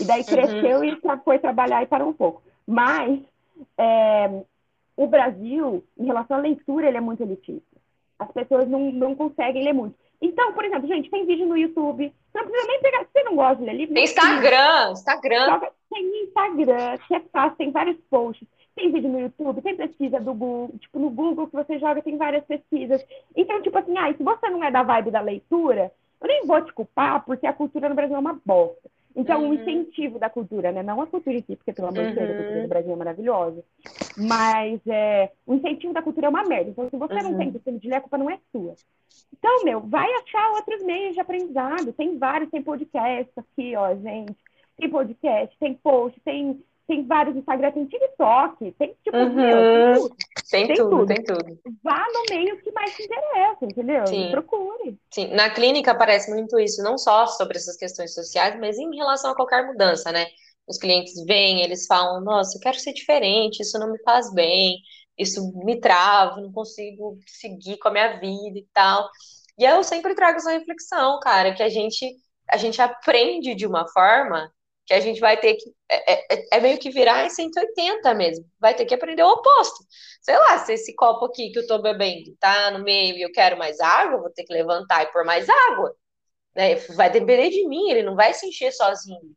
E 0.00 0.04
daí 0.04 0.24
cresceu 0.24 0.82
e 0.84 0.96
tra- 1.00 1.18
foi 1.18 1.38
trabalhar 1.38 1.82
e 1.82 1.86
parou 1.86 2.08
um 2.08 2.12
pouco. 2.12 2.42
Mas 2.66 3.20
é, 3.78 4.42
o 4.96 5.06
Brasil, 5.06 5.84
em 5.98 6.06
relação 6.06 6.38
à 6.38 6.40
leitura, 6.40 6.88
ele 6.88 6.96
é 6.96 7.00
muito 7.00 7.22
elitista. 7.22 7.76
As 8.18 8.30
pessoas 8.32 8.66
não, 8.68 8.90
não 8.90 9.14
conseguem 9.14 9.62
ler 9.62 9.74
muito. 9.74 9.94
Então, 10.20 10.52
por 10.54 10.64
exemplo, 10.64 10.88
gente, 10.88 11.10
tem 11.10 11.26
vídeo 11.26 11.46
no 11.46 11.56
YouTube. 11.56 12.12
Você 12.32 12.38
não 12.38 12.46
precisa 12.46 12.68
nem 12.68 12.80
pegar. 12.80 13.04
Se 13.04 13.10
você 13.12 13.22
não 13.24 13.36
gosta 13.36 13.56
de 13.56 13.64
ler 13.64 13.74
livro, 13.74 13.94
Tem. 13.94 14.04
Instagram, 14.04 14.92
Instagram. 14.92 15.60
Tem 15.90 16.24
Instagram, 16.24 16.98
que 17.06 17.14
é 17.14 17.20
fácil, 17.32 17.56
tem 17.56 17.70
vários 17.70 17.96
posts, 18.10 18.48
tem 18.74 18.90
vídeo 18.90 19.10
no 19.10 19.20
YouTube, 19.20 19.62
tem 19.62 19.76
pesquisa 19.76 20.18
do 20.20 20.34
Google, 20.34 20.78
tipo, 20.78 20.98
no 20.98 21.10
Google 21.10 21.46
que 21.46 21.54
você 21.54 21.78
joga 21.78 22.02
tem 22.02 22.16
várias 22.16 22.44
pesquisas. 22.44 23.04
Então, 23.34 23.62
tipo 23.62 23.78
assim, 23.78 23.96
ah, 23.96 24.12
se 24.12 24.22
você 24.22 24.50
não 24.50 24.64
é 24.64 24.70
da 24.70 24.82
vibe 24.82 25.10
da 25.10 25.20
leitura, 25.20 25.92
eu 26.20 26.28
nem 26.28 26.46
vou 26.46 26.60
te 26.62 26.72
culpar, 26.72 27.24
porque 27.24 27.46
a 27.46 27.52
cultura 27.52 27.88
no 27.88 27.94
Brasil 27.94 28.16
é 28.16 28.18
uma 28.18 28.40
bosta. 28.44 28.90
Então, 29.16 29.42
Uhum. 29.42 29.50
o 29.50 29.54
incentivo 29.54 30.18
da 30.18 30.28
cultura, 30.28 30.70
né? 30.70 30.82
Não 30.82 31.00
a 31.00 31.06
cultura 31.06 31.36
em 31.38 31.42
si, 31.42 31.56
porque, 31.56 31.72
pelo 31.72 31.88
amor 31.88 32.06
de 32.06 32.14
Deus, 32.14 32.26
a 32.26 32.30
Uhum. 32.32 32.36
cultura 32.36 32.60
do 32.60 32.68
Brasil 32.68 32.92
é 32.92 32.96
maravilhosa. 32.96 33.64
Mas 34.16 34.80
é, 34.86 35.32
o 35.46 35.54
incentivo 35.54 35.92
da 35.94 36.02
cultura 36.02 36.26
é 36.26 36.30
uma 36.30 36.44
merda. 36.44 36.70
Então, 36.70 36.88
se 36.90 36.96
você 36.96 37.14
não 37.22 37.30
Uhum. 37.32 37.38
tem 37.38 37.52
costume 37.52 37.78
de 37.78 37.88
ler, 37.88 37.96
a 37.96 38.00
culpa 38.02 38.18
não 38.18 38.30
é 38.30 38.38
sua. 38.52 38.74
Então, 39.32 39.64
meu, 39.64 39.80
vai 39.80 40.06
achar 40.22 40.50
outros 40.52 40.82
meios 40.84 41.14
de 41.14 41.20
aprendizado. 41.20 41.92
Tem 41.92 42.18
vários, 42.18 42.50
tem 42.50 42.62
podcast 42.62 43.32
aqui, 43.36 43.74
ó, 43.76 43.94
gente. 43.94 44.36
Tem 44.76 44.90
podcast, 44.90 45.56
tem 45.58 45.74
post, 45.74 46.20
tem, 46.20 46.62
tem 46.86 47.06
vários 47.06 47.36
Instagram, 47.36 47.72
tem 47.72 47.86
TikTok, 47.86 48.72
tem 48.72 48.96
tipo, 49.02 49.16
Uhum. 49.16 49.34
meu, 49.34 49.72
tem 49.72 49.92
tudo. 49.94 50.16
Tem 50.50 50.66
Tem 50.66 50.76
tudo, 50.76 50.90
tudo. 50.90 51.06
tem 51.06 51.24
tudo. 51.24 51.58
Vá 51.82 52.06
no 52.12 52.22
meio 52.34 52.60
que 52.62 52.70
mais 52.72 52.94
te 52.94 53.02
interessa, 53.02 53.64
entendeu? 53.64 54.06
Sim. 54.06 54.30
Procure. 54.30 54.98
Sim, 55.12 55.28
na 55.34 55.50
clínica 55.50 55.92
aparece 55.92 56.30
muito 56.30 56.58
isso, 56.58 56.82
não 56.82 56.96
só 56.98 57.26
sobre 57.26 57.56
essas 57.56 57.76
questões 57.76 58.14
sociais, 58.14 58.58
mas 58.60 58.78
em 58.78 58.94
relação 58.94 59.30
a 59.32 59.34
qualquer 59.34 59.66
mudança, 59.66 60.12
né? 60.12 60.26
Os 60.68 60.78
clientes 60.78 61.14
vêm, 61.24 61.62
eles 61.62 61.86
falam, 61.86 62.20
nossa, 62.20 62.56
eu 62.56 62.60
quero 62.60 62.78
ser 62.78 62.92
diferente, 62.92 63.60
isso 63.62 63.78
não 63.78 63.90
me 63.92 63.98
faz 64.02 64.32
bem, 64.32 64.76
isso 65.18 65.52
me 65.64 65.80
trava, 65.80 66.40
não 66.40 66.52
consigo 66.52 67.18
seguir 67.26 67.78
com 67.78 67.88
a 67.88 67.92
minha 67.92 68.18
vida 68.20 68.58
e 68.58 68.66
tal. 68.72 69.08
E 69.58 69.64
eu 69.64 69.82
sempre 69.82 70.14
trago 70.14 70.36
essa 70.38 70.50
reflexão, 70.52 71.18
cara, 71.20 71.54
que 71.54 71.62
a 71.62 71.68
gente, 71.68 72.14
a 72.50 72.56
gente 72.56 72.80
aprende 72.82 73.54
de 73.54 73.66
uma 73.66 73.88
forma 73.88 74.52
que 74.86 74.94
a 74.94 75.00
gente 75.00 75.20
vai 75.20 75.36
ter 75.38 75.54
que, 75.56 75.74
é, 75.90 76.34
é, 76.34 76.48
é 76.52 76.60
meio 76.60 76.78
que 76.78 76.90
virar 76.90 77.26
em 77.26 77.30
180 77.30 78.14
mesmo, 78.14 78.46
vai 78.60 78.74
ter 78.74 78.86
que 78.86 78.94
aprender 78.94 79.22
o 79.22 79.30
oposto. 79.32 79.84
Sei 80.22 80.36
lá, 80.38 80.58
se 80.58 80.74
esse 80.74 80.94
copo 80.94 81.26
aqui 81.26 81.50
que 81.50 81.58
eu 81.58 81.66
tô 81.66 81.80
bebendo 81.82 82.36
tá 82.40 82.70
no 82.70 82.84
meio 82.84 83.16
e 83.16 83.22
eu 83.22 83.32
quero 83.32 83.58
mais 83.58 83.80
água, 83.80 84.20
vou 84.20 84.30
ter 84.30 84.44
que 84.44 84.52
levantar 84.52 85.02
e 85.02 85.12
pôr 85.12 85.24
mais 85.24 85.48
água, 85.48 85.94
né? 86.54 86.76
Vai 86.96 87.10
depender 87.10 87.50
de 87.50 87.66
mim, 87.68 87.90
ele 87.90 88.02
não 88.02 88.16
vai 88.16 88.32
se 88.34 88.46
encher 88.46 88.72
sozinho, 88.72 89.36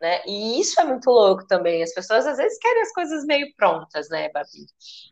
né? 0.00 0.22
E 0.26 0.60
isso 0.60 0.80
é 0.80 0.84
muito 0.84 1.10
louco 1.10 1.46
também. 1.46 1.82
As 1.82 1.94
pessoas 1.94 2.26
às 2.26 2.36
vezes 2.38 2.58
querem 2.58 2.82
as 2.82 2.92
coisas 2.92 3.24
meio 3.26 3.54
prontas, 3.56 4.08
né, 4.10 4.30
Babi? 4.30 4.66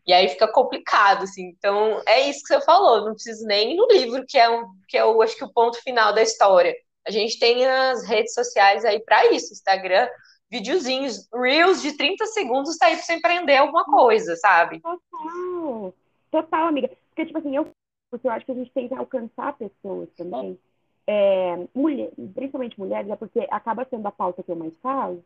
E 0.06 0.12
aí 0.12 0.28
fica 0.28 0.50
complicado, 0.52 1.24
assim. 1.24 1.48
Então, 1.58 2.02
é 2.06 2.28
isso 2.28 2.42
que 2.42 2.54
você 2.54 2.60
falou, 2.62 3.04
não 3.06 3.14
preciso 3.14 3.46
nem 3.46 3.72
ir 3.72 3.76
no 3.76 3.86
livro, 3.88 4.24
que 4.26 4.38
é 4.38 4.48
um, 4.50 4.66
que 4.88 4.98
é 4.98 5.04
o, 5.04 5.22
acho 5.22 5.36
que 5.36 5.44
o 5.44 5.52
ponto 5.52 5.80
final 5.82 6.12
da 6.14 6.22
história. 6.22 6.74
A 7.08 7.10
gente 7.10 7.38
tem 7.38 7.64
as 7.66 8.04
redes 8.06 8.34
sociais 8.34 8.84
aí 8.84 9.00
para 9.00 9.32
isso, 9.32 9.54
Instagram, 9.54 10.06
videozinhos, 10.50 11.26
reels 11.32 11.80
de 11.80 11.96
30 11.96 12.26
segundos 12.26 12.76
tá 12.76 12.84
aí 12.84 12.96
pra 12.96 13.02
você 13.02 13.14
empreender 13.14 13.56
alguma 13.56 13.82
coisa, 13.86 14.36
sabe? 14.36 14.78
Total. 14.80 15.94
Total, 16.30 16.68
amiga. 16.68 16.90
Porque, 17.08 17.24
tipo 17.24 17.38
assim, 17.38 17.56
eu, 17.56 17.66
eu 18.12 18.30
acho 18.30 18.44
que 18.44 18.52
a 18.52 18.54
gente 18.54 18.70
tem 18.72 18.88
que 18.88 18.94
alcançar 18.94 19.56
pessoas 19.56 20.10
também. 20.18 20.58
É, 21.06 21.66
mulher, 21.74 22.10
principalmente 22.34 22.78
mulheres, 22.78 23.10
é 23.10 23.16
porque 23.16 23.46
acaba 23.50 23.86
sendo 23.88 24.06
a 24.06 24.12
pauta 24.12 24.42
que 24.42 24.52
eu 24.52 24.56
mais 24.56 24.74
falo, 24.82 25.24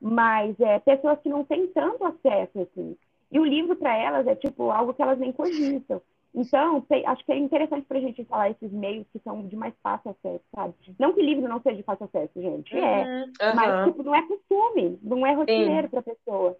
mas 0.00 0.58
é, 0.58 0.80
pessoas 0.80 1.20
que 1.20 1.28
não 1.28 1.44
têm 1.44 1.68
tanto 1.68 2.04
acesso, 2.04 2.60
assim. 2.60 2.96
E 3.30 3.38
o 3.38 3.44
livro, 3.44 3.76
para 3.76 3.96
elas, 3.96 4.26
é 4.26 4.34
tipo 4.34 4.68
algo 4.72 4.92
que 4.92 5.00
elas 5.00 5.20
nem 5.20 5.30
cogitam. 5.30 6.02
Então, 6.32 6.86
acho 7.06 7.24
que 7.24 7.32
é 7.32 7.36
interessante 7.36 7.84
para 7.86 7.98
a 7.98 8.00
gente 8.00 8.24
falar 8.24 8.50
esses 8.50 8.70
meios 8.70 9.06
que 9.12 9.18
são 9.18 9.46
de 9.46 9.56
mais 9.56 9.74
fácil 9.82 10.12
acesso, 10.12 10.44
sabe? 10.54 10.74
Não 10.98 11.12
que 11.12 11.20
livro 11.20 11.48
não 11.48 11.60
seja 11.60 11.76
de 11.76 11.82
fácil 11.82 12.04
acesso, 12.04 12.40
gente, 12.40 12.76
é. 12.76 13.04
Uhum. 13.04 13.54
Mas, 13.54 13.86
tipo, 13.86 14.02
não 14.04 14.14
é 14.14 14.22
costume, 14.22 14.98
não 15.02 15.26
é 15.26 15.34
rotineiro 15.34 15.88
para 15.88 16.00
a 16.00 16.04
pessoa. 16.04 16.56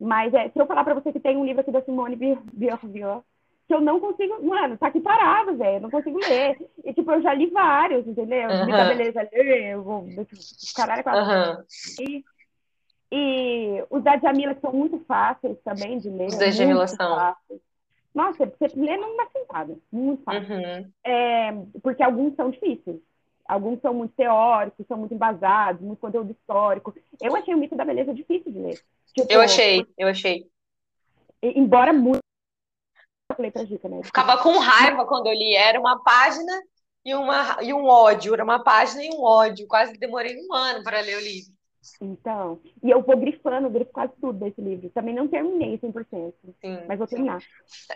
Mas 0.00 0.34
é, 0.34 0.48
se 0.48 0.58
eu 0.58 0.66
falar 0.66 0.82
para 0.82 0.94
você 0.94 1.12
que 1.12 1.20
tem 1.20 1.36
um 1.36 1.44
livro 1.44 1.60
aqui 1.60 1.70
da 1.70 1.82
Simone 1.82 2.16
Beauvoir, 2.16 3.22
que 3.66 3.74
eu 3.74 3.80
não 3.80 4.00
consigo, 4.00 4.44
mano, 4.44 4.76
tá 4.76 4.88
aqui 4.88 5.00
parado, 5.00 5.56
velho, 5.56 5.76
eu 5.76 5.80
não 5.80 5.90
consigo 5.90 6.18
ler. 6.18 6.56
E, 6.84 6.92
tipo, 6.92 7.10
eu 7.12 7.22
já 7.22 7.32
li 7.32 7.46
vários, 7.46 8.06
entendeu? 8.06 8.48
Uhum. 8.50 8.66
Vida 8.66 8.84
Beleza, 8.86 9.28
eu 9.32 9.82
vou, 9.82 10.06
caralho, 10.74 11.02
uhum. 11.06 11.64
e, 12.00 12.24
e 13.12 13.84
os 13.88 14.02
da 14.02 14.18
Jamila, 14.18 14.54
que 14.54 14.60
são 14.60 14.72
muito 14.72 14.98
fáceis 15.06 15.56
também 15.64 15.98
de 15.98 16.10
ler. 16.10 16.26
Os 16.26 16.38
da 16.38 16.50
Jamila 16.50 16.88
são. 16.88 17.14
Fáceis. 17.14 17.60
Nossa, 18.16 18.46
você 18.46 18.68
lê 18.74 18.96
numa 18.96 19.28
sentada, 19.30 19.76
muito 19.92 20.22
fácil. 20.22 20.54
Uhum. 20.54 20.90
É, 21.04 21.52
porque 21.82 22.02
alguns 22.02 22.34
são 22.34 22.50
difíceis. 22.50 22.96
Alguns 23.46 23.78
são 23.82 23.92
muito 23.92 24.14
teóricos, 24.16 24.86
são 24.86 24.96
muito 24.96 25.12
embasados, 25.12 25.82
muito 25.82 26.00
conteúdo 26.00 26.32
histórico. 26.32 26.94
Eu 27.20 27.36
achei 27.36 27.54
o 27.54 27.58
Mito 27.58 27.76
da 27.76 27.84
Beleza 27.84 28.14
difícil 28.14 28.50
de 28.50 28.58
ler. 28.58 28.80
Tipo, 29.14 29.30
eu 29.30 29.42
achei, 29.42 29.86
eu 29.98 30.08
achei. 30.08 30.48
Embora 31.42 31.92
muito. 31.92 32.20
Letra 33.38 33.66
dica, 33.66 33.86
né? 33.86 34.02
Ficava 34.02 34.42
com 34.42 34.58
raiva 34.60 35.04
quando 35.04 35.26
eu 35.26 35.34
li. 35.34 35.54
Era 35.54 35.78
uma 35.78 36.02
página 36.02 36.62
e, 37.04 37.14
uma, 37.14 37.58
e 37.62 37.74
um 37.74 37.84
ódio. 37.84 38.32
Era 38.32 38.42
uma 38.42 38.64
página 38.64 39.04
e 39.04 39.10
um 39.10 39.22
ódio. 39.22 39.68
Quase 39.68 39.92
demorei 39.98 40.34
um 40.40 40.54
ano 40.54 40.82
para 40.82 41.02
ler 41.02 41.18
o 41.18 41.20
livro. 41.20 41.52
Então, 42.00 42.60
e 42.82 42.90
eu 42.90 43.02
vou 43.02 43.16
grifando, 43.16 43.70
grifo 43.70 43.92
quase 43.92 44.12
tudo 44.20 44.38
desse 44.38 44.60
livro. 44.60 44.90
Também 44.90 45.14
não 45.14 45.28
terminei 45.28 45.78
100%, 45.78 46.32
sim, 46.60 46.78
mas 46.86 46.98
vou 46.98 47.06
terminar. 47.06 47.40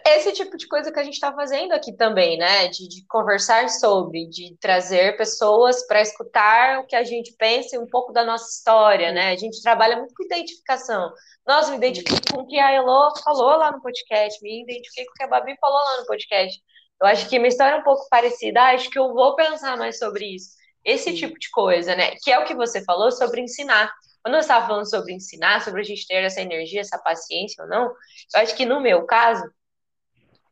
Esse 0.07 0.32
tipo 0.32 0.57
de 0.57 0.66
coisa 0.66 0.93
que 0.93 0.99
a 0.99 1.03
gente 1.05 1.14
está 1.14 1.32
fazendo 1.32 1.72
aqui 1.72 1.93
também, 1.93 2.38
né? 2.38 2.68
De, 2.68 2.88
de, 2.88 3.07
conversar 3.07 3.68
sobre, 3.68 4.26
de 4.28 4.57
trazer 4.61 5.16
pessoas 5.16 5.86
para 5.86 6.01
escutar 6.01 6.80
o 6.80 6.86
que 6.86 6.97
a 6.97 7.05
gente 7.05 7.32
pensa 7.36 7.76
e 7.76 7.78
um 7.78 7.86
pouco 7.86 8.12
da 8.12 8.24
nossa 8.24 8.49
história, 8.51 9.09
sim. 9.09 9.14
né? 9.14 9.32
A 9.32 9.36
gente 9.36 9.62
trabalha 9.62 9.97
muito 9.97 10.14
com 10.14 10.24
identificação. 10.24 11.12
Nossa, 11.47 11.70
me 11.70 11.76
identifiquei 11.76 12.16
sim. 12.16 12.34
com 12.34 12.43
o 12.43 12.47
que 12.47 12.59
a 12.59 12.72
Elo 12.72 13.12
falou 13.24 13.57
lá 13.57 13.72
no 13.72 13.80
podcast, 13.80 14.43
me 14.43 14.62
identifiquei 14.62 15.05
com 15.05 15.12
o 15.12 15.14
que 15.14 15.22
a 15.24 15.28
Babi 15.28 15.57
falou 15.61 15.78
lá 15.78 16.01
no 16.01 16.07
podcast. 16.07 16.61
Eu 17.01 17.07
acho 17.07 17.28
que 17.28 17.38
minha 17.38 17.49
história 17.49 17.76
é 17.76 17.78
um 17.78 17.82
pouco 17.82 18.07
parecida, 18.11 18.62
acho 18.64 18.91
que 18.91 18.99
eu 18.99 19.14
vou 19.14 19.34
pensar 19.34 19.76
mais 19.76 19.99
sobre 19.99 20.34
isso. 20.34 20.60
Esse 20.85 21.11
Sim. 21.11 21.16
tipo 21.16 21.39
de 21.39 21.51
coisa, 21.51 21.95
né? 21.95 22.12
Que 22.22 22.33
é 22.33 22.39
o 22.39 22.45
que 22.45 22.55
você 22.55 22.83
falou 22.85 23.11
sobre 23.12 23.41
ensinar. 23.41 23.93
Quando 24.22 24.35
eu 24.35 24.41
estava 24.41 24.66
falando 24.66 24.89
sobre 24.89 25.12
ensinar, 25.12 25.62
sobre 25.62 25.81
a 25.81 25.85
gente 25.85 26.07
ter 26.07 26.24
essa 26.24 26.41
energia, 26.41 26.81
essa 26.81 26.99
paciência 26.99 27.64
ou 27.64 27.70
não, 27.70 27.85
eu 27.87 28.41
acho 28.41 28.55
que 28.55 28.66
no 28.66 28.81
meu 28.81 29.05
caso, 29.07 29.43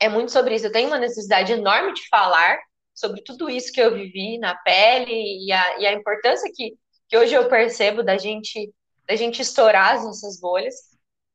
é 0.01 0.09
muito 0.09 0.33
sobre 0.33 0.55
isso. 0.55 0.67
Eu 0.67 0.73
tenho 0.73 0.89
uma 0.89 0.99
necessidade 0.99 1.53
enorme 1.53 1.93
de 1.93 2.09
falar 2.09 2.59
sobre 2.95 3.23
tudo 3.23 3.49
isso 3.49 3.73
que 3.73 3.81
eu 3.81 3.95
vivi 3.95 4.39
na 4.39 4.55
pele 4.57 5.47
e 5.47 5.53
a, 5.53 5.79
e 5.81 5.87
a 5.87 5.93
importância 5.93 6.51
que, 6.55 6.75
que 7.09 7.17
hoje 7.17 7.35
eu 7.35 7.49
percebo 7.49 8.03
da 8.03 8.17
gente, 8.17 8.73
da 9.07 9.15
gente 9.17 9.43
estourar 9.43 9.95
as 9.95 10.05
nossas 10.05 10.41
bolhas. 10.41 10.75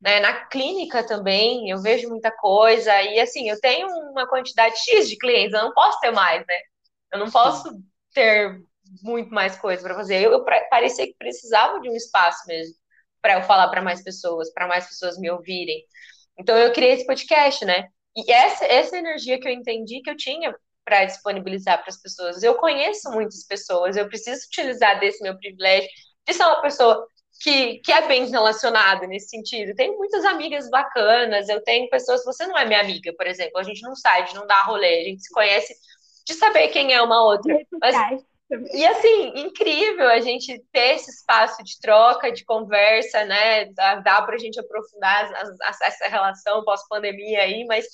Né? 0.02 0.20
Na 0.20 0.46
clínica 0.48 1.06
também, 1.06 1.70
eu 1.70 1.82
vejo 1.82 2.10
muita 2.10 2.30
coisa, 2.30 3.02
e 3.04 3.20
assim, 3.20 3.50
eu 3.50 3.58
tenho 3.62 3.88
uma 4.12 4.28
quantidade 4.28 4.76
X 4.78 5.10
de 5.10 5.18
clientes, 5.18 5.54
eu 5.54 5.64
não 5.64 5.74
posso 5.74 5.98
ter 6.02 6.12
mais, 6.12 6.46
né? 6.46 6.60
Eu 7.14 7.20
não 7.20 7.32
posso 7.32 7.82
ter 8.14 8.62
muito 9.02 9.34
mais 9.34 9.58
coisa 9.58 9.82
para 9.82 9.96
fazer. 9.96 10.22
Eu, 10.22 10.32
eu 10.32 10.46
parecia 10.70 11.08
que 11.08 11.16
precisava 11.18 11.80
de 11.80 11.89
um 11.89 11.96
espaço 11.96 12.46
mesmo 12.48 12.76
para 13.22 13.36
eu 13.36 13.44
falar 13.44 13.70
para 13.70 13.82
mais 13.82 14.04
pessoas, 14.04 14.52
para 14.52 14.68
mais 14.68 14.88
pessoas 14.88 15.18
me 15.18 15.30
ouvirem. 15.32 15.84
Então 16.38 16.58
eu 16.58 16.74
criei 16.74 16.94
esse 16.94 17.06
podcast, 17.06 17.64
né? 17.66 17.88
E 18.16 18.32
essa, 18.32 18.66
essa 18.66 18.98
energia 18.98 19.39
que 19.39 19.48
eu 19.48 19.52
entendi 19.52 20.02
que 20.02 20.10
eu 20.10 20.18
tinha 20.18 20.54
para 20.84 21.06
disponibilizar 21.06 21.80
para 21.80 21.89
as 21.89 22.02
pessoas. 22.02 22.44
Eu 22.44 22.56
conheço 22.56 23.10
muitas 23.12 23.46
pessoas, 23.46 23.96
eu 23.96 24.08
preciso 24.08 24.46
utilizar 24.48 25.00
desse 25.00 25.24
meu 25.24 25.38
privilégio 25.38 25.89
de 26.28 26.34
ser 26.34 26.44
uma 26.44 26.62
pessoa 26.62 27.08
que, 27.41 27.80
que 27.80 27.91
é 27.91 28.08
bem 28.08 28.30
relacionada 28.30 29.08
nesse 29.08 29.30
sentido. 29.30 29.76
Tenho 29.76 29.98
muitas 29.98 30.24
amigas 30.26 30.70
bacanas, 30.70 31.50
eu 31.50 31.64
tenho 31.64 31.89
pessoas, 31.89 32.24
você 32.24 32.46
não 32.46 32.58
é 32.58 32.66
minha 32.66 32.82
amiga, 32.82 33.14
por 33.18 33.28
exemplo, 33.28 33.60
a 33.60 33.64
gente 33.64 33.82
não 33.82 33.96
sai, 33.96 34.22
a 34.22 34.26
gente 34.26 34.36
não 34.36 34.48
dá 34.48 34.62
rolê, 34.64 35.00
a 35.00 35.04
gente 35.06 35.24
se 35.24 35.34
conhece 35.34 35.74
de 36.26 36.34
saber 36.34 36.70
quem 36.70 36.94
é 36.94 37.02
uma 37.02 37.24
outra. 37.24 37.58
Mas, 37.82 37.96
e 38.74 38.86
assim, 38.86 39.34
incrível 39.36 40.10
a 40.10 40.20
gente 40.20 40.60
ter 40.72 40.95
esse 40.95 41.10
espaço 41.12 41.64
de 41.64 41.80
troca, 41.80 42.32
de 42.32 42.43
conversa, 42.45 43.24
né? 43.26 43.66
Dá, 43.74 43.95
dá 43.95 44.22
para 44.22 44.36
a 44.36 44.38
gente 44.38 44.60
aprofundar 44.60 45.32
essa 45.82 46.08
relação 46.08 46.64
pós-pandemia 46.64 47.41
aí, 47.41 47.66
mas 47.66 47.86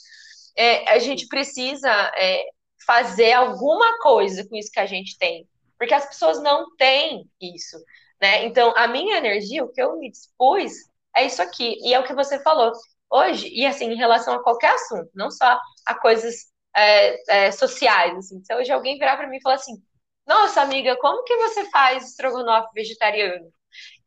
é, 0.57 0.89
a 0.91 0.99
gente 0.99 1.27
precisa 1.27 1.89
é, 2.17 2.43
fazer 2.85 3.33
alguma 3.33 3.99
coisa 3.99 4.47
com 4.47 4.55
isso 4.55 4.71
que 4.71 4.79
a 4.79 4.85
gente 4.85 5.17
tem, 5.17 5.47
porque 5.77 5.93
as 5.93 6.05
pessoas 6.05 6.41
não 6.41 6.75
têm 6.75 7.29
isso, 7.39 7.77
né? 8.21 8.45
Então, 8.45 8.73
a 8.75 8.87
minha 8.87 9.17
energia, 9.17 9.63
o 9.63 9.71
que 9.71 9.81
eu 9.81 9.97
me 9.97 10.11
dispus, 10.11 10.73
é 11.15 11.25
isso 11.25 11.41
aqui, 11.41 11.77
e 11.81 11.93
é 11.93 11.99
o 11.99 12.03
que 12.03 12.13
você 12.13 12.41
falou. 12.41 12.71
Hoje, 13.11 13.49
e 13.49 13.65
assim, 13.65 13.85
em 13.85 13.95
relação 13.95 14.33
a 14.33 14.43
qualquer 14.43 14.73
assunto, 14.73 15.09
não 15.15 15.31
só 15.31 15.59
a 15.85 15.95
coisas 15.95 16.49
é, 16.75 17.47
é, 17.47 17.51
sociais, 17.51 18.15
assim. 18.17 18.43
Se 18.43 18.53
hoje 18.55 18.71
alguém 18.71 18.97
virar 18.97 19.17
para 19.17 19.27
mim 19.27 19.37
e 19.37 19.41
falar 19.41 19.55
assim, 19.55 19.81
nossa, 20.29 20.61
amiga, 20.61 20.95
como 20.97 21.23
que 21.23 21.35
você 21.37 21.65
faz 21.71 22.11
estrogonofe 22.11 22.69
vegetariano? 22.75 23.51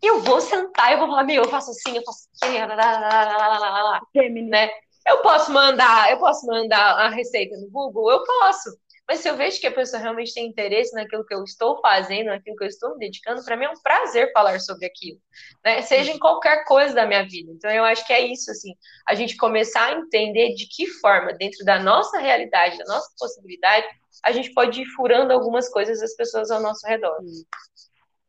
E 0.01 0.07
eu 0.07 0.20
vou 0.20 0.41
sentar, 0.41 0.93
eu 0.93 0.99
vou 0.99 1.09
falar, 1.09 1.25
meu, 1.25 1.43
eu 1.43 1.49
faço 1.51 1.73
assim, 1.73 1.97
eu 1.97 2.03
faço 2.05 2.29
assim, 2.41 2.59
lá, 2.59 2.66
lá, 2.77 2.79
lá, 2.79 3.59
lá, 3.59 3.83
lá, 3.83 4.01
né? 4.49 4.70
Eu 5.05 5.20
posso 5.20 5.53
mandar, 5.53 6.12
eu 6.12 6.18
posso 6.18 6.47
mandar 6.47 6.97
a 7.01 7.09
receita 7.09 7.57
no 7.57 7.68
Google, 7.68 8.12
eu 8.12 8.25
posso. 8.25 8.70
Mas 9.12 9.20
se 9.20 9.28
eu 9.28 9.36
vejo 9.36 9.60
que 9.60 9.66
a 9.66 9.70
pessoa 9.70 10.00
realmente 10.00 10.32
tem 10.32 10.46
interesse 10.46 10.94
naquilo 10.94 11.22
que 11.22 11.34
eu 11.34 11.44
estou 11.44 11.78
fazendo, 11.82 12.28
naquilo 12.28 12.56
que 12.56 12.64
eu 12.64 12.68
estou 12.68 12.94
me 12.94 13.00
dedicando, 13.00 13.44
para 13.44 13.58
mim 13.58 13.66
é 13.66 13.68
um 13.68 13.82
prazer 13.82 14.32
falar 14.32 14.58
sobre 14.58 14.86
aquilo, 14.86 15.20
né? 15.62 15.82
Seja 15.82 16.12
em 16.12 16.18
qualquer 16.18 16.64
coisa 16.64 16.94
da 16.94 17.04
minha 17.04 17.22
vida. 17.22 17.52
Então 17.52 17.70
eu 17.70 17.84
acho 17.84 18.06
que 18.06 18.12
é 18.14 18.26
isso, 18.26 18.50
assim, 18.50 18.74
a 19.06 19.14
gente 19.14 19.36
começar 19.36 19.88
a 19.88 19.98
entender 19.98 20.54
de 20.54 20.66
que 20.66 20.86
forma, 20.86 21.34
dentro 21.34 21.62
da 21.62 21.78
nossa 21.78 22.20
realidade, 22.20 22.78
da 22.78 22.86
nossa 22.86 23.12
possibilidade, 23.18 23.86
a 24.24 24.32
gente 24.32 24.50
pode 24.54 24.80
ir 24.80 24.86
furando 24.96 25.30
algumas 25.30 25.68
coisas 25.68 26.00
das 26.00 26.16
pessoas 26.16 26.50
ao 26.50 26.62
nosso 26.62 26.86
redor. 26.86 27.18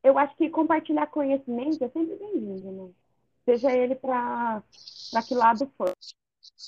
Eu 0.04 0.18
acho 0.18 0.36
que 0.36 0.50
compartilhar 0.50 1.08
conhecimento 1.08 1.82
é 1.82 1.88
sempre 1.88 2.18
bem-vindo, 2.18 2.72
né? 2.74 2.90
Seja 3.46 3.72
ele 3.72 3.96
para 3.96 4.62
que 5.26 5.34
lado 5.34 5.66
for. 5.78 5.94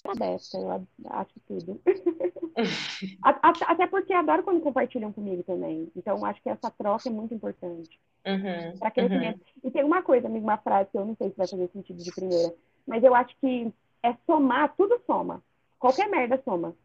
Aberta, 0.04 0.58
eu 0.58 0.88
acho 1.12 1.40
tudo. 1.48 1.82
Até 3.22 3.88
porque 3.88 4.14
adoro 4.14 4.44
quando 4.44 4.62
compartilham 4.62 5.12
comigo 5.12 5.44
também. 5.44 5.90
Então, 5.96 6.24
acho 6.26 6.42
que 6.42 6.50
essa 6.50 6.70
troca 6.72 7.08
é 7.08 7.12
muito 7.12 7.34
importante. 7.34 8.00
Uhum, 8.26 8.78
para 8.80 8.92
crescimento. 8.92 9.40
Uhum. 9.40 9.62
E 9.64 9.72
tem 9.72 9.84
uma 9.84 10.02
coisa, 10.02 10.28
amigo, 10.28 10.46
uma 10.46 10.58
frase 10.58 10.90
que 10.90 10.98
eu 10.98 11.06
não 11.06 11.16
sei 11.16 11.30
se 11.30 11.38
vai 11.38 11.48
fazer 11.48 11.70
sentido 11.70 12.04
de 12.04 12.12
primeira, 12.12 12.54
mas 12.88 13.04
eu 13.04 13.14
acho 13.14 13.36
que 13.40 13.72
é 14.04 14.16
somar, 14.26 14.74
tudo 14.76 15.00
soma. 15.06 15.44
Qualquer 15.80 16.10
merda 16.10 16.42
soma. 16.44 16.76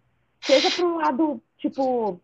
Seja 0.42 0.70
para 0.70 0.86
um 0.86 0.96
lado, 0.96 1.42
tipo, 1.58 2.20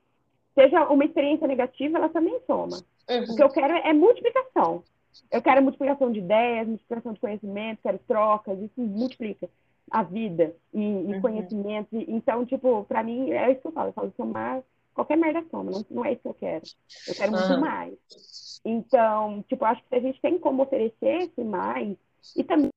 seja 0.55 0.87
uma 0.89 1.05
experiência 1.05 1.47
negativa, 1.47 1.99
ela 1.99 2.09
também 2.09 2.39
soma. 2.47 2.79
Uhum. 3.09 3.25
O 3.33 3.37
que 3.37 3.43
eu 3.43 3.49
quero 3.49 3.73
é 3.75 3.93
multiplicação. 3.93 4.83
Eu 5.31 5.41
quero 5.41 5.63
multiplicação 5.63 6.13
de 6.13 6.19
ideias, 6.19 6.69
multiplicação 6.69 7.13
de 7.15 7.21
conhecimento, 7.21 7.83
quero 7.83 7.99
trocas, 8.07 8.59
isso 8.61 8.81
multiplica 8.81 9.49
a 9.91 10.03
vida 10.03 10.55
e, 10.73 10.81
e 10.81 11.15
uhum. 11.15 11.21
conhecimento. 11.21 11.89
Então, 11.93 12.45
tipo, 12.45 12.85
para 12.85 13.03
mim, 13.03 13.31
é 13.31 13.53
isso 13.53 13.61
que 13.61 13.69
eu 13.69 13.73
falo. 13.73 13.89
Eu 13.91 13.93
falo, 13.93 14.13
somar 14.17 14.63
qualquer 14.95 15.17
merda 15.17 15.45
soma, 15.51 15.71
não, 15.71 15.85
não 15.91 16.05
é 16.05 16.13
isso 16.13 16.23
que 16.23 16.29
eu 16.29 16.35
quero. 16.35 16.65
Eu 17.07 17.15
quero 17.15 17.33
uhum. 17.33 17.39
muito 17.39 17.61
mais. 17.61 18.61
Então, 18.65 19.45
tipo, 19.47 19.65
acho 19.65 19.83
que 19.85 19.95
a 19.95 20.01
gente 20.01 20.21
tem 20.21 20.39
como 20.39 20.63
oferecer 20.63 21.23
esse 21.23 21.45
mais 21.45 21.97
e 22.35 22.43
também 22.43 22.71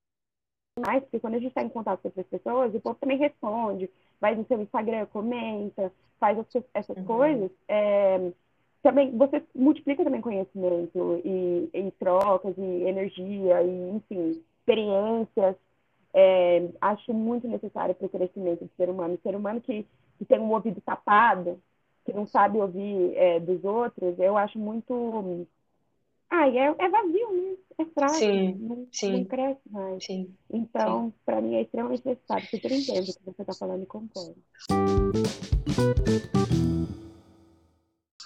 mais, 0.86 1.02
porque 1.04 1.20
quando 1.20 1.36
a 1.36 1.40
gente 1.40 1.50
está 1.50 1.64
em 1.64 1.70
contato 1.70 2.02
com 2.02 2.08
outras 2.10 2.28
pessoas, 2.28 2.74
o 2.74 2.80
povo 2.80 2.98
também 3.00 3.18
responde, 3.18 3.90
vai 4.20 4.36
no 4.36 4.46
seu 4.46 4.62
Instagram, 4.62 5.06
comenta, 5.08 5.92
faz 6.20 6.38
essas 6.74 6.98
uhum. 6.98 7.06
coisas, 7.06 7.52
é, 7.68 8.32
também 8.82 9.16
você 9.18 9.44
multiplica 9.54 10.04
também 10.04 10.22
conhecimento 10.22 11.22
e, 11.26 11.70
e, 11.74 11.92
trocas 12.00 12.58
e 12.58 12.84
energia 12.84 13.62
e 13.62 13.90
enfim 13.92 14.42
experiências 14.60 15.56
é, 16.14 16.68
acho 16.82 17.14
muito 17.14 17.48
necessário 17.48 17.96
para 17.96 18.06
o 18.06 18.10
crescimento 18.10 18.66
do 18.66 18.72
ser 18.76 18.90
humano 18.90 19.16
o 19.16 19.22
ser 19.22 19.36
humano 19.36 19.62
que, 19.62 19.86
que 20.18 20.26
tem 20.26 20.40
um 20.40 20.52
ouvido 20.52 20.82
tapado 20.82 21.62
que 22.06 22.14
não 22.14 22.26
sabe 22.26 22.58
ouvir 22.58 23.16
é, 23.16 23.40
dos 23.40 23.64
outros 23.64 24.18
eu 24.20 24.38
acho 24.38 24.58
muito 24.58 25.48
ah, 26.32 26.48
é, 26.48 26.76
é 26.78 26.90
vazio, 26.90 27.32
né? 27.32 27.58
É 27.80 27.86
fraco, 27.86 28.14
sim, 28.14 28.54
não, 28.60 28.88
sim. 28.92 29.12
não 29.14 29.26
cresce 29.26 29.62
mais. 29.72 30.06
Sim, 30.06 30.36
então, 30.52 31.12
para 31.26 31.42
mim 31.42 31.56
é 31.56 31.62
extremamente 31.64 32.06
necessário. 32.06 32.48
Super 32.48 32.72
entendo 32.72 33.10
o 33.10 33.14
que 33.14 33.26
você 33.26 33.42
está 33.42 33.54
falando 33.56 33.84
e 33.84 33.86
concordo. 33.88 34.38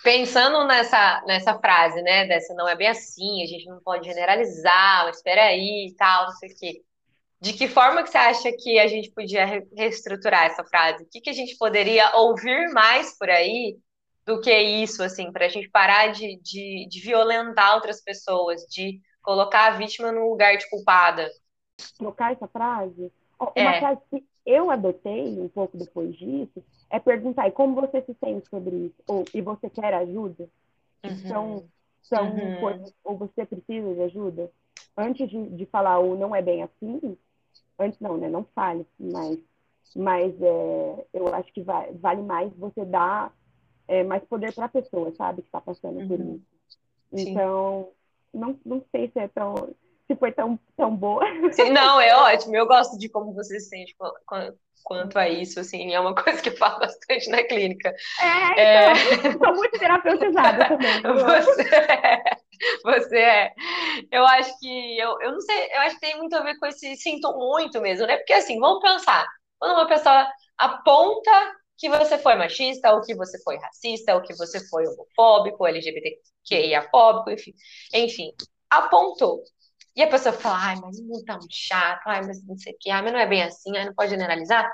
Pensando 0.03 0.65
nessa, 0.67 1.23
nessa 1.25 1.57
frase, 1.59 2.01
né? 2.01 2.27
Dessa 2.27 2.53
não 2.55 2.67
é 2.67 2.75
bem 2.75 2.89
assim, 2.89 3.41
a 3.41 3.45
gente 3.45 3.67
não 3.67 3.79
pode 3.79 4.05
generalizar, 4.05 5.05
mas 5.05 5.17
espera 5.17 5.43
aí 5.43 5.88
e 5.88 5.93
tal, 5.93 6.25
não 6.25 6.34
sei 6.34 6.49
o 6.49 6.55
quê. 6.55 6.84
De 7.43 7.51
que 7.51 7.67
forma 7.67 8.01
que 8.03 8.09
você 8.09 8.17
acha 8.17 8.53
que 8.53 8.79
a 8.79 8.87
gente 8.87 9.11
podia 9.11 9.45
reestruturar 9.75 10.45
essa 10.45 10.63
frase? 10.63 11.03
O 11.03 11.07
que, 11.11 11.19
que 11.19 11.29
a 11.29 11.33
gente 11.33 11.57
poderia 11.57 12.15
ouvir 12.15 12.71
mais 12.71 13.17
por 13.17 13.29
aí 13.29 13.77
do 14.25 14.39
que 14.39 14.57
isso, 14.57 15.03
assim, 15.03 15.29
para 15.29 15.47
a 15.47 15.49
gente 15.49 15.69
parar 15.69 16.13
de, 16.13 16.39
de, 16.41 16.87
de 16.89 17.01
violentar 17.01 17.75
outras 17.75 18.01
pessoas, 18.01 18.61
de 18.61 19.01
colocar 19.21 19.65
a 19.67 19.71
vítima 19.71 20.09
no 20.09 20.29
lugar 20.29 20.55
de 20.55 20.69
culpada? 20.69 21.29
Trocar 21.97 22.31
essa 22.31 22.47
frase? 22.47 23.11
Uma 23.37 23.51
é. 23.55 23.79
frase 23.79 23.99
que 24.09 24.23
eu 24.45 24.71
adotei 24.71 25.37
um 25.37 25.49
pouco 25.49 25.75
depois 25.75 26.15
disso 26.15 26.63
é 26.89 26.97
perguntar, 26.97 27.49
e 27.49 27.51
como 27.51 27.75
você 27.75 28.01
se 28.03 28.15
sente 28.23 28.47
sobre 28.47 28.73
isso? 28.73 29.03
Ou, 29.05 29.25
e 29.33 29.41
você 29.41 29.69
quer 29.69 29.93
ajuda? 29.93 30.47
Uhum. 31.03 31.27
São, 31.27 31.69
são 32.03 32.31
uhum. 32.31 32.59
coisas, 32.61 32.93
ou 33.03 33.17
você 33.17 33.45
precisa 33.45 33.93
de 33.93 34.01
ajuda? 34.03 34.49
Antes 34.95 35.29
de, 35.29 35.49
de 35.49 35.65
falar 35.65 35.99
o 35.99 36.15
não 36.15 36.33
é 36.33 36.41
bem 36.41 36.63
assim, 36.63 37.17
antes 37.80 37.99
não, 37.99 38.17
né? 38.17 38.30
Não 38.30 38.45
fale, 38.55 38.86
mas, 38.99 39.39
mas 39.95 40.41
é, 40.41 41.05
eu 41.13 41.34
acho 41.34 41.51
que 41.53 41.61
vai, 41.61 41.91
vale 41.93 42.21
mais 42.21 42.51
você 42.53 42.86
dar 42.86 43.34
é, 43.88 44.03
mais 44.03 44.24
poder 44.24 44.53
para 44.53 44.65
a 44.65 44.69
pessoa, 44.69 45.13
sabe, 45.15 45.41
que 45.41 45.47
está 45.47 45.61
passando 45.61 45.99
uhum. 45.99 46.07
por 46.07 46.19
isso. 46.19 46.53
Então, 47.11 47.89
não, 48.34 48.59
não 48.65 48.84
sei 48.91 49.09
se 49.09 49.19
é 49.19 49.28
tão, 49.28 49.74
se 50.07 50.15
foi 50.15 50.32
tão, 50.32 50.59
tão 50.76 50.95
boa. 50.95 51.24
Sim, 51.51 51.69
não, 51.69 52.01
é 52.01 52.15
ótimo. 52.15 52.55
Eu 52.55 52.65
gosto 52.65 52.97
de 52.97 53.07
como 53.09 53.34
você 53.34 53.59
se 53.59 53.69
sente 53.69 53.95
quanto 54.84 55.17
a 55.17 55.30
isso, 55.30 55.59
assim, 55.59 55.93
é 55.93 55.99
uma 55.99 56.15
coisa 56.15 56.41
que 56.41 56.49
eu 56.49 56.57
falo 56.57 56.80
bastante 56.80 57.30
na 57.30 57.43
clínica. 57.43 57.93
É, 58.19 58.91
então, 58.91 59.32
é... 59.32 59.38
sou 59.38 59.55
muito 59.55 59.80
terapeutizada 59.80 60.67
também. 60.67 61.01
Você 61.03 61.76
é, 61.76 62.24
você 62.84 63.18
é. 63.18 63.53
Eu 64.11 64.26
acho 64.26 64.57
que, 64.59 64.97
eu, 64.97 65.20
eu 65.22 65.32
não 65.34 65.41
sei, 65.41 65.68
eu 65.74 65.80
acho 65.82 65.95
que 65.95 66.01
tem 66.01 66.18
muito 66.18 66.36
a 66.36 66.41
ver 66.43 66.57
com 66.59 66.66
esse 66.66 66.95
sinto 66.97 67.34
muito 67.38 67.82
mesmo, 67.82 68.05
né? 68.07 68.18
Porque 68.18 68.34
assim, 68.34 68.59
vamos 68.59 68.82
pensar, 68.82 69.28
quando 69.59 69.74
uma 69.74 69.88
pessoa 69.88 70.28
aponta 70.57 71.32
que 71.78 71.89
você 71.89 72.18
foi 72.18 72.36
machista, 72.36 72.93
ou 72.93 73.01
que 73.01 73.16
você 73.16 73.41
foi 73.43 73.57
racista, 73.57 74.16
ou 74.16 74.22
que 74.22 74.36
você 74.36 74.59
foi 74.70 74.86
homofóbico, 74.88 75.66
LGBTQIA-fóbico, 75.68 77.32
enfim, 77.32 77.53
enfim, 77.93 78.32
apontou. 78.70 79.43
E 79.95 80.01
a 80.01 80.07
pessoa 80.07 80.34
fala, 80.34 80.57
ai, 80.59 80.76
mas 80.82 80.99
não 81.01 81.24
tá 81.24 81.38
muito 81.38 81.53
chato, 81.55 82.01
ai, 82.07 82.26
mas 82.26 82.43
não 82.45 82.57
sei 82.57 82.74
o 82.74 82.78
que, 82.80 82.89
ai, 82.89 83.01
mas 83.03 83.14
não 83.14 83.20
é 83.20 83.28
bem 83.28 83.43
assim, 83.43 83.76
ai, 83.78 83.86
não 83.86 83.93
pode 83.93 84.09
generalizar. 84.11 84.72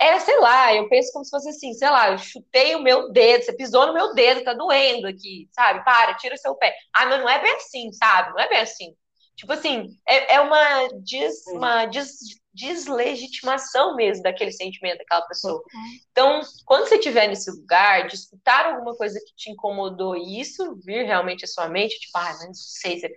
É, 0.00 0.18
sei 0.20 0.38
lá, 0.38 0.74
eu 0.74 0.88
penso 0.88 1.12
como 1.12 1.24
se 1.24 1.30
fosse 1.30 1.48
assim, 1.48 1.72
sei 1.74 1.90
lá, 1.90 2.10
eu 2.12 2.18
chutei 2.18 2.74
o 2.76 2.82
meu 2.82 3.10
dedo, 3.10 3.44
você 3.44 3.52
pisou 3.52 3.86
no 3.86 3.94
meu 3.94 4.14
dedo, 4.14 4.44
tá 4.44 4.54
doendo 4.54 5.08
aqui, 5.08 5.48
sabe? 5.52 5.84
Para, 5.84 6.14
tira 6.14 6.34
o 6.34 6.38
seu 6.38 6.54
pé. 6.54 6.74
Ah, 6.92 7.06
mas 7.06 7.20
não 7.20 7.28
é 7.28 7.40
bem 7.42 7.54
assim, 7.56 7.92
sabe? 7.92 8.30
Não 8.30 8.40
é 8.40 8.48
bem 8.48 8.60
assim. 8.60 8.94
Tipo 9.36 9.52
assim, 9.52 9.88
é, 10.08 10.34
é 10.34 10.40
uma, 10.40 10.88
des, 11.02 11.46
uma 11.48 11.86
des, 11.86 12.10
deslegitimação 12.52 13.94
mesmo 13.94 14.22
daquele 14.24 14.50
sentimento 14.52 14.98
daquela 14.98 15.26
pessoa. 15.26 15.62
Então, 16.10 16.40
quando 16.66 16.88
você 16.88 16.96
estiver 16.96 17.28
nesse 17.28 17.50
lugar, 17.50 18.08
de 18.08 18.16
escutar 18.16 18.66
alguma 18.66 18.96
coisa 18.96 19.18
que 19.20 19.34
te 19.36 19.50
incomodou 19.50 20.16
e 20.16 20.40
isso 20.40 20.76
vir 20.84 21.04
realmente 21.04 21.44
à 21.44 21.48
sua 21.48 21.68
mente, 21.68 21.98
tipo, 22.00 22.18
ah, 22.18 22.24
mas 22.24 22.46
não 22.46 22.54
sei, 22.54 22.98
você 22.98 23.08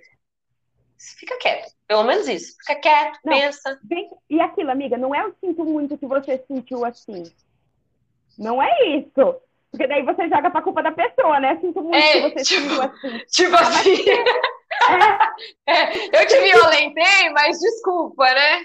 fica 1.17 1.37
quieto. 1.37 1.71
Pelo 1.87 2.03
menos 2.03 2.27
isso. 2.27 2.55
Fica 2.59 2.75
quieto, 2.75 3.19
não, 3.23 3.37
pensa. 3.37 3.79
E 4.29 4.39
aquilo, 4.39 4.71
amiga, 4.71 4.97
não 4.97 5.13
é 5.13 5.23
eu 5.23 5.35
sinto 5.39 5.63
muito 5.65 5.97
que 5.97 6.05
você 6.05 6.43
sentiu 6.47 6.85
assim. 6.85 7.23
Não 8.37 8.61
é 8.61 8.69
isso. 8.97 9.41
Porque 9.71 9.87
daí 9.87 10.03
você 10.03 10.27
joga 10.27 10.49
pra 10.49 10.61
culpa 10.61 10.83
da 10.83 10.91
pessoa, 10.91 11.39
né? 11.39 11.57
Sinto 11.61 11.81
muito 11.81 11.95
é, 11.95 12.13
que 12.13 12.21
você 12.21 12.43
tipo, 12.43 12.61
sentiu 12.61 12.81
assim. 12.81 13.17
Tipo 13.31 13.55
assim. 13.55 14.05
É. 15.67 16.21
eu 16.21 16.27
te 16.27 16.39
violentei, 16.39 17.29
mas 17.31 17.59
desculpa, 17.59 18.25
né? 18.25 18.61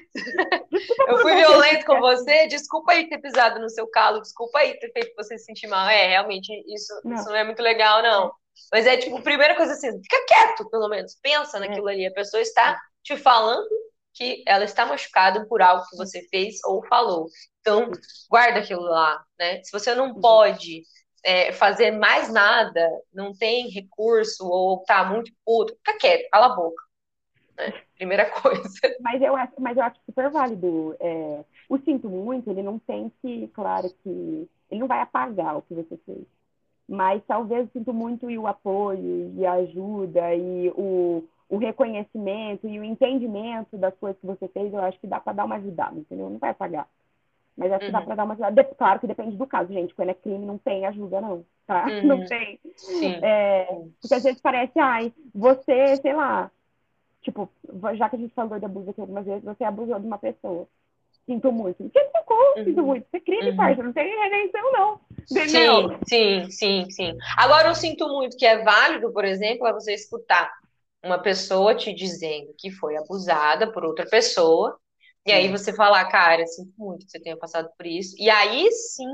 Eu 1.09 1.19
fui 1.19 1.35
violento 1.35 1.87
com 1.87 2.01
você, 2.01 2.47
desculpa 2.47 2.93
aí 2.93 3.09
ter 3.09 3.19
pisado 3.19 3.61
no 3.61 3.69
seu 3.69 3.87
calo, 3.89 4.21
desculpa 4.21 4.59
aí 4.59 4.79
ter 4.79 4.91
feito 4.93 5.15
você 5.17 5.39
se 5.39 5.45
sentir 5.45 5.67
mal. 5.67 5.89
É, 5.89 6.09
realmente, 6.09 6.53
isso 6.69 6.93
não, 7.05 7.17
isso 7.17 7.29
não 7.29 7.37
é 7.37 7.45
muito 7.45 7.63
legal, 7.63 8.03
não. 8.03 8.33
Mas 8.73 8.87
é 8.87 8.97
tipo, 8.97 9.23
primeira 9.23 9.55
coisa 9.55 9.73
assim, 9.73 9.91
fica 10.03 10.25
quieto, 10.27 10.69
pelo 10.71 10.89
menos. 10.89 11.17
Pensa 11.23 11.59
naquilo 11.59 11.89
é. 11.89 11.93
ali. 11.93 12.07
A 12.07 12.13
pessoa 12.13 12.41
está 12.41 12.79
te 13.03 13.17
falando 13.17 13.69
que 14.15 14.43
ela 14.47 14.65
está 14.65 14.87
machucada 14.87 15.47
por 15.47 15.61
algo 15.61 15.87
que 15.89 15.97
você 15.97 16.27
fez 16.29 16.57
ou 16.65 16.85
falou. 16.87 17.29
Então, 17.61 17.91
guarda 18.31 18.61
aquilo 18.61 18.83
lá, 18.83 19.23
né? 19.39 19.63
Se 19.63 19.71
você 19.71 19.95
não 19.95 20.15
pode 20.15 20.83
é, 21.25 21.53
fazer 21.53 21.93
mais 21.93 22.33
nada, 22.33 22.89
não 23.13 23.33
tem 23.33 23.69
recurso 23.69 24.47
ou 24.47 24.79
tá 24.85 25.05
muito 25.05 25.33
puto, 25.45 25.75
fica 25.77 25.99
quieto, 25.99 26.31
cala 26.31 26.47
a 26.47 26.57
boca. 26.57 26.83
Né? 27.57 27.73
Primeira 27.97 28.31
coisa. 28.41 28.81
Mas 29.01 29.23
eu 29.23 29.37
acho, 29.37 29.53
mas 29.59 29.77
eu 29.77 29.83
acho 29.85 30.01
super 30.07 30.31
válido. 30.31 30.97
É, 31.01 31.45
o 31.69 31.79
sinto 31.79 32.09
muito, 32.09 32.51
ele 32.51 32.63
não 32.63 32.79
tem 32.79 33.13
que, 33.23 33.49
claro 33.49 33.89
que 34.03 34.49
ele 34.71 34.81
não 34.81 34.89
vai 34.89 35.01
apagar 35.01 35.57
o 35.57 35.63
que 35.63 35.75
você 35.75 35.97
fez 36.05 36.27
mas 36.89 37.23
talvez 37.27 37.69
sinto 37.73 37.93
muito 37.93 38.31
e 38.31 38.39
o 38.39 38.47
apoio 38.47 39.33
e 39.37 39.45
a 39.45 39.55
ajuda 39.55 40.35
e 40.35 40.71
o, 40.71 41.25
o 41.49 41.57
reconhecimento 41.59 42.69
e 42.69 42.79
o 42.79 42.85
entendimento 42.85 43.77
das 43.77 43.95
coisas 43.97 44.21
que 44.21 44.27
você 44.27 44.49
fez, 44.49 44.73
eu 44.73 44.81
acho 44.81 44.99
que 45.01 45.07
dá 45.07 45.19
para 45.19 45.33
dar 45.33 45.45
uma 45.45 45.57
ajudada, 45.57 45.99
entendeu? 45.99 46.31
Não 46.31 46.39
vai 46.39 46.55
pagar. 46.55 46.89
Mas 47.57 47.73
acho 47.73 47.87
que 47.87 47.93
dá 47.93 48.01
uhum. 48.01 48.05
para 48.05 48.15
dar 48.15 48.25
uma 48.25 48.35
ajudada. 48.35 48.65
Claro 48.65 49.01
que 49.01 49.07
depende 49.07 49.37
do 49.37 49.47
caso, 49.47 49.73
gente. 49.73 49.95
Quando 49.95 50.11
é 50.11 50.15
crime, 50.15 50.45
não 50.45 50.59
tem 50.59 50.85
ajuda, 50.87 51.21
não. 51.21 51.45
Tá? 51.67 51.87
Uhum. 51.91 52.07
Não 52.07 52.25
tem. 52.27 52.61
É, 53.23 53.65
porque 54.01 54.15
às 54.15 54.23
vezes 54.23 54.41
parece, 54.41 54.79
ai, 54.79 55.13
você, 55.35 55.97
sei 55.97 56.13
lá, 56.13 56.51
tipo, 57.23 57.51
já 57.95 58.09
que 58.09 58.17
a 58.17 58.19
gente 58.19 58.35
falou 58.35 58.59
de 58.59 58.65
abuso 58.65 58.91
aqui 58.91 59.01
algumas 59.01 59.25
vezes, 59.25 59.43
você 59.43 59.65
abusou 59.65 59.99
de 59.99 60.07
uma 60.07 60.19
pessoa 60.19 60.69
sinto 61.27 61.53
muito. 61.53 61.83
Porque 61.83 62.01
tocou, 62.05 62.55
uhum. 62.57 62.65
sinto 62.65 62.83
muito. 62.83 63.07
Você 63.11 63.21
crime, 63.21 63.51
uhum. 63.51 63.57
parça, 63.57 63.83
não 63.83 63.93
tem 63.93 64.09
redenção, 64.19 64.73
não. 64.73 65.01
Entendeu? 65.31 65.99
Sim, 66.07 66.47
sim, 66.47 66.51
sim, 66.51 66.91
sim. 66.91 67.19
Agora, 67.37 67.69
eu 67.69 67.75
sinto 67.75 68.09
muito 68.09 68.37
que 68.37 68.47
é 68.47 68.63
válido, 68.63 69.13
por 69.13 69.25
exemplo, 69.25 69.67
é 69.67 69.73
você 69.73 69.93
escutar 69.93 70.51
uma 71.05 71.19
pessoa 71.19 71.75
te 71.75 71.93
dizendo 71.93 72.55
que 72.57 72.71
foi 72.71 72.97
abusada 72.97 73.71
por 73.71 73.85
outra 73.85 74.07
pessoa, 74.07 74.79
e 75.27 75.33
aí 75.33 75.51
você 75.51 75.75
falar, 75.75 76.05
cara, 76.09 76.47
sinto 76.47 76.73
muito 76.79 77.05
que 77.07 77.13
você 77.13 77.21
tenha 77.21 77.37
passado 77.37 77.69
por 77.77 77.87
isso. 77.87 78.15
E 78.19 78.31
aí 78.31 78.71
sim, 78.73 79.07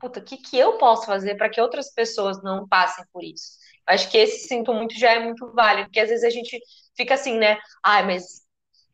puta, 0.00 0.20
o 0.20 0.24
que, 0.24 0.36
que 0.36 0.58
eu 0.58 0.78
posso 0.78 1.06
fazer 1.06 1.36
para 1.36 1.50
que 1.50 1.60
outras 1.60 1.92
pessoas 1.92 2.42
não 2.42 2.68
passem 2.68 3.04
por 3.12 3.24
isso? 3.24 3.58
Acho 3.86 4.10
que 4.10 4.18
esse 4.18 4.46
sinto 4.46 4.72
muito 4.74 4.98
já 4.98 5.12
é 5.12 5.24
muito 5.24 5.52
válido, 5.52 5.88
porque 5.88 6.00
às 6.00 6.10
vezes 6.10 6.24
a 6.24 6.30
gente 6.30 6.60
fica 6.96 7.14
assim, 7.14 7.38
né? 7.38 7.58
Ai, 7.84 8.04
mas 8.06 8.42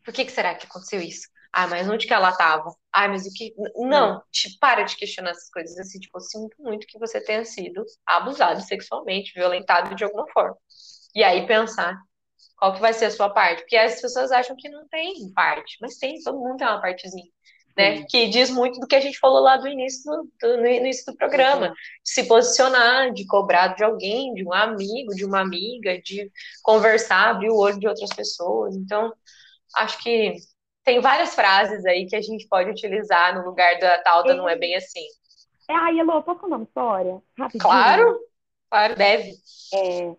por 0.05 0.15
que, 0.15 0.25
que 0.25 0.33
será 0.33 0.55
que 0.55 0.67
aconteceu 0.67 1.01
isso? 1.01 1.29
Ah, 1.53 1.67
mas 1.69 1.89
onde 1.89 2.07
que 2.07 2.13
ela 2.13 2.31
estava? 2.31 2.75
Ah, 2.93 3.09
mas 3.09 3.27
o 3.27 3.31
que. 3.33 3.55
Não, 3.77 4.23
te, 4.33 4.59
para 4.59 4.83
de 4.83 4.97
questionar 4.97 5.31
essas 5.31 5.51
coisas 5.51 5.79
assim. 5.79 6.01
Tipo, 6.01 6.19
eu 6.19 6.21
sinto 6.21 6.57
muito 6.61 6.87
que 6.87 6.99
você 6.99 7.21
tenha 7.21 7.45
sido 7.45 7.85
abusado 8.07 8.61
sexualmente, 8.63 9.33
violentado 9.35 9.95
de 9.95 10.05
alguma 10.05 10.27
forma. 10.33 10.57
E 11.15 11.23
aí 11.23 11.47
pensar 11.47 11.97
qual 12.57 12.75
que 12.75 12.81
vai 12.81 12.93
ser 12.93 13.07
a 13.07 13.11
sua 13.11 13.31
parte. 13.31 13.63
Porque 13.63 13.77
as 13.77 14.01
pessoas 14.01 14.33
acham 14.33 14.57
que 14.57 14.69
não 14.69 14.87
tem 14.89 15.31
parte, 15.35 15.77
mas 15.81 15.97
tem, 15.97 16.21
todo 16.23 16.39
mundo 16.39 16.57
tem 16.57 16.67
uma 16.67 16.81
partezinha. 16.81 17.33
Né, 17.77 18.05
que 18.05 18.29
diz 18.29 18.51
muito 18.51 18.79
do 18.79 18.87
que 18.87 18.95
a 18.95 19.01
gente 19.01 19.19
falou 19.19 19.41
lá 19.41 19.57
do 19.57 19.67
início 19.67 20.05
do, 20.05 20.31
do, 20.41 20.57
no 20.59 20.67
início 20.69 21.07
do 21.07 21.19
programa, 21.19 21.71
de 21.71 21.75
se 22.05 22.23
posicionar, 22.23 23.13
de 23.13 23.27
cobrar 23.27 23.75
de 23.75 23.83
alguém, 23.83 24.33
de 24.33 24.47
um 24.47 24.53
amigo, 24.53 25.13
de 25.13 25.25
uma 25.25 25.41
amiga, 25.41 26.01
de 26.01 26.31
conversar, 26.63 27.31
abrir 27.31 27.51
o 27.51 27.57
olho 27.57 27.81
de 27.81 27.89
outras 27.89 28.11
pessoas. 28.11 28.77
Então, 28.77 29.13
acho 29.75 30.01
que 30.01 30.37
tem 30.85 31.01
várias 31.01 31.35
frases 31.35 31.85
aí 31.85 32.07
que 32.07 32.15
a 32.15 32.23
gente 32.23 32.47
pode 32.47 32.71
utilizar 32.71 33.35
no 33.35 33.45
lugar 33.45 33.77
da 33.81 33.99
tal 34.03 34.23
da 34.23 34.35
não 34.35 34.49
é 34.49 34.55
bem 34.55 34.77
assim. 34.77 35.05
É, 35.69 35.75
aí, 35.75 35.99
Elô, 35.99 36.23
posso 36.23 36.41
contar 36.41 36.57
uma 36.57 36.65
história? 36.65 37.23
Rapidinho. 37.39 37.63
Claro, 37.63 38.21
claro, 38.71 38.95
deve. 38.95 39.33
É, 39.73 40.15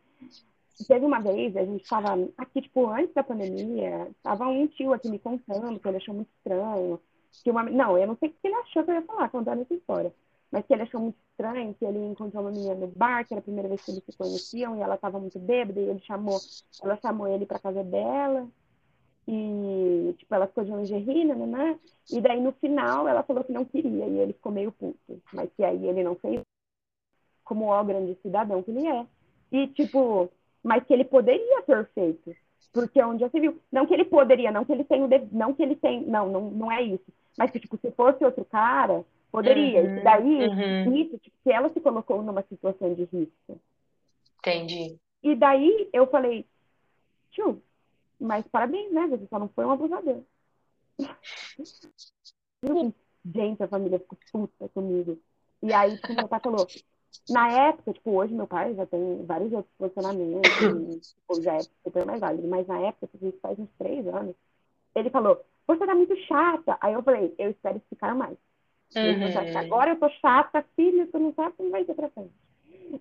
teve 0.83 1.05
uma 1.05 1.19
vez, 1.19 1.55
a 1.55 1.63
gente 1.63 1.83
estava 1.83 2.13
aqui, 2.37 2.61
tipo, 2.61 2.87
antes 2.87 3.13
da 3.13 3.23
pandemia, 3.23 4.07
estava 4.09 4.47
um 4.47 4.67
tio 4.67 4.93
aqui 4.93 5.09
me 5.09 5.19
contando 5.19 5.79
que 5.79 5.87
ele 5.87 5.97
achou 5.97 6.13
muito 6.13 6.29
estranho. 6.37 6.99
Que 7.43 7.51
uma, 7.51 7.63
não, 7.63 7.97
eu 7.97 8.07
não 8.07 8.17
sei 8.17 8.29
o 8.29 8.31
que 8.31 8.47
ele 8.47 8.55
achou 8.55 8.83
que 8.83 8.91
eu 8.91 8.95
ia 8.95 9.01
falar, 9.03 9.29
contando 9.29 9.61
essa 9.61 9.73
história. 9.73 10.13
Mas 10.51 10.65
que 10.65 10.73
ele 10.73 10.83
achou 10.83 11.01
muito 11.01 11.17
estranho, 11.31 11.73
que 11.73 11.85
ele 11.85 11.99
encontrou 11.99 12.43
uma 12.43 12.51
menina 12.51 12.75
no 12.75 12.87
bar, 12.87 13.25
que 13.25 13.33
era 13.33 13.39
a 13.39 13.43
primeira 13.43 13.67
vez 13.67 13.83
que 13.83 13.91
eles 13.91 14.03
se 14.03 14.17
conheciam, 14.17 14.77
e 14.77 14.81
ela 14.81 14.95
estava 14.95 15.19
muito 15.19 15.39
bêbada, 15.39 15.79
e 15.79 15.89
ele 15.89 15.99
chamou, 15.99 16.37
ela 16.81 16.97
chamou 16.97 17.27
ele 17.27 17.45
para 17.45 17.59
casa 17.59 17.83
dela, 17.83 18.47
e, 19.27 20.13
tipo, 20.17 20.35
ela 20.35 20.47
ficou 20.47 20.63
de 20.63 20.71
lingerie, 20.71 21.25
né, 21.25 21.35
né? 21.35 21.79
E 22.11 22.21
daí, 22.21 22.39
no 22.39 22.51
final, 22.53 23.07
ela 23.07 23.23
falou 23.23 23.43
que 23.43 23.51
não 23.51 23.65
queria. 23.65 24.05
E 24.05 24.19
ele 24.19 24.33
ficou 24.33 24.51
meio 24.51 24.71
puto. 24.71 25.21
Mas 25.33 25.49
que 25.53 25.63
aí 25.63 25.87
ele 25.87 26.03
não 26.03 26.15
fez 26.15 26.41
como 27.43 27.71
o 27.71 27.83
grande 27.83 28.17
cidadão 28.21 28.61
que 28.61 28.71
ele 28.71 28.87
é. 28.87 29.05
E, 29.51 29.67
tipo, 29.69 30.29
mas 30.65 30.83
que 30.83 30.91
ele 30.91 31.05
poderia 31.05 31.61
ter 31.61 31.87
feito. 31.93 32.35
Porque 32.73 33.01
onde 33.03 33.19
já 33.19 33.29
se 33.29 33.39
viu. 33.39 33.61
Não 33.71 33.85
que 33.85 33.93
ele 33.93 34.03
poderia, 34.03 34.51
não 34.51 34.65
que 34.65 34.71
ele 34.71 34.83
tem 34.83 35.03
o 35.03 35.07
de... 35.07 35.19
não 35.31 35.53
que 35.53 35.61
ele 35.61 35.75
tem. 35.75 36.01
Não, 36.01 36.27
não, 36.27 36.49
não 36.49 36.71
é 36.71 36.81
isso. 36.81 37.05
Mas 37.37 37.51
que, 37.51 37.59
tipo, 37.59 37.77
se 37.77 37.91
fosse 37.91 38.25
outro 38.25 38.43
cara, 38.45 39.05
poderia. 39.31 39.81
Uhum, 39.81 39.97
e 39.97 40.03
daí, 40.03 40.47
uhum. 40.47 40.95
isso, 40.95 41.19
tipo, 41.19 41.37
que 41.43 41.51
ela 41.51 41.69
se 41.69 41.79
colocou 41.79 42.23
numa 42.23 42.41
situação 42.41 42.95
de 42.95 43.03
risco. 43.03 43.61
Entendi. 44.39 44.97
E 45.21 45.35
daí 45.35 45.87
eu 45.93 46.07
falei, 46.07 46.47
tio, 47.29 47.61
mas 48.19 48.43
parabéns, 48.47 48.91
né? 48.91 49.05
Você 49.07 49.27
só 49.27 49.37
não 49.37 49.49
foi 49.49 49.65
um 49.65 49.71
abusador. 49.71 50.23
Gente, 53.33 53.63
a 53.63 53.67
família 53.67 53.99
ficou 53.99 54.17
puta 54.31 54.67
comigo. 54.69 55.19
E 55.61 55.71
aí, 55.71 55.95
tipo, 55.95 56.13
meu 56.13 56.27
pai 56.27 56.39
falou, 56.43 56.67
na 57.29 57.51
época, 57.51 57.93
tipo, 57.93 58.11
hoje 58.11 58.33
meu 58.33 58.47
pai 58.47 58.73
já 58.75 58.85
tem 58.85 59.25
vários 59.25 59.51
outros 59.53 59.73
posicionamentos, 59.77 60.51
e, 60.95 60.99
tipo, 60.99 61.41
já 61.41 61.55
é 61.55 61.61
super 61.83 62.05
mais 62.05 62.19
válido, 62.19 62.47
mas 62.47 62.67
na 62.67 62.79
época, 62.79 63.07
tipo, 63.07 63.27
isso 63.27 63.39
faz 63.41 63.57
uns 63.59 63.69
três 63.77 64.07
anos, 64.07 64.35
ele 64.95 65.09
falou, 65.09 65.43
você 65.67 65.85
tá 65.85 65.95
muito 65.95 66.15
chata. 66.25 66.77
Aí 66.79 66.93
eu 66.93 67.03
falei, 67.03 67.33
eu 67.37 67.51
espero 67.51 67.81
ficar 67.89 68.15
mais. 68.15 68.37
Uhum. 68.95 69.57
Agora 69.57 69.91
eu 69.91 69.99
tô 69.99 70.09
chata, 70.09 70.63
filho, 70.75 71.07
tu 71.07 71.19
não 71.19 71.33
sabe 71.33 71.55
como 71.57 71.71
vai 71.71 71.83
ser 71.83 71.95
pra 71.95 72.09
frente. 72.09 72.33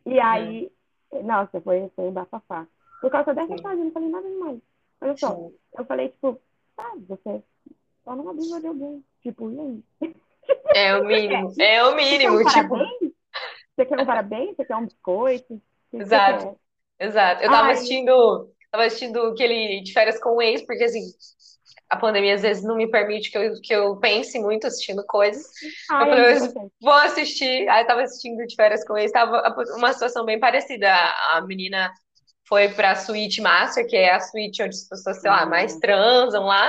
E 0.07 0.19
aí, 0.19 0.71
uhum. 1.13 1.23
nossa, 1.23 1.61
foi, 1.61 1.91
foi 1.95 2.05
um 2.07 2.13
bafafá. 2.13 2.67
Por 3.01 3.11
causa 3.11 3.35
dessa 3.35 3.59
frase, 3.59 3.81
eu 3.81 3.85
não 3.85 3.93
falei 3.93 4.09
nada 4.09 4.29
demais. 4.29 4.59
Olha 5.01 5.17
só, 5.17 5.37
Sim. 5.37 5.55
eu 5.79 5.85
falei, 5.85 6.09
tipo, 6.09 6.41
ah, 6.79 6.95
você 7.07 7.43
só 8.03 8.17
não 8.17 8.29
abriu 8.31 8.61
de 8.61 8.67
alguém. 8.67 9.05
Tipo, 9.23 9.51
e 9.51 9.61
aí? 9.61 10.15
É 10.75 10.97
o 10.97 11.05
mínimo, 11.05 11.53
é 11.61 11.85
o 11.85 11.95
mínimo. 11.95 12.39
Você 12.39 12.63
tipo... 12.63 13.14
Você 13.75 13.85
quer 13.85 14.01
um 14.01 14.07
parabéns? 14.07 14.57
Você 14.57 14.65
quer 14.65 14.77
um 14.77 14.85
biscoito? 14.85 15.61
Exato, 15.93 16.59
exato. 16.99 17.43
Eu 17.43 17.51
tava 17.51 17.69
Ai. 17.69 17.73
assistindo, 17.73 18.51
tava 18.71 18.85
assistindo 18.85 19.21
aquele 19.27 19.81
de 19.83 19.93
férias 19.93 20.21
com 20.21 20.37
o 20.37 20.43
ex, 20.43 20.65
porque 20.65 20.85
assim, 20.85 21.03
a 21.89 21.97
pandemia 21.97 22.35
às 22.35 22.43
vezes 22.43 22.65
não 22.65 22.77
me 22.77 22.91
permite 22.91 23.31
que 23.31 23.39
eu, 23.39 23.61
que 23.61 23.75
eu 23.75 23.97
pense 23.97 24.39
muito 24.39 24.67
assistindo 24.67 25.05
coisas. 25.07 25.45
Ai, 25.91 26.03
eu 26.03 26.09
falei, 26.09 26.65
eu 26.65 26.71
vou 26.81 26.93
assistir. 26.93 27.69
Aí 27.69 27.83
eu 27.83 27.87
tava 27.87 28.03
assistindo 28.03 28.47
de 28.47 28.55
férias 28.55 28.85
com 28.85 28.97
eles, 28.97 29.13
tava 29.13 29.43
uma 29.77 29.93
situação 29.93 30.25
bem 30.25 30.39
parecida. 30.39 30.93
A 31.33 31.41
menina 31.41 31.93
foi 32.49 32.69
pra 32.69 32.95
suíte 32.95 33.41
master, 33.41 33.87
que 33.87 33.97
é 33.97 34.13
a 34.13 34.21
suíte 34.21 34.63
onde 34.63 34.77
as 34.77 34.89
pessoas, 34.89 35.21
sei 35.21 35.31
lá, 35.31 35.47
mais 35.47 35.77
transam 35.77 36.45
lá. 36.45 36.69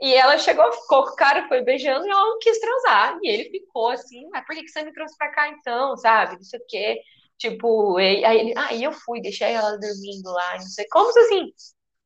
E 0.00 0.14
ela 0.14 0.38
chegou, 0.38 0.70
ficou 0.72 1.04
com 1.04 1.12
o 1.12 1.16
cara, 1.16 1.48
foi 1.48 1.62
beijando 1.62 2.06
e 2.06 2.10
ela 2.10 2.20
não 2.20 2.38
quis 2.38 2.58
transar. 2.58 3.18
E 3.22 3.28
ele 3.28 3.50
ficou 3.50 3.88
assim, 3.90 4.28
mas 4.30 4.44
por 4.46 4.54
que 4.54 4.68
você 4.68 4.82
me 4.82 4.92
trouxe 4.92 5.16
pra 5.16 5.30
cá 5.30 5.48
então, 5.48 5.96
sabe? 5.96 6.36
Não 6.36 6.42
sei 6.42 6.60
o 6.60 6.66
quê. 6.68 7.00
Tipo, 7.38 7.96
aí, 7.96 8.24
ele, 8.24 8.54
aí 8.56 8.82
eu 8.84 8.92
fui, 8.92 9.20
deixei 9.20 9.52
ela 9.52 9.78
dormindo 9.78 10.30
lá, 10.30 10.54
não 10.54 10.66
sei. 10.66 10.86
Como 10.88 11.08
assim? 11.10 11.52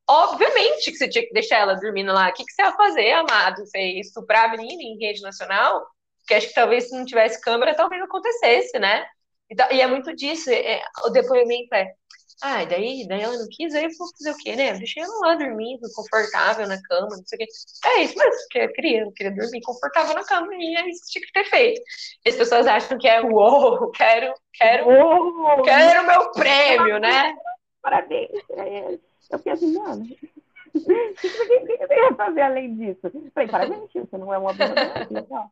Obviamente 0.09 0.91
que 0.91 0.97
você 0.97 1.09
tinha 1.09 1.25
que 1.27 1.33
deixar 1.33 1.59
ela 1.59 1.75
dormindo 1.75 2.13
lá. 2.13 2.29
O 2.29 2.33
que, 2.33 2.45
que 2.45 2.53
você 2.53 2.63
ia 2.63 2.73
fazer, 2.73 3.13
amado? 3.13 3.59
Você 3.67 3.79
ia 3.79 4.01
estuprar 4.01 4.47
a 4.47 4.57
menina 4.57 4.83
em 4.83 4.99
rede 4.99 5.21
nacional? 5.21 5.87
Porque 6.21 6.35
acho 6.35 6.49
que 6.49 6.55
talvez 6.55 6.89
se 6.89 6.97
não 6.97 7.05
tivesse 7.05 7.41
câmera, 7.41 7.75
talvez 7.75 8.01
não 8.01 8.07
acontecesse, 8.07 8.79
né? 8.79 9.07
E, 9.51 9.77
e 9.77 9.81
é 9.81 9.87
muito 9.87 10.15
disso. 10.17 10.51
É, 10.51 10.83
o 11.05 11.11
depoimento 11.11 11.75
é. 11.75 11.93
Ah, 12.41 12.65
daí, 12.65 13.07
daí 13.09 13.21
ela 13.21 13.37
não 13.37 13.49
quis, 13.51 13.75
aí 13.75 13.85
eu 13.85 13.91
vou 13.99 14.09
fazer 14.17 14.31
o 14.31 14.37
quê, 14.37 14.55
né? 14.55 14.73
Deixei 14.75 15.03
ela 15.03 15.19
lá 15.27 15.35
dormindo, 15.35 15.81
confortável 15.93 16.69
na 16.69 16.81
cama, 16.83 17.17
não 17.17 17.27
sei 17.27 17.37
o 17.37 17.39
quê. 17.39 17.47
É 17.87 18.03
isso 18.03 18.17
mesmo, 18.17 18.49
que 18.51 18.59
eu 18.59 18.73
queria, 18.73 19.01
eu 19.03 19.13
queria 19.13 19.35
dormir 19.35 19.61
confortável 19.63 20.15
na 20.15 20.25
cama, 20.25 20.55
e 20.55 20.77
é 20.77 20.89
isso 20.89 21.05
que 21.05 21.13
tinha 21.13 21.27
que 21.27 21.33
ter 21.33 21.45
feito. 21.45 21.83
E 22.25 22.29
as 22.29 22.37
pessoas 22.37 22.67
acham 22.67 22.97
que 22.97 23.09
é, 23.09 23.21
uou, 23.21 23.91
quero, 23.91 24.33
quero, 24.55 24.89
uou, 24.89 25.63
quero 25.63 26.07
meu 26.07 26.31
prêmio, 26.31 27.01
né? 27.01 27.35
Parabéns 27.83 28.31
pra 28.47 28.69
ele. 28.69 29.01
Eu 29.31 29.39
fiquei 29.39 29.53
assim, 29.53 29.77
mano, 29.77 30.05
o 30.75 30.81
que 30.81 31.29
você 31.29 31.95
ia 31.95 32.15
fazer 32.15 32.41
além 32.43 32.77
disso? 32.77 33.11
Falei, 33.35 33.49
parabéns, 33.49 33.91
você 33.93 34.17
não 34.17 34.33
é 34.33 34.39
uma 34.39 34.53
boa 34.53 34.71
legal. 35.11 35.51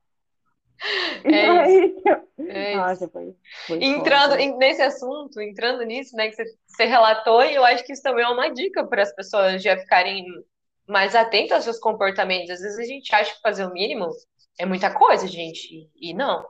É 1.24 1.70
isso. 1.70 2.02
É 2.38 2.76
Nossa, 2.76 3.08
foi, 3.08 3.34
foi 3.66 3.78
entrando 3.82 4.36
foda. 4.36 4.56
nesse 4.56 4.82
assunto, 4.82 5.40
entrando 5.40 5.82
nisso, 5.82 6.14
né, 6.14 6.28
que 6.28 6.36
você, 6.36 6.44
você 6.66 6.84
relatou, 6.84 7.42
e 7.42 7.54
eu 7.54 7.64
acho 7.64 7.84
que 7.84 7.92
isso 7.92 8.02
também 8.02 8.24
é 8.24 8.28
uma 8.28 8.48
dica 8.50 8.86
para 8.86 9.02
as 9.02 9.12
pessoas 9.14 9.62
já 9.62 9.76
ficarem 9.76 10.24
mais 10.86 11.14
atentas 11.14 11.56
aos 11.56 11.64
seus 11.64 11.78
comportamentos. 11.78 12.50
Às 12.50 12.60
vezes 12.60 12.78
a 12.78 12.84
gente 12.84 13.14
acha 13.14 13.34
que 13.34 13.40
fazer 13.40 13.64
o 13.64 13.72
mínimo 13.72 14.08
é 14.58 14.64
muita 14.64 14.92
coisa, 14.94 15.26
gente, 15.26 15.90
e 15.96 16.14
não. 16.14 16.46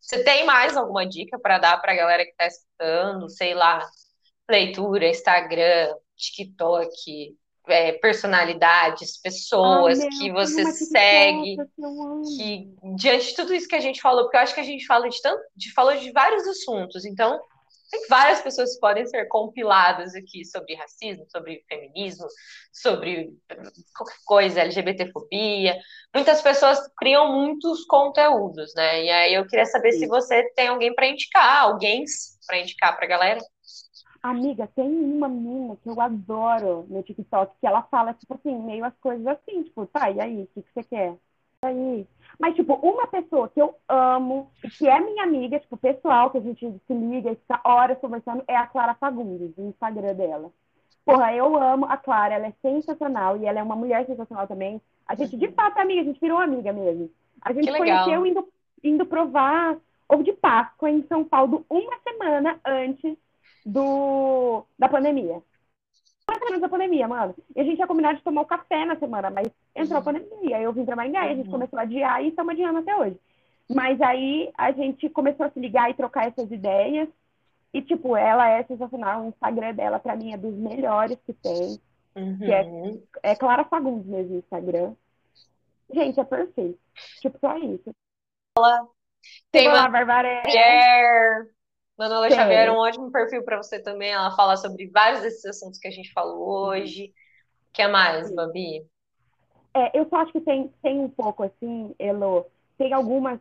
Você 0.00 0.22
tem 0.24 0.44
mais 0.44 0.76
alguma 0.76 1.06
dica 1.06 1.38
para 1.38 1.58
dar 1.58 1.80
para 1.80 1.92
a 1.92 1.96
galera 1.96 2.24
que 2.24 2.30
está 2.30 2.46
escutando, 2.46 3.28
sei 3.28 3.54
lá, 3.54 3.86
leitura, 4.48 5.08
Instagram, 5.08 5.94
TikTok, 6.16 7.36
é, 7.68 7.92
personalidades, 7.92 9.20
pessoas 9.20 10.00
ah, 10.00 10.08
que 10.18 10.32
você 10.32 10.64
segue, 10.72 11.56
que 12.36 12.74
diante 12.96 13.28
de 13.28 13.34
tudo 13.34 13.54
isso 13.54 13.68
que 13.68 13.74
a 13.74 13.80
gente 13.80 14.00
falou, 14.00 14.24
porque 14.24 14.36
eu 14.36 14.40
acho 14.40 14.54
que 14.54 14.60
a 14.60 14.64
gente 14.64 14.86
fala 14.86 15.08
de 15.08 15.20
tanto, 15.20 15.42
de, 15.54 15.72
falou 15.72 15.96
de 15.96 16.12
vários 16.12 16.46
assuntos, 16.46 17.04
então 17.04 17.40
tem 17.90 18.06
várias 18.08 18.42
pessoas 18.42 18.74
que 18.74 18.80
podem 18.80 19.06
ser 19.06 19.26
compiladas 19.26 20.14
aqui 20.14 20.44
sobre 20.44 20.74
racismo, 20.74 21.24
sobre 21.30 21.64
feminismo, 21.68 22.26
sobre 22.72 23.32
qualquer 23.96 24.18
coisa, 24.24 24.60
LGBTfobia. 24.60 25.78
Muitas 26.14 26.42
pessoas 26.42 26.80
criam 26.98 27.32
muitos 27.32 27.84
conteúdos, 27.84 28.74
né? 28.74 29.04
E 29.04 29.10
aí 29.10 29.34
eu 29.34 29.46
queria 29.46 29.66
saber 29.66 29.92
Sim. 29.92 30.00
se 30.00 30.06
você 30.08 30.42
tem 30.54 30.68
alguém 30.68 30.94
para 30.94 31.06
indicar, 31.06 31.62
alguém 31.62 32.04
para 32.46 32.58
indicar 32.58 32.96
para 32.96 33.04
a 33.04 33.08
galera. 33.08 33.40
Amiga, 34.30 34.68
tem 34.74 34.88
uma 34.88 35.28
menina 35.28 35.76
que 35.76 35.88
eu 35.88 36.00
adoro 36.00 36.84
no 36.88 37.00
TikTok, 37.00 37.54
que 37.60 37.66
ela 37.66 37.82
fala, 37.82 38.12
tipo 38.12 38.34
assim, 38.34 38.58
meio 38.60 38.84
as 38.84 38.94
coisas 38.98 39.24
assim, 39.24 39.62
tipo, 39.62 39.86
tá, 39.86 40.10
e 40.10 40.20
aí, 40.20 40.42
o 40.42 40.46
que, 40.48 40.62
que 40.62 40.72
você 40.72 40.82
quer? 40.82 41.16
E 41.62 41.66
aí? 41.66 42.08
Mas, 42.36 42.56
tipo, 42.56 42.74
uma 42.74 43.06
pessoa 43.06 43.48
que 43.48 43.62
eu 43.62 43.76
amo, 43.88 44.50
que 44.78 44.88
é 44.88 44.98
minha 44.98 45.22
amiga, 45.22 45.60
tipo, 45.60 45.76
pessoal, 45.76 46.30
que 46.30 46.38
a 46.38 46.40
gente 46.40 46.58
se 46.58 46.92
liga 46.92 47.30
e 47.30 47.36
fica 47.36 47.60
horas 47.64 47.98
conversando, 47.98 48.42
é 48.48 48.56
a 48.56 48.66
Clara 48.66 48.94
Fagundes, 48.96 49.56
o 49.56 49.68
Instagram 49.68 50.14
dela. 50.14 50.50
Porra, 51.04 51.32
eu 51.32 51.56
amo 51.56 51.86
a 51.86 51.96
Clara, 51.96 52.34
ela 52.34 52.48
é 52.48 52.52
sensacional 52.60 53.36
e 53.36 53.46
ela 53.46 53.60
é 53.60 53.62
uma 53.62 53.76
mulher 53.76 54.04
sensacional 54.06 54.48
também. 54.48 54.82
A 55.06 55.14
gente, 55.14 55.36
de 55.36 55.52
fato, 55.52 55.78
é 55.78 55.82
amiga, 55.82 56.00
a 56.00 56.04
gente 56.04 56.20
virou 56.20 56.38
amiga 56.38 56.72
mesmo. 56.72 57.08
A 57.40 57.52
gente 57.52 57.70
conheceu 57.78 58.26
indo, 58.26 58.48
indo 58.82 59.06
provar 59.06 59.76
ovo 60.08 60.24
de 60.24 60.32
Páscoa 60.32 60.90
em 60.90 61.06
São 61.06 61.24
Paulo 61.24 61.64
uma 61.70 61.96
semana 62.00 62.58
antes 62.64 63.16
do, 63.66 64.64
da 64.78 64.88
pandemia. 64.88 65.42
Uma 66.28 66.38
semana 66.38 66.60
da 66.60 66.68
pandemia, 66.68 67.08
mano. 67.08 67.34
E 67.54 67.60
a 67.60 67.64
gente 67.64 67.78
ia 67.78 67.86
combinar 67.86 68.14
de 68.14 68.22
tomar 68.22 68.42
o 68.42 68.46
café 68.46 68.84
na 68.84 68.96
semana, 68.96 69.28
mas 69.28 69.48
entrou 69.74 69.98
a 69.98 70.02
pandemia. 70.02 70.56
Aí 70.56 70.62
eu 70.62 70.72
vim 70.72 70.84
pra 70.84 70.94
Maringá 70.94 71.22
uhum. 71.22 71.26
e 71.26 71.30
a 71.30 71.34
gente 71.34 71.46
uhum. 71.46 71.52
começou 71.52 71.78
a 71.78 71.82
adiar 71.82 72.22
e 72.22 72.28
estamos 72.28 72.52
adiando 72.52 72.78
até 72.78 72.96
hoje. 72.96 73.20
Mas 73.68 74.00
aí 74.00 74.52
a 74.56 74.70
gente 74.70 75.08
começou 75.10 75.46
a 75.46 75.50
se 75.50 75.58
ligar 75.58 75.90
e 75.90 75.94
trocar 75.94 76.28
essas 76.28 76.50
ideias. 76.50 77.08
E, 77.74 77.82
tipo, 77.82 78.16
ela 78.16 78.48
é 78.48 78.62
sensacional. 78.64 79.24
O 79.24 79.28
Instagram 79.28 79.74
dela, 79.74 79.98
pra 79.98 80.16
mim, 80.16 80.32
é 80.32 80.36
dos 80.36 80.54
melhores 80.54 81.18
que 81.26 81.32
tem. 81.32 81.80
Uhum. 82.14 82.38
Que 82.38 82.52
é, 82.52 82.62
uhum. 82.62 83.02
é 83.22 83.34
Clara 83.34 83.64
Fagundes 83.64 84.06
mesmo, 84.06 84.36
Instagram. 84.36 84.94
Gente, 85.92 86.18
é 86.18 86.24
perfeito. 86.24 86.78
Tipo, 87.20 87.38
só 87.38 87.56
isso. 87.58 87.90
Olá. 88.56 88.86
Tem 89.50 89.68
uma 89.68 89.88
mulher 89.88 91.46
Manuela 91.98 92.28
Sim. 92.30 92.36
Xavier 92.36 92.68
é 92.68 92.72
um 92.72 92.78
ótimo 92.78 93.10
perfil 93.10 93.42
para 93.42 93.56
você 93.56 93.80
também. 93.80 94.10
Ela 94.10 94.34
fala 94.36 94.56
sobre 94.56 94.86
vários 94.88 95.22
desses 95.22 95.44
assuntos 95.44 95.78
que 95.78 95.88
a 95.88 95.90
gente 95.90 96.12
falou 96.12 96.68
hoje. 96.68 97.12
O 97.70 97.72
que 97.72 97.82
é 97.82 97.88
mais, 97.88 98.34
Babi? 98.34 98.86
É, 99.74 99.98
eu 99.98 100.08
só 100.08 100.16
acho 100.16 100.32
que 100.32 100.40
tem, 100.40 100.72
tem 100.82 100.98
um 100.98 101.08
pouco 101.08 101.42
assim, 101.42 101.94
Elo, 101.98 102.46
tem 102.78 102.92
algumas 102.94 103.38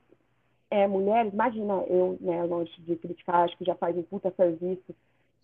é, 0.69 0.85
mulheres, 0.85 1.31
imagina, 1.31 1.73
eu, 1.87 2.17
né, 2.19 2.43
longe 2.43 2.73
de 2.81 2.95
criticar, 2.97 3.45
acho 3.45 3.57
que 3.57 3.63
já 3.63 3.75
faz 3.75 3.97
um 3.97 4.03
puta 4.03 4.33
serviço, 4.35 4.93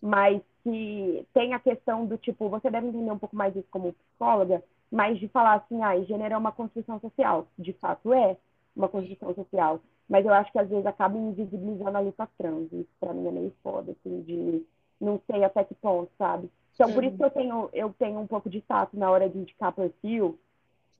mas 0.02 0.42
que 0.64 1.26
tem 1.34 1.54
a 1.54 1.60
questão 1.60 2.06
do 2.06 2.18
tipo, 2.18 2.50
você 2.50 2.70
deve 2.70 2.88
entender 2.88 3.12
um 3.12 3.20
pouco 3.20 3.36
mais 3.36 3.56
isso 3.56 3.68
como 3.72 3.94
psicóloga, 3.94 4.62
mas 4.92 5.18
de 5.18 5.30
falar 5.30 5.56
assim, 5.56 5.82
ah, 5.82 5.98
gênero 6.02 6.34
é 6.34 6.38
uma 6.38 6.52
construção 6.52 7.00
social. 7.00 7.48
De 7.58 7.72
fato 7.74 8.14
é 8.14 8.36
uma 8.76 8.90
construção 8.90 9.34
social. 9.34 9.80
Mas 10.12 10.26
eu 10.26 10.34
acho 10.34 10.52
que 10.52 10.60
às 10.60 10.68
vezes 10.68 10.86
acaba 10.86 11.18
invisibilizando 11.18 11.98
a 11.98 12.02
luta 12.02 12.28
trans. 12.38 12.70
Isso 12.74 12.90
pra 13.00 13.14
mim 13.14 13.30
é 13.30 13.32
meio 13.32 13.54
foda, 13.64 13.94
assim, 13.94 14.22
de 14.24 14.62
não 15.00 15.22
sei 15.26 15.42
até 15.42 15.64
que 15.64 15.74
ponto, 15.74 16.12
sabe? 16.18 16.52
Então, 16.76 16.90
uhum. 16.90 16.94
por 16.94 17.04
isso 17.06 17.16
que 17.16 17.24
eu 17.24 17.30
tenho, 17.30 17.70
eu 17.72 17.96
tenho 17.98 18.20
um 18.20 18.28
pouco 18.28 18.50
de 18.50 18.60
tato 18.60 18.98
na 18.98 19.10
hora 19.10 19.30
de 19.30 19.38
indicar 19.38 19.72
perfil, 19.72 20.38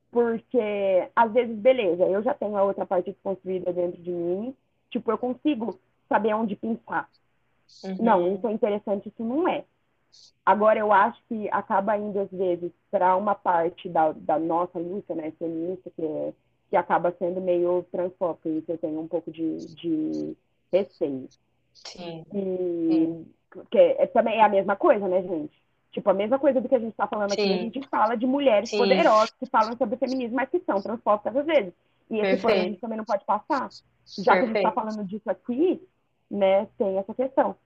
porque 0.10 1.10
às 1.14 1.30
vezes, 1.34 1.54
beleza, 1.58 2.06
eu 2.06 2.24
já 2.24 2.34
tenho 2.34 2.56
a 2.56 2.64
outra 2.64 2.86
parte 2.86 3.14
construída 3.22 3.74
dentro 3.74 4.02
de 4.02 4.12
mim, 4.12 4.56
tipo, 4.90 5.12
eu 5.12 5.18
consigo 5.18 5.78
saber 6.08 6.34
onde 6.34 6.56
pensar. 6.56 7.10
Uhum. 7.84 7.98
Não, 8.00 8.34
isso 8.34 8.48
é 8.48 8.54
interessante, 8.54 9.10
isso 9.10 9.24
não 9.26 9.46
é. 9.46 9.66
Agora, 10.46 10.80
eu 10.80 10.94
acho 10.94 11.22
que 11.28 11.50
acaba 11.50 11.98
indo, 11.98 12.18
às 12.18 12.32
vezes, 12.32 12.72
para 12.90 13.18
uma 13.18 13.36
parte 13.36 13.90
da, 13.90 14.14
da 14.14 14.40
nossa 14.40 14.80
luta, 14.80 15.14
né, 15.14 15.32
feminista, 15.38 15.92
que 15.94 16.02
é 16.02 16.34
que 16.72 16.78
acaba 16.78 17.14
sendo 17.20 17.42
meio 17.42 17.86
transfóbico, 17.92 18.48
e 18.48 18.60
isso 18.60 18.72
eu 18.72 18.78
tenho 18.78 19.02
um 19.02 19.08
pouco 19.08 19.30
de, 19.30 19.58
de 19.76 20.38
receio. 20.72 21.28
Sim. 21.74 22.26
E. 22.34 23.26
Porque 23.50 23.78
é, 23.78 24.08
também 24.08 24.40
é 24.40 24.44
a 24.44 24.50
mesma 24.50 24.78
coisa, 24.78 25.06
né, 25.10 25.22
gente? 25.22 25.62
Tipo, 25.92 26.10
a 26.10 26.14
mesma 26.14 26.40
coisa 26.40 26.62
do 26.62 26.70
que 26.70 26.76
a 26.76 26.80
gente 26.80 26.92
está 26.92 27.06
falando 27.06 27.34
Sim. 27.34 27.42
aqui, 27.42 27.54
a 27.54 27.58
gente 27.58 27.88
fala 27.90 28.16
de 28.16 28.26
mulheres 28.26 28.70
Sim. 28.70 28.78
poderosas 28.78 29.32
que 29.32 29.46
falam 29.48 29.76
sobre 29.76 29.98
feminismo, 29.98 30.38
mas 30.38 30.50
que 30.50 30.62
são 30.62 30.82
transfóbicas 30.82 31.36
às 31.36 31.46
vezes. 31.46 31.74
E 32.10 32.20
esse 32.20 32.42
pano 32.42 32.56
a 32.56 32.64
gente 32.64 32.80
também 32.80 32.98
não 32.98 33.04
pode 33.04 33.26
passar. 33.26 33.68
Já 33.68 33.84
Perfeito. 34.08 34.24
que 34.24 34.30
a 34.30 34.46
gente 34.46 34.58
está 34.58 34.72
falando 34.72 35.04
disso 35.06 35.30
aqui, 35.30 35.86
né, 36.30 36.66
tem 36.78 36.98
essa 36.98 37.14
questão. 37.14 37.58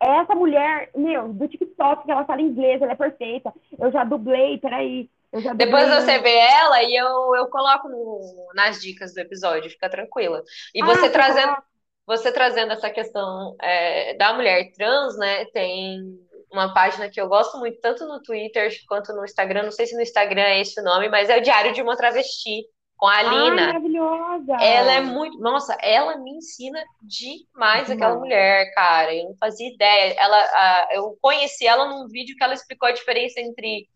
Essa 0.00 0.34
mulher, 0.34 0.90
meu, 0.96 1.34
do 1.34 1.46
TikTok, 1.46 2.04
que 2.04 2.10
ela 2.10 2.24
fala 2.24 2.40
inglês, 2.40 2.80
ela 2.80 2.92
é 2.92 2.96
perfeita. 2.96 3.52
Eu 3.78 3.92
já 3.92 4.04
dublei, 4.04 4.56
peraí, 4.56 5.10
Depois 5.56 5.88
você 5.88 6.18
vê 6.18 6.34
ela 6.34 6.82
e 6.82 6.94
eu, 6.94 7.34
eu 7.36 7.48
coloco 7.48 7.88
no, 7.88 8.50
nas 8.54 8.80
dicas 8.80 9.12
do 9.12 9.20
episódio, 9.20 9.70
fica 9.70 9.88
tranquila. 9.88 10.42
E 10.74 10.82
você 10.82 11.06
ah, 11.06 11.10
trazendo, 11.10 11.56
você 12.06 12.32
trazendo 12.32 12.72
essa 12.72 12.90
questão 12.90 13.54
é, 13.60 14.14
da 14.14 14.32
mulher 14.32 14.72
trans, 14.72 15.16
né? 15.18 15.44
Tem 15.46 16.00
uma 16.50 16.72
página 16.72 17.10
que 17.10 17.20
eu 17.20 17.28
gosto 17.28 17.58
muito, 17.58 17.78
tanto 17.80 18.06
no 18.06 18.22
Twitter 18.22 18.70
quanto 18.88 19.12
no 19.12 19.24
Instagram. 19.24 19.64
Não 19.64 19.70
sei 19.70 19.86
se 19.86 19.94
no 19.94 20.02
Instagram 20.02 20.42
é 20.42 20.60
esse 20.60 20.80
o 20.80 20.84
nome, 20.84 21.08
mas 21.08 21.28
é 21.28 21.38
o 21.38 21.42
Diário 21.42 21.72
de 21.72 21.82
uma 21.82 21.96
Travesti 21.96 22.64
com 22.96 23.06
a 23.06 23.18
Alina. 23.18 23.66
maravilhosa! 23.66 24.54
Ela 24.60 24.92
é 24.94 25.00
muito. 25.00 25.38
Nossa, 25.38 25.76
ela 25.80 26.16
me 26.16 26.32
ensina 26.32 26.82
demais 27.00 27.90
aquela 27.90 28.16
mulher, 28.16 28.72
cara. 28.74 29.14
Eu 29.14 29.24
não 29.24 29.36
fazia 29.36 29.72
ideia. 29.72 30.14
Ela, 30.18 30.36
a, 30.36 30.88
eu 30.92 31.16
conheci 31.20 31.66
ela 31.66 31.86
num 31.86 32.08
vídeo 32.08 32.34
que 32.36 32.42
ela 32.42 32.54
explicou 32.54 32.88
a 32.88 32.92
diferença 32.92 33.40
entre 33.40 33.86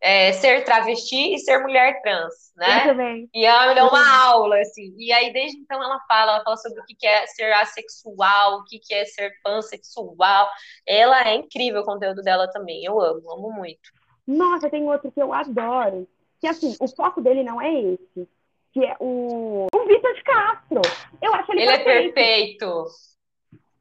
é, 0.00 0.32
ser 0.32 0.64
travesti 0.64 1.34
e 1.34 1.38
ser 1.38 1.58
mulher 1.58 2.00
trans, 2.02 2.52
né? 2.56 2.82
Eu 2.82 2.90
também. 2.90 3.28
E 3.34 3.44
ela 3.44 3.68
me 3.68 3.74
deu 3.74 3.86
uma 3.86 4.22
aula, 4.24 4.58
assim. 4.60 4.94
E 4.96 5.12
aí, 5.12 5.32
desde 5.32 5.58
então, 5.58 5.82
ela 5.82 5.98
fala, 6.06 6.32
ela 6.34 6.44
fala 6.44 6.56
sobre 6.56 6.80
o 6.80 6.84
que 6.84 7.06
é 7.06 7.26
ser 7.26 7.52
assexual, 7.54 8.58
o 8.58 8.64
que 8.64 8.80
é 8.94 9.04
ser 9.04 9.32
pansexual. 9.42 10.48
Ela 10.86 11.28
é 11.28 11.34
incrível 11.34 11.80
o 11.82 11.84
conteúdo 11.84 12.22
dela 12.22 12.48
também. 12.50 12.84
Eu 12.84 13.00
amo, 13.00 13.30
amo 13.30 13.52
muito. 13.52 13.90
Nossa, 14.26 14.70
tem 14.70 14.84
outro 14.88 15.10
que 15.10 15.20
eu 15.20 15.32
adoro. 15.32 16.06
Que 16.40 16.46
assim, 16.46 16.76
o 16.80 16.88
foco 16.88 17.20
dele 17.20 17.42
não 17.42 17.60
é 17.60 17.72
esse. 17.72 18.28
Que 18.72 18.84
é 18.84 18.96
o, 19.00 19.66
o 19.74 19.86
Vitor 19.86 20.14
de 20.14 20.22
Castro. 20.22 20.82
Eu 21.20 21.34
acho 21.34 21.52
ele, 21.52 21.62
ele 21.62 21.78
perfeito. 21.78 21.84
é 21.84 22.12
perfeito. 22.12 22.84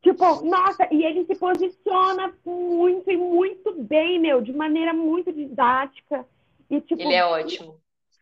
Tipo, 0.07 0.41
nossa, 0.45 0.87
e 0.89 1.03
ele 1.03 1.25
se 1.25 1.35
posiciona 1.35 2.33
muito 2.45 3.11
e 3.11 3.17
muito 3.17 3.73
bem, 3.83 4.17
meu, 4.17 4.39
de 4.39 4.53
maneira 4.53 4.93
muito 4.93 5.33
didática. 5.33 6.25
E, 6.69 6.79
tipo, 6.79 7.01
ele 7.01 7.13
é 7.13 7.25
ótimo. 7.25 7.77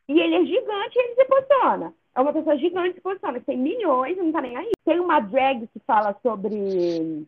E 0.10 0.20
ele 0.20 0.34
é 0.34 0.46
gigante 0.46 0.98
e 0.98 1.00
ele 1.00 1.14
se 1.14 1.26
posiciona. 1.26 1.94
É 2.16 2.20
uma 2.20 2.34
pessoa 2.34 2.58
gigante 2.58 2.90
que 2.90 2.96
se 2.96 3.02
posiciona, 3.02 3.40
que 3.40 3.46
tem 3.46 3.58
milhões 3.60 4.18
e 4.18 4.20
não 4.20 4.32
tá 4.32 4.42
nem 4.42 4.58
aí. 4.58 4.72
Tem 4.84 5.00
uma 5.00 5.20
drag 5.20 5.68
que 5.68 5.80
fala 5.86 6.18
sobre. 6.24 7.28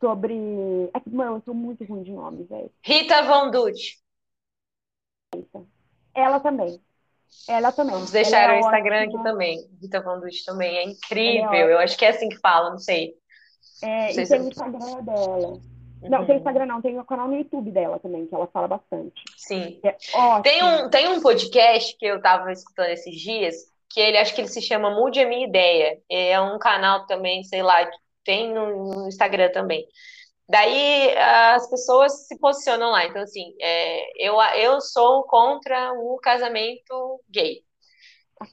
Sobre. 0.00 0.34
É 0.92 0.98
que, 0.98 1.10
mano, 1.10 1.36
eu 1.36 1.42
sou 1.44 1.54
muito 1.54 1.84
ruim 1.84 2.02
de 2.02 2.10
nome, 2.10 2.42
velho. 2.42 2.72
Rita 2.82 3.22
Von 3.22 3.52
Dutch. 3.52 3.98
Ela 6.12 6.40
também. 6.40 6.80
Ela 7.48 7.70
também. 7.70 7.94
Vamos 7.94 8.10
deixar 8.10 8.50
é 8.50 8.56
o 8.56 8.58
Instagram 8.58 9.02
ótima. 9.02 9.14
aqui 9.14 9.22
também. 9.22 9.70
Rita 9.80 10.00
Dutch 10.00 10.44
também. 10.44 10.76
É 10.76 10.82
incrível. 10.82 11.52
É 11.52 11.72
eu 11.72 11.78
acho 11.78 11.96
que 11.96 12.04
é 12.04 12.08
assim 12.08 12.28
que 12.28 12.40
fala, 12.40 12.70
não 12.70 12.78
sei. 12.78 13.14
É, 13.82 14.12
e 14.12 14.26
tem 14.26 14.40
o 14.40 14.48
Instagram 14.48 15.02
dela. 15.02 15.48
Uhum. 15.48 16.10
Não, 16.10 16.26
tem 16.26 16.36
Instagram 16.36 16.66
não, 16.66 16.82
tem 16.82 16.98
o 16.98 17.04
canal 17.04 17.28
no 17.28 17.36
YouTube 17.36 17.70
dela 17.70 17.98
também, 17.98 18.26
que 18.26 18.34
ela 18.34 18.46
fala 18.46 18.68
bastante. 18.68 19.22
Sim. 19.36 19.80
É 19.82 19.96
tem, 20.42 20.62
um, 20.62 20.90
tem 20.90 21.08
um 21.08 21.20
podcast 21.20 21.96
que 21.98 22.06
eu 22.06 22.20
tava 22.20 22.52
escutando 22.52 22.90
esses 22.90 23.14
dias, 23.16 23.54
que 23.90 24.00
ele 24.00 24.18
acho 24.18 24.34
que 24.34 24.40
ele 24.40 24.48
se 24.48 24.62
chama 24.62 24.90
Mude 24.90 25.20
a 25.20 25.28
Minha 25.28 25.46
Ideia. 25.46 25.98
É 26.10 26.40
um 26.40 26.58
canal 26.58 27.06
também, 27.06 27.42
sei 27.44 27.62
lá, 27.62 27.88
tem 28.24 28.52
no, 28.52 28.94
no 28.94 29.08
Instagram 29.08 29.50
também. 29.52 29.86
Daí 30.48 31.16
as 31.16 31.68
pessoas 31.68 32.26
se 32.26 32.38
posicionam 32.38 32.90
lá. 32.90 33.04
Então, 33.04 33.22
assim, 33.22 33.54
é, 33.60 34.26
eu, 34.26 34.40
eu 34.56 34.80
sou 34.80 35.24
contra 35.24 35.92
o 35.94 36.18
casamento 36.18 37.20
gay. 37.28 37.62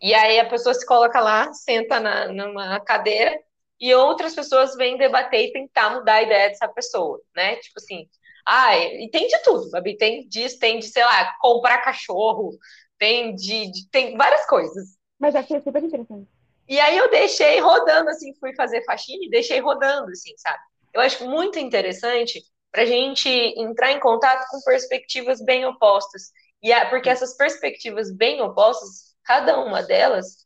E 0.01 0.13
aí 0.13 0.39
a 0.39 0.49
pessoa 0.49 0.73
se 0.73 0.85
coloca 0.85 1.19
lá, 1.19 1.51
senta 1.53 1.99
na, 1.99 2.27
numa 2.29 2.79
cadeira 2.79 3.37
e 3.79 3.93
outras 3.93 4.35
pessoas 4.35 4.75
vêm 4.75 4.97
debater 4.97 5.45
e 5.47 5.51
tentar 5.51 5.89
mudar 5.91 6.15
a 6.15 6.23
ideia 6.23 6.49
dessa 6.49 6.67
pessoa, 6.67 7.21
né? 7.35 7.55
Tipo 7.57 7.79
assim, 7.79 8.07
ah, 8.45 8.77
e 8.77 9.09
tem 9.09 9.27
de 9.27 9.41
tudo, 9.43 9.69
sabe? 9.69 9.97
Tem 9.97 10.27
disso, 10.27 10.59
tem 10.59 10.79
de, 10.79 10.87
sei 10.87 11.03
lá, 11.03 11.33
comprar 11.39 11.81
cachorro, 11.81 12.57
tem 12.97 13.35
de, 13.35 13.71
de 13.71 13.89
tem 13.89 14.17
várias 14.17 14.45
coisas. 14.45 14.97
Mas 15.19 15.35
achei 15.35 15.59
super 15.61 15.83
interessante. 15.83 16.27
E 16.67 16.79
aí 16.79 16.97
eu 16.97 17.09
deixei 17.09 17.59
rodando, 17.59 18.09
assim, 18.09 18.33
fui 18.39 18.55
fazer 18.55 18.83
faxina 18.85 19.25
e 19.25 19.29
deixei 19.29 19.59
rodando, 19.59 20.09
assim, 20.11 20.33
sabe? 20.37 20.59
Eu 20.93 21.01
acho 21.01 21.27
muito 21.27 21.59
interessante 21.59 22.41
para 22.71 22.83
a 22.83 22.85
gente 22.85 23.29
entrar 23.57 23.91
em 23.91 23.99
contato 23.99 24.47
com 24.49 24.61
perspectivas 24.61 25.43
bem 25.43 25.65
opostas. 25.65 26.31
E 26.61 26.71
é 26.71 26.85
porque 26.85 27.09
essas 27.09 27.35
perspectivas 27.35 28.11
bem 28.15 28.41
opostas, 28.41 29.15
cada 29.23 29.59
uma 29.59 29.83
delas 29.83 30.37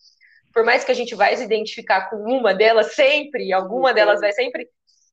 por 0.54 0.64
mais 0.64 0.84
que 0.84 0.92
a 0.92 0.96
gente 0.96 1.16
vai 1.16 1.36
se 1.36 1.44
identificar 1.44 2.10
com 2.10 2.18
uma 2.18 2.54
delas 2.54 2.94
sempre, 2.96 3.54
alguma 3.54 3.94
delas 3.94 4.20
vai 4.20 4.32
sempre, 4.32 4.70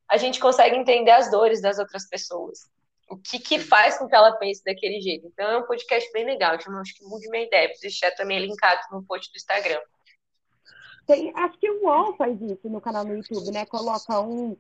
a 0.09 0.17
gente 0.17 0.41
consegue 0.41 0.77
entender 0.77 1.11
as 1.11 1.31
dores 1.31 1.61
das 1.61 1.79
outras 1.79 2.09
pessoas. 2.09 2.61
O 3.11 3.17
que, 3.17 3.39
que 3.39 3.59
faz 3.59 3.99
com 3.99 4.09
que 4.09 4.15
ela 4.15 4.33
pense 4.33 4.65
daquele 4.65 5.01
jeito. 5.01 5.27
Então 5.27 5.51
é 5.51 5.59
um 5.59 5.67
podcast 5.67 6.11
bem 6.13 6.25
legal, 6.25 6.59
chama 6.59 6.81
Acho 6.81 6.95
que 6.95 7.05
Mude 7.05 7.29
Minha 7.29 7.45
Ideia. 7.45 7.69
Vou 7.69 7.81
deixar 7.81 8.11
também 8.13 8.39
linkado 8.39 8.81
no 8.91 9.05
post 9.05 9.31
do 9.31 9.37
Instagram. 9.37 9.81
Tem, 11.07 11.33
acho 11.37 11.59
que 11.59 11.71
o 11.71 11.85
UOL 11.85 12.17
faz 12.17 12.41
isso 12.41 12.69
no 12.69 12.81
canal 12.81 13.05
no 13.05 13.15
YouTube, 13.15 13.51
né? 13.51 13.67
Coloca 13.67 14.21
um, 14.21 14.57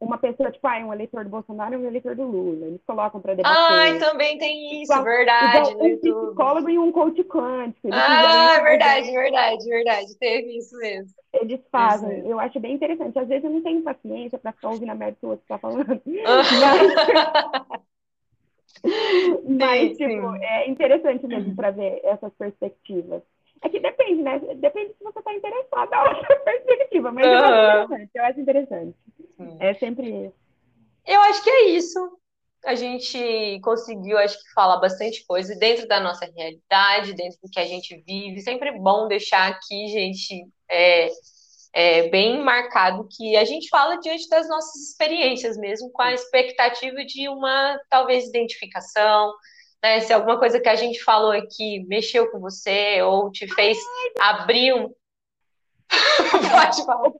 uma 0.00 0.18
pessoa, 0.18 0.50
tipo, 0.50 0.66
ah, 0.66 0.78
um 0.78 0.92
eleitor 0.92 1.24
do 1.24 1.30
Bolsonaro 1.30 1.74
e 1.74 1.76
um 1.78 1.86
eleitor 1.86 2.14
do 2.14 2.24
Lula. 2.24 2.66
Eles 2.66 2.80
colocam 2.86 3.20
para 3.20 3.34
debater. 3.34 3.56
Ah, 3.56 3.98
também 3.98 4.38
tem 4.38 4.82
isso, 4.82 5.02
verdade. 5.02 5.70
Igual, 5.72 5.86
um 5.86 5.98
psicólogo 5.98 6.68
e 6.68 6.78
um 6.78 6.92
coach 6.92 7.24
quântico. 7.24 7.88
Ah, 7.92 8.60
verdade, 8.62 9.10
verdade, 9.10 9.68
verdade. 9.68 10.18
Teve 10.18 10.58
isso 10.58 10.76
mesmo. 10.78 11.14
Eles 11.32 11.60
fazem. 11.70 12.26
Eu 12.28 12.38
acho 12.38 12.58
bem 12.60 12.74
interessante. 12.74 13.18
Às 13.18 13.28
vezes 13.28 13.44
eu 13.44 13.50
não 13.50 13.62
tenho 13.62 13.82
paciência 13.82 14.38
para 14.38 14.52
ficar 14.52 14.70
ouvindo 14.70 14.90
a 14.90 14.94
merda 14.94 15.16
que 15.18 15.26
o 15.26 15.30
outro 15.30 15.44
tá 15.48 15.58
falando. 15.58 15.86
Mas, 16.06 17.86
Mas 19.48 19.80
sim, 19.80 19.94
tipo, 19.96 20.32
sim. 20.32 20.44
é 20.44 20.68
interessante 20.68 21.26
mesmo 21.26 21.54
para 21.56 21.70
ver 21.70 22.00
essas 22.04 22.32
perspectivas. 22.34 23.22
É 23.62 23.68
que 23.68 23.80
depende, 23.80 24.22
né? 24.22 24.38
Depende 24.56 24.94
se 24.94 25.04
você 25.04 25.18
está 25.18 25.34
interessado 25.34 25.90
na 25.90 26.04
outra 26.04 26.36
perspectiva, 26.40 27.12
mas 27.12 27.26
uhum. 27.26 27.32
eu 27.32 27.44
acho 27.44 27.84
interessante. 27.84 28.10
Eu 28.14 28.24
acho 28.24 28.40
interessante. 28.40 28.96
É 29.60 29.74
sempre. 29.74 30.32
Eu 31.06 31.20
acho 31.22 31.42
que 31.42 31.50
é 31.50 31.68
isso. 31.70 32.18
A 32.64 32.74
gente 32.74 33.60
conseguiu, 33.62 34.18
acho 34.18 34.36
que, 34.42 34.52
falar 34.52 34.78
bastante 34.78 35.24
coisa 35.24 35.54
dentro 35.56 35.86
da 35.86 36.00
nossa 36.00 36.26
realidade, 36.26 37.14
dentro 37.14 37.38
do 37.42 37.50
que 37.50 37.60
a 37.60 37.64
gente 37.64 38.02
vive. 38.06 38.40
Sempre 38.40 38.72
bom 38.72 39.06
deixar 39.06 39.48
aqui, 39.48 39.86
gente, 39.88 40.48
é, 40.68 41.08
é, 41.72 42.08
bem 42.08 42.42
marcado 42.42 43.06
que 43.08 43.36
a 43.36 43.44
gente 43.44 43.68
fala 43.68 44.00
diante 44.00 44.28
das 44.28 44.48
nossas 44.48 44.88
experiências 44.88 45.56
mesmo, 45.56 45.92
com 45.92 46.02
a 46.02 46.12
expectativa 46.12 47.04
de 47.04 47.28
uma, 47.28 47.78
talvez, 47.88 48.26
identificação, 48.26 49.32
né? 49.82 50.00
Se 50.00 50.12
alguma 50.12 50.38
coisa 50.38 50.60
que 50.60 50.68
a 50.68 50.74
gente 50.74 51.02
falou 51.02 51.32
aqui 51.32 51.84
mexeu 51.86 52.30
com 52.30 52.40
você 52.40 53.02
ou 53.02 53.30
te 53.30 53.46
fez 53.52 53.78
abrir 54.18 54.74
um. 54.74 54.94
Pode 56.50 56.84
falar. 56.84 57.12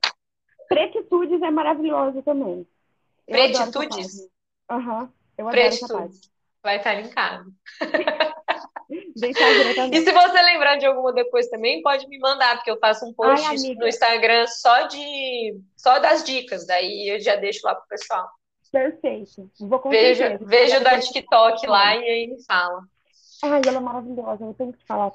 Pretitudes 0.69 1.41
é 1.43 1.51
maravilhoso 1.51 2.23
também. 2.23 2.67
Pretitudes? 3.27 4.29
Aham, 4.71 5.03
uhum, 5.03 5.11
parte. 5.89 6.21
Vai 6.63 6.77
estar 6.79 6.95
linkado. 6.95 7.53
e 9.93 10.01
se 10.01 10.13
você 10.13 10.43
lembrar 10.43 10.77
de 10.77 10.87
alguma 10.87 11.13
depois 11.13 11.49
também, 11.49 11.83
pode 11.83 12.07
me 12.09 12.19
mandar, 12.19 12.57
porque 12.57 12.71
eu 12.71 12.79
faço 12.79 13.05
um 13.07 13.13
post 13.13 13.47
Ai, 13.47 13.75
no 13.75 13.87
Instagram 13.87 14.47
só 14.47 14.83
de 14.83 15.61
só 15.77 15.99
das 15.99 16.25
dicas, 16.25 16.67
daí 16.67 17.15
eu 17.15 17.21
já 17.21 17.37
deixo 17.37 17.61
lá 17.65 17.75
pro 17.75 17.89
pessoal. 17.89 18.29
Perfeito. 18.77 19.51
Vou 19.59 19.81
veja, 19.89 20.39
veja 20.43 20.81
da 20.81 21.01
TikTok 21.01 21.66
lá 21.66 21.97
e 21.97 22.05
aí 22.05 22.27
me 22.27 22.45
fala. 22.45 22.83
Ai, 23.43 23.61
ela 23.66 23.79
é 23.79 23.81
maravilhosa, 23.81 24.45
eu 24.45 24.55
tenho 24.55 24.72
que 24.72 24.85
falar. 24.87 25.12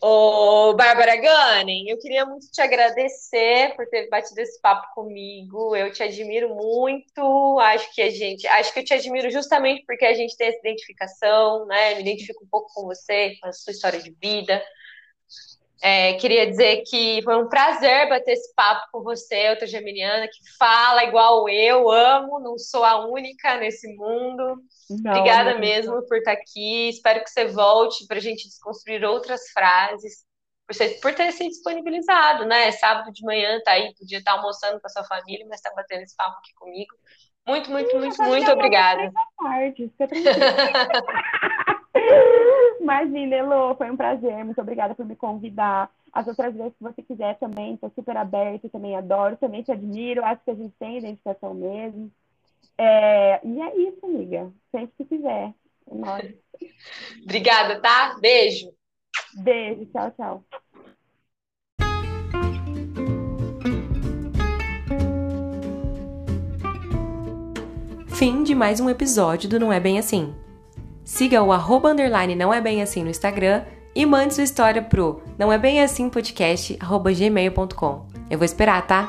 Ô, 0.00 0.74
Bárbara 0.74 1.16
Gunning, 1.16 1.88
eu 1.88 1.98
queria 1.98 2.24
muito 2.24 2.50
te 2.50 2.60
agradecer 2.60 3.74
por 3.74 3.86
ter 3.86 4.08
batido 4.08 4.40
esse 4.40 4.60
papo 4.60 4.86
comigo. 4.94 5.74
Eu 5.74 5.90
te 5.92 6.02
admiro 6.02 6.54
muito. 6.54 7.58
Acho 7.60 7.92
que 7.94 8.02
a 8.02 8.10
gente, 8.10 8.46
acho 8.46 8.72
que 8.72 8.80
eu 8.80 8.84
te 8.84 8.94
admiro 8.94 9.30
justamente 9.30 9.84
porque 9.86 10.04
a 10.04 10.14
gente 10.14 10.36
tem 10.36 10.48
essa 10.48 10.58
identificação, 10.58 11.66
né? 11.66 11.94
Me 11.94 12.02
identifico 12.02 12.44
um 12.44 12.48
pouco 12.48 12.70
com 12.74 12.86
você, 12.86 13.36
com 13.40 13.48
a 13.48 13.52
sua 13.52 13.72
história 13.72 14.00
de 14.00 14.10
vida. 14.10 14.62
É, 15.80 16.14
queria 16.14 16.46
dizer 16.46 16.82
que 16.88 17.22
foi 17.22 17.36
um 17.36 17.48
prazer 17.48 18.08
bater 18.08 18.32
esse 18.32 18.52
papo 18.54 18.88
com 18.90 19.02
você, 19.02 19.50
outra 19.50 19.66
geminiana, 19.66 20.26
que 20.26 20.38
fala 20.58 21.04
igual 21.04 21.48
eu, 21.48 21.88
amo, 21.90 22.40
não 22.40 22.58
sou 22.58 22.84
a 22.84 23.06
única 23.06 23.56
nesse 23.58 23.94
mundo. 23.96 24.60
Não, 24.90 25.12
Obrigada 25.12 25.54
não 25.54 25.60
mesmo 25.60 26.04
por 26.06 26.18
estar 26.18 26.32
aqui. 26.32 26.88
Espero 26.88 27.22
que 27.22 27.30
você 27.30 27.46
volte 27.46 28.06
para 28.06 28.16
a 28.16 28.20
gente 28.20 28.48
desconstruir 28.48 29.04
outras 29.04 29.50
frases, 29.50 30.24
por, 30.66 30.74
ser, 30.74 31.00
por 31.00 31.14
ter 31.14 31.30
se 31.32 31.48
disponibilizado, 31.48 32.44
né? 32.44 32.72
Sábado 32.72 33.12
de 33.12 33.24
manhã 33.24 33.60
tá 33.64 33.72
aí, 33.72 33.94
podia 33.94 34.18
estar 34.18 34.32
almoçando 34.32 34.80
com 34.80 34.86
a 34.86 34.90
sua 34.90 35.04
família, 35.04 35.46
mas 35.48 35.60
está 35.60 35.72
batendo 35.74 36.02
esse 36.02 36.16
papo 36.16 36.38
aqui 36.38 36.52
comigo. 36.54 36.94
Muito, 37.46 37.70
muito, 37.70 37.90
Sim, 37.90 37.98
muito, 37.98 38.22
muito 38.24 38.50
obrigada. 38.50 39.10
Parte, 39.38 39.90
Imagina, 42.80 43.36
Elô, 43.36 43.74
foi 43.74 43.90
um 43.90 43.96
prazer. 43.96 44.44
Muito 44.44 44.60
obrigada 44.60 44.94
por 44.94 45.04
me 45.04 45.16
convidar. 45.16 45.90
As 46.12 46.26
outras 46.26 46.54
vezes 46.54 46.72
que 46.74 46.82
você 46.82 47.02
quiser 47.02 47.38
também, 47.38 47.74
estou 47.74 47.90
super 47.94 48.16
aberta, 48.16 48.68
também 48.68 48.96
adoro, 48.96 49.36
também 49.36 49.62
te 49.62 49.72
admiro. 49.72 50.24
Acho 50.24 50.42
que 50.44 50.50
a 50.50 50.54
gente 50.54 50.74
tem 50.78 50.98
identificação 50.98 51.54
mesmo. 51.54 52.10
É... 52.76 53.40
E 53.44 53.60
é 53.60 53.76
isso, 53.76 54.04
amiga. 54.04 54.50
Sempre 54.70 54.92
que 54.96 55.04
quiser. 55.04 55.52
É 55.90 55.94
nóis. 55.94 56.34
Obrigada, 57.22 57.80
tá? 57.80 58.16
Beijo. 58.20 58.72
Beijo, 59.34 59.86
tchau, 59.86 60.10
tchau. 60.12 60.44
Fim 68.18 68.42
de 68.42 68.52
mais 68.52 68.80
um 68.80 68.90
episódio 68.90 69.48
do 69.48 69.60
Não 69.60 69.72
É 69.72 69.78
Bem 69.78 69.96
Assim. 69.96 70.34
Siga 71.08 71.42
o 71.42 71.52
arroba 71.52 71.90
underline 71.90 72.34
não 72.34 72.52
é 72.52 72.60
bem 72.60 72.82
assim 72.82 73.02
no 73.02 73.08
Instagram 73.08 73.62
e 73.94 74.04
mande 74.04 74.34
sua 74.34 74.44
história 74.44 74.82
pro 74.82 75.22
não 75.38 75.50
é 75.50 75.56
bem 75.56 75.80
assim 75.80 76.10
podcast 76.10 76.76
arroba 76.78 77.10
gmail.com. 77.10 78.06
Eu 78.28 78.36
vou 78.36 78.44
esperar, 78.44 78.86
tá? 78.86 79.08